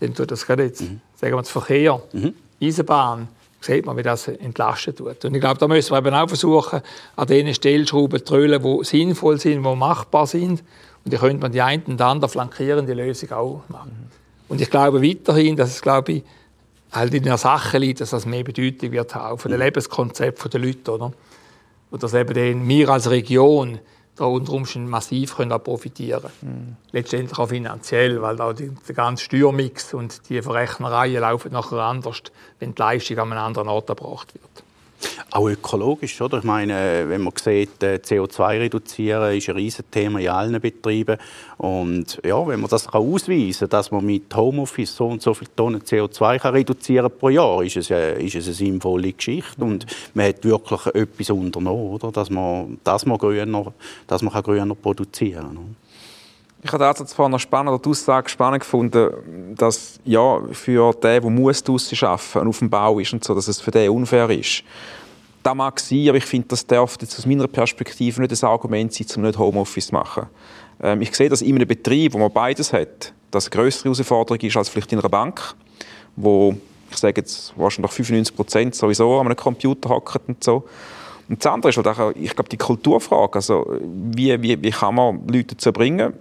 dann 0.00 0.14
tut 0.14 0.30
das 0.30 0.46
gerade 0.46 0.64
jetzt, 0.64 0.82
mhm. 0.82 1.00
sagen 1.14 1.34
wir, 1.34 1.38
das 1.38 1.50
Verkehr, 1.50 2.02
mhm. 2.12 2.34
Eisenbahn, 2.60 3.28
sieht 3.60 3.86
man, 3.86 3.96
wie 3.96 4.02
das 4.02 4.28
entlastet 4.28 5.02
wird. 5.02 5.24
Und 5.24 5.34
ich 5.34 5.40
glaube, 5.40 5.58
da 5.58 5.66
müssen 5.66 5.92
wir 5.92 5.98
eben 5.98 6.14
auch 6.14 6.28
versuchen, 6.28 6.82
an 7.16 7.26
den 7.26 7.52
Stellschrauben 7.54 8.18
zu 8.18 8.24
drüllen, 8.24 8.62
die 8.62 8.84
sinnvoll 8.84 9.40
sind, 9.40 9.64
die 9.64 9.76
machbar 9.76 10.26
sind. 10.26 10.62
Und 11.04 11.12
die 11.12 11.16
könnte 11.16 11.38
man 11.38 11.52
die 11.52 11.62
einen 11.62 11.84
und 11.84 12.00
anderen 12.00 12.30
flankierende 12.30 12.94
Lösung 12.94 13.32
auch 13.32 13.62
machen. 13.68 14.10
Mhm. 14.10 14.25
Und 14.48 14.60
ich 14.60 14.70
glaube 14.70 15.02
weiterhin, 15.02 15.56
dass 15.56 15.70
es, 15.70 15.82
glaube 15.82 16.12
ich, 16.12 16.22
halt 16.92 17.14
in 17.14 17.24
der 17.24 17.36
Sache 17.36 17.78
liegt, 17.78 18.00
dass 18.00 18.10
das 18.10 18.26
mehr 18.26 18.44
Bedeutung 18.44 18.92
wird 18.92 19.14
haben 19.14 19.38
für 19.38 19.48
das 19.48 19.58
Lebenskonzept 19.58 20.52
der 20.52 20.60
Leute, 20.60 20.92
oder? 20.92 21.12
Und 21.90 22.02
dass 22.02 22.14
eben 22.14 22.34
dann 22.34 22.68
wir 22.68 22.88
als 22.88 23.10
Region 23.10 23.78
da 24.16 24.24
unter 24.24 24.52
Umständen 24.52 24.88
massiv 24.88 25.36
können 25.36 25.62
profitieren 25.62 26.22
können. 26.40 26.76
Mhm. 26.76 26.76
Letztendlich 26.92 27.38
auch 27.38 27.48
finanziell, 27.48 28.22
weil 28.22 28.36
die, 28.54 28.70
der 28.88 28.94
ganze 28.94 29.24
Steuermix 29.24 29.92
und 29.94 30.28
die 30.28 30.40
Verrechnereien 30.40 31.20
laufen 31.20 31.52
nachher 31.52 31.78
anders, 31.78 32.22
wenn 32.58 32.74
die 32.74 32.80
Leistung 32.80 33.18
an 33.18 33.32
einem 33.32 33.44
anderen 33.44 33.68
Ort 33.68 33.88
erbracht 33.90 34.34
wird. 34.34 34.65
Auch 35.30 35.48
ökologisch, 35.48 36.20
oder? 36.20 36.38
Ich 36.38 36.44
meine, 36.44 37.04
wenn 37.08 37.20
man 37.20 37.32
sieht, 37.36 37.82
äh, 37.82 38.00
CO2 38.02 38.60
reduzieren 38.60 39.36
ist 39.36 39.48
ein 39.48 39.56
Riesenthema 39.56 40.18
in 40.18 40.28
allen 40.28 40.60
Betrieben. 40.60 41.18
Und 41.58 42.20
ja, 42.24 42.46
wenn 42.46 42.60
man 42.60 42.70
das 42.70 42.88
ausweisen 42.88 43.68
kann, 43.68 43.70
dass 43.70 43.90
man 43.90 44.06
mit 44.06 44.34
Homeoffice 44.34 44.96
so 44.96 45.08
und 45.08 45.22
so 45.22 45.34
viele 45.34 45.54
Tonnen 45.54 45.82
CO2 45.82 46.38
kann 46.38 46.54
reduzieren 46.54 47.10
pro 47.10 47.28
Jahr, 47.28 47.62
ist 47.62 47.76
es, 47.76 47.90
eine, 47.90 48.12
ist 48.12 48.36
es 48.36 48.46
eine 48.46 48.54
sinnvolle 48.54 49.12
Geschichte. 49.12 49.62
Und 49.62 49.84
man 50.14 50.28
hat 50.28 50.44
wirklich 50.44 50.86
etwas 50.86 51.30
unternommen, 51.30 51.90
oder? 51.90 52.12
Dass 52.12 52.30
man, 52.30 52.78
dass 52.84 53.04
man 53.04 53.18
grüner, 53.18 53.72
dass 54.06 54.22
man 54.22 54.42
grüner 54.42 54.74
produzieren 54.74 55.54
kann. 55.54 55.76
Ich 56.62 56.72
habe 56.72 56.92
den 56.96 57.06
zwar 57.06 57.28
noch 57.28 57.38
spannend, 57.38 57.84
die 57.84 57.88
Aussage 57.88 58.28
spannend 58.28 58.60
gefunden, 58.60 59.54
dass 59.56 60.00
ja, 60.04 60.40
für 60.52 60.92
den, 60.92 61.00
der 61.00 61.30
muss 61.30 61.62
draussen 61.62 61.98
arbeiten 62.02 62.38
und 62.40 62.48
auf 62.48 62.58
dem 62.58 62.70
Bau 62.70 62.98
ist 62.98 63.12
und 63.12 63.22
so, 63.22 63.34
dass 63.34 63.46
es 63.46 63.60
für 63.60 63.70
den 63.70 63.90
unfair 63.90 64.30
ist. 64.30 64.64
Das 65.42 65.54
mag 65.54 65.78
sein, 65.78 66.08
aber 66.08 66.18
ich 66.18 66.24
finde, 66.24 66.48
das 66.48 66.66
darf 66.66 66.96
jetzt 67.00 67.18
aus 67.18 67.26
meiner 67.26 67.46
Perspektive 67.46 68.20
nicht 68.20 68.42
ein 68.42 68.48
Argument 68.48 68.92
sein, 68.92 69.06
um 69.16 69.22
nicht 69.22 69.38
Homeoffice 69.38 69.88
zu 69.88 69.94
machen. 69.94 70.26
Ähm, 70.82 71.02
ich 71.02 71.14
sehe, 71.14 71.28
dass 71.28 71.42
in 71.42 71.54
einem 71.54 71.68
Betrieb, 71.68 72.14
wo 72.14 72.18
man 72.18 72.32
beides 72.32 72.72
hat, 72.72 73.12
das 73.30 73.46
eine 73.46 73.50
größere 73.50 73.84
Herausforderung 73.84 74.40
ist 74.40 74.56
als 74.56 74.68
vielleicht 74.68 74.92
in 74.92 74.98
einer 74.98 75.08
Bank, 75.08 75.54
wo 76.16 76.56
ich 76.90 76.96
sage 76.96 77.20
jetzt 77.20 77.52
wahrscheinlich 77.56 77.92
95 77.92 78.34
Prozent 78.34 78.74
sowieso 78.74 79.20
an 79.20 79.26
einem 79.26 79.36
Computer 79.36 79.90
hocken 79.90 80.20
und 80.28 80.42
so. 80.42 80.64
Und 81.28 81.44
das 81.44 81.52
andere 81.52 81.70
ist 81.70 81.76
halt 81.76 81.86
auch, 81.88 82.12
ich 82.14 82.34
glaube, 82.34 82.48
die 82.48 82.56
Kulturfrage. 82.56 83.34
Also, 83.34 83.78
wie, 83.82 84.40
wie, 84.42 84.62
wie 84.62 84.70
kann 84.70 84.94
man 84.94 85.26
Leute 85.26 85.54
dazu 85.54 85.72
bringen, 85.72 86.12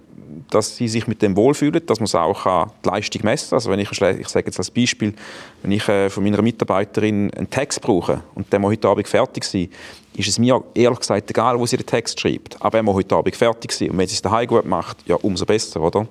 dass 0.50 0.76
sie 0.76 0.88
sich 0.88 1.08
mit 1.08 1.22
dem 1.22 1.36
wohlfühlen, 1.36 1.86
dass 1.86 2.00
man 2.00 2.08
auch 2.22 2.68
die 2.84 2.90
Leistung 2.90 3.22
messen 3.24 3.50
kann. 3.50 3.58
Also 3.58 3.72
wenn 3.72 3.80
ich, 3.80 3.92
ich 3.92 4.28
sage 4.28 4.46
jetzt 4.46 4.58
als 4.58 4.72
Beispiel, 4.72 5.14
wenn 5.62 5.72
ich 5.72 5.88
äh, 5.88 6.10
von 6.10 6.24
meiner 6.24 6.42
Mitarbeiterin 6.42 7.32
einen 7.34 7.50
Text 7.50 7.82
brauche 7.82 8.22
und 8.36 8.52
der 8.52 8.60
muss 8.60 8.72
heute 8.72 8.88
Abend 8.88 9.08
fertig 9.08 9.44
sein, 9.44 9.70
ist 10.16 10.30
es 10.30 10.40
mir 10.40 10.64
ehrlich 10.74 11.00
gesagt 11.00 11.30
egal, 11.30 11.60
wo 11.60 11.66
sie 11.66 11.78
den 11.78 11.86
Text 11.86 12.20
schreibt. 12.20 12.62
Aber 12.62 12.78
er 12.78 12.84
muss 12.84 12.96
heute 12.96 13.16
Abend 13.16 13.36
fertig 13.36 13.72
sein. 13.72 13.92
Und 13.92 13.98
wenn 13.98 14.08
sie 14.08 14.16
es 14.16 14.22
daheim 14.22 14.48
gut 14.48 14.66
macht, 14.66 14.98
ja, 15.06 15.16
umso 15.16 15.46
besser, 15.46 15.82
oder? 15.82 16.08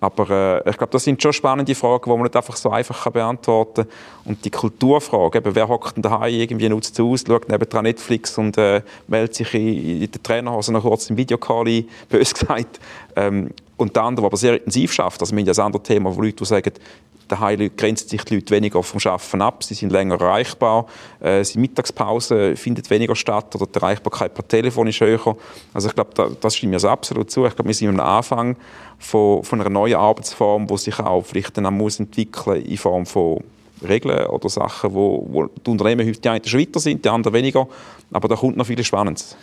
Aber 0.00 0.62
äh, 0.64 0.70
ich 0.70 0.76
glaube, 0.76 0.92
das 0.92 1.04
sind 1.04 1.20
schon 1.20 1.32
spannende 1.32 1.74
Fragen, 1.74 2.04
die 2.04 2.10
man 2.10 2.22
nicht 2.22 2.36
einfach 2.36 2.56
so 2.56 2.70
einfach 2.70 3.10
beantworten 3.10 3.82
kann. 3.82 3.92
Und 4.24 4.44
die 4.44 4.50
Kulturfrage, 4.50 5.38
eben, 5.38 5.54
wer 5.54 5.68
hockt 5.68 5.96
denn 5.96 6.02
daheim 6.02 6.34
irgendwie 6.34 6.68
nutzt 6.68 6.98
es 6.98 7.04
aus, 7.04 7.24
schaut 7.26 7.48
nebenan 7.48 7.84
Netflix 7.84 8.38
und 8.38 8.56
äh, 8.58 8.82
meldet 9.08 9.34
sich 9.34 9.52
in, 9.54 10.02
in 10.02 10.10
der 10.10 10.22
Trainerhose 10.22 10.72
noch 10.72 10.82
kurz 10.82 11.10
im 11.10 11.16
Videocall 11.16 11.66
ein, 11.66 11.88
bös 12.08 12.32
gesagt. 12.32 12.78
Ähm, 13.16 13.50
und 13.76 13.94
der 13.94 14.04
andere, 14.04 14.22
der 14.22 14.26
aber 14.28 14.36
sehr 14.36 14.54
intensiv 14.54 14.92
schafft, 14.92 15.20
also 15.20 15.32
wir 15.32 15.40
haben 15.40 15.46
das 15.46 15.58
andere 15.58 15.82
Thema, 15.82 16.14
wo 16.14 16.20
Leute 16.20 16.44
sagen, 16.44 16.72
daheim 17.28 17.70
grenzen 17.76 18.08
sich 18.08 18.24
die 18.24 18.36
Leute 18.36 18.54
weniger 18.54 18.82
vom 18.82 19.00
Arbeiten 19.04 19.42
ab, 19.42 19.62
sie 19.62 19.74
sind 19.74 19.92
länger 19.92 20.20
erreichbar, 20.20 20.86
äh, 21.20 21.42
die 21.42 21.58
Mittagspause 21.58 22.56
findet 22.56 22.90
weniger 22.90 23.14
statt 23.14 23.54
oder 23.54 23.66
die 23.66 23.76
Erreichbarkeit 23.76 24.34
per 24.34 24.46
Telefon 24.46 24.86
ist 24.86 25.00
höher. 25.00 25.36
Also 25.72 25.88
ich 25.88 25.94
glaube, 25.94 26.10
da, 26.14 26.28
das 26.40 26.56
stimmt 26.56 26.72
mir 26.72 26.90
absolut 26.90 27.30
zu. 27.30 27.46
Ich 27.46 27.54
glaube, 27.54 27.68
wir 27.68 27.74
sind 27.74 27.88
am 27.88 28.00
Anfang 28.00 28.56
von, 28.98 29.42
von 29.44 29.60
einer 29.60 29.70
neuen 29.70 29.96
Arbeitsform, 29.96 30.66
die 30.66 30.78
sich 30.78 30.98
auch 30.98 31.22
vielleicht 31.22 31.56
dann 31.56 31.72
muss 31.74 32.00
entwickeln 32.00 32.62
in 32.64 32.76
Form 32.76 33.06
von 33.06 33.42
Regeln 33.86 34.26
oder 34.26 34.48
Sachen, 34.48 34.92
wo, 34.92 35.26
wo 35.30 35.46
die 35.46 35.70
Unternehmen 35.70 36.06
heute 36.06 36.20
die 36.20 36.28
einen 36.28 36.44
weiter 36.44 36.80
sind, 36.80 37.04
die 37.04 37.08
anderen 37.08 37.34
weniger. 37.34 37.68
Aber 38.12 38.28
da 38.28 38.36
kommt 38.36 38.56
noch 38.56 38.66
viel 38.66 38.82
Spannendes. 38.82 39.36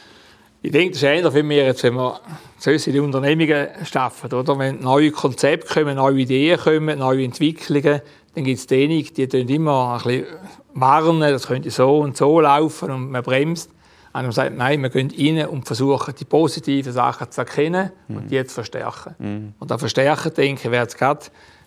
Ich 0.62 0.72
denke, 0.72 0.94
das 0.94 1.04
ist 1.04 1.04
ähnlich 1.04 1.34
wie 1.34 1.50
wir 1.50 1.66
jetzt, 1.66 1.84
wenn 1.84 1.94
wir 1.94 2.20
solche 2.58 3.02
Unternehmungen 3.02 3.68
schaffen. 3.84 4.34
Oder? 4.34 4.58
Wenn 4.58 4.80
neue 4.80 5.12
Konzepte 5.12 5.72
kommen, 5.72 5.96
neue 5.96 6.22
Ideen 6.22 6.60
kommen, 6.60 7.00
neue 7.00 7.24
Entwicklungen, 7.24 8.02
dann 8.34 8.44
gibt 8.44 8.60
es 8.60 8.68
diejenigen, 8.68 9.14
die 9.14 9.28
tun 9.28 9.48
immer 9.48 9.94
ein 9.94 10.04
bisschen 10.04 10.26
warnen, 10.74 11.22
das 11.22 11.48
könnte 11.48 11.72
so 11.72 12.00
und 12.00 12.18
so 12.18 12.42
laufen 12.42 12.92
und 12.92 13.12
man 13.12 13.24
bremst. 13.24 13.70
Und 14.14 14.24
man 14.24 14.32
sagt, 14.32 14.56
nein, 14.56 14.82
wir 14.82 14.90
gehen 14.90 15.12
rein 15.18 15.48
und 15.48 15.66
versuchen, 15.66 16.14
die 16.18 16.26
positiven 16.26 16.94
Sachen 16.94 17.30
zu 17.32 17.42
erkennen 17.42 17.92
mhm. 18.08 18.18
und 18.18 18.32
die 18.32 18.44
zu 18.46 18.56
verstärken. 18.56 19.16
Mhm. 19.20 19.54
Und 19.60 19.72
das 19.72 19.80
Verstärken, 19.80 20.34
denke 20.34 20.68
ich, 20.68 20.72
wäre 20.72 20.86
es 20.86 20.96
gerade 20.96 21.26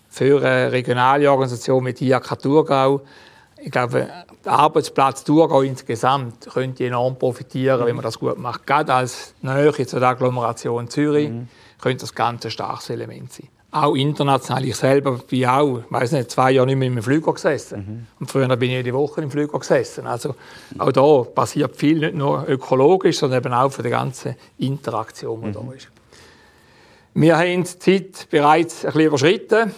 für 0.09 0.43
eine 0.43 0.71
regionale 0.71 1.29
Organisation 1.29 1.83
mit 1.83 2.01
IAK 2.01 2.39
Thurgau 2.39 3.01
ich 3.61 3.71
glaube, 3.71 4.07
der 4.45 4.51
Arbeitsplatz 4.51 5.23
Thurgau 5.23 5.61
insgesamt 5.61 6.47
könnte 6.51 6.85
enorm 6.85 7.17
profitieren, 7.17 7.81
mhm. 7.81 7.85
wenn 7.85 7.95
man 7.95 8.03
das 8.03 8.19
gut 8.19 8.37
macht. 8.37 8.65
Gerade 8.65 8.93
als 8.93 9.33
Nähe 9.41 9.73
zur 9.85 10.01
Agglomeration 10.01 10.89
Zürich 10.89 11.29
mhm. 11.29 11.47
könnte 11.81 12.01
das 12.01 12.13
ganz 12.13 12.45
ein 12.45 12.51
starkes 12.51 12.89
Element 12.89 13.33
sein. 13.33 13.47
Auch 13.71 13.93
international. 13.93 14.65
Ich 14.65 14.77
selber 14.77 15.19
bin 15.29 15.45
auch, 15.45 15.83
weiß 15.89 16.13
nicht, 16.13 16.31
zwei 16.31 16.51
Jahre 16.51 16.65
nicht 16.65 16.77
mehr 16.77 16.87
im 16.87 17.03
Flüger 17.03 17.33
gesessen. 17.33 17.79
Mhm. 17.79 18.07
Und 18.19 18.31
früher 18.31 18.47
bin 18.57 18.69
ich 18.69 18.77
jede 18.77 18.93
Woche 18.93 19.21
im 19.21 19.29
Flüger 19.29 19.59
gesessen. 19.59 20.07
Also 20.07 20.35
auch 20.79 20.91
da 20.91 21.23
passiert 21.23 21.75
viel, 21.75 21.99
nicht 21.99 22.15
nur 22.15 22.47
ökologisch, 22.47 23.19
sondern 23.19 23.43
eben 23.43 23.53
auch 23.53 23.71
von 23.71 23.83
der 23.83 23.91
ganzen 23.91 24.35
Interaktion, 24.57 25.43
die 25.43 25.51
da 25.51 25.61
mhm. 25.61 25.73
ist. 25.73 25.87
Wir 27.13 27.37
haben 27.37 27.63
die 27.63 27.79
Zeit 27.79 28.27
bereits 28.31 28.85
ein 28.85 28.93
bisschen 28.93 29.07
überschritten. 29.07 29.71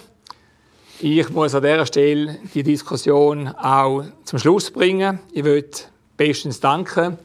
Ich 1.04 1.32
muss 1.32 1.56
an 1.56 1.64
dieser 1.64 1.88
Stelle 1.88 2.38
die 2.54 2.62
Diskussion 2.62 3.48
auch 3.48 4.04
zum 4.24 4.38
Schluss 4.38 4.70
bringen. 4.70 5.20
Ich 5.32 5.42
möchte 5.42 5.86
bestens 6.16 6.60
danken 6.60 7.18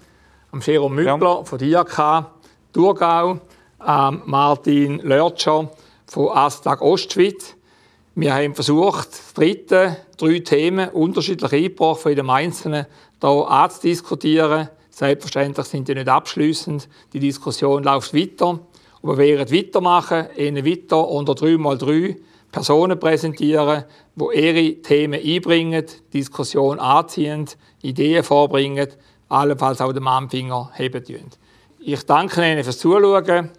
am 0.50 0.62
Jerome 0.62 0.94
Mügler 0.94 1.18
ja. 1.18 1.44
von 1.44 1.58
der 1.58 1.68
IAK 1.68 2.24
Thurgau, 2.72 3.38
am 3.78 4.22
Martin 4.24 5.00
Lörtscher 5.00 5.70
von 6.06 6.28
Astag 6.34 6.80
Ostschweiz. 6.80 7.54
Wir 8.14 8.34
haben 8.34 8.54
versucht, 8.54 9.10
das 9.10 9.34
dritte, 9.34 9.98
drei 10.16 10.38
Themen 10.38 10.88
unterschiedlich 10.88 11.52
eingebracht 11.52 12.00
von 12.00 12.12
jedem 12.12 12.30
Einzelnen 12.30 12.86
hier 13.20 13.50
anzudiskutieren. 13.50 14.70
Selbstverständlich 14.88 15.66
sind 15.66 15.86
die 15.86 15.96
nicht 15.96 16.08
abschließend. 16.08 16.88
Die 17.12 17.20
Diskussion 17.20 17.84
läuft 17.84 18.14
weiter. 18.14 18.58
Und 19.02 19.10
wir 19.10 19.18
werden 19.18 19.54
weitermachen, 19.54 20.28
ihnen 20.34 20.64
weiter 20.64 21.06
unter 21.06 21.34
3x3 21.34 22.16
Personen 22.56 22.98
präsentieren, 22.98 23.84
die 24.14 24.24
ihre 24.34 24.80
Themen 24.80 25.20
einbringen, 25.22 25.84
Diskussion 26.10 26.80
anziehen, 26.80 27.44
Ideen 27.82 28.24
vorbringen, 28.24 28.88
allenfalls 29.28 29.82
auch 29.82 29.92
den 29.92 30.04
Mannfinger 30.04 30.70
heben 30.72 31.04
tun. 31.04 31.26
Ich 31.80 32.06
danke 32.06 32.50
Ihnen 32.50 32.64
fürs 32.64 32.78
Zuschauen. 32.78 33.50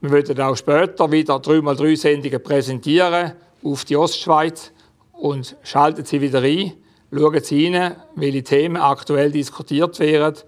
Wir 0.00 0.10
werden 0.10 0.40
auch 0.40 0.56
später 0.56 1.12
wieder 1.12 1.36
3x3 1.36 1.94
Sendungen 1.94 2.42
präsentieren 2.42 3.34
auf 3.62 3.84
die 3.84 3.98
Ostschweiz 3.98 4.72
und 5.12 5.54
schalten 5.62 6.06
Sie 6.06 6.22
wieder 6.22 6.40
ein. 6.40 6.72
Schauen 7.12 7.42
Sie 7.42 7.66
rein, 7.66 7.96
welche 8.14 8.44
Themen 8.44 8.80
aktuell 8.80 9.30
diskutiert 9.30 10.00
werden 10.00 10.38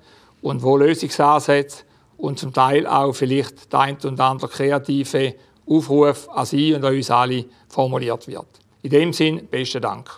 und 0.40 0.62
wo 0.62 0.78
Lösungsansätze 0.78 1.84
und 2.16 2.38
zum 2.38 2.54
Teil 2.54 2.86
auch 2.86 3.12
vielleicht 3.12 3.70
der 3.70 3.80
ein 3.80 3.98
oder 4.02 4.24
andere 4.24 4.48
kreative 4.48 5.34
Aufruf 5.70 6.28
an 6.28 6.44
Sie 6.46 6.74
und 6.74 6.84
an 6.84 6.94
uns 6.94 7.10
alle 7.10 7.44
formuliert 7.68 8.26
wird. 8.26 8.46
In 8.82 8.90
dem 8.90 9.12
Sinn, 9.12 9.46
besten 9.48 9.80
Dank. 9.80 10.10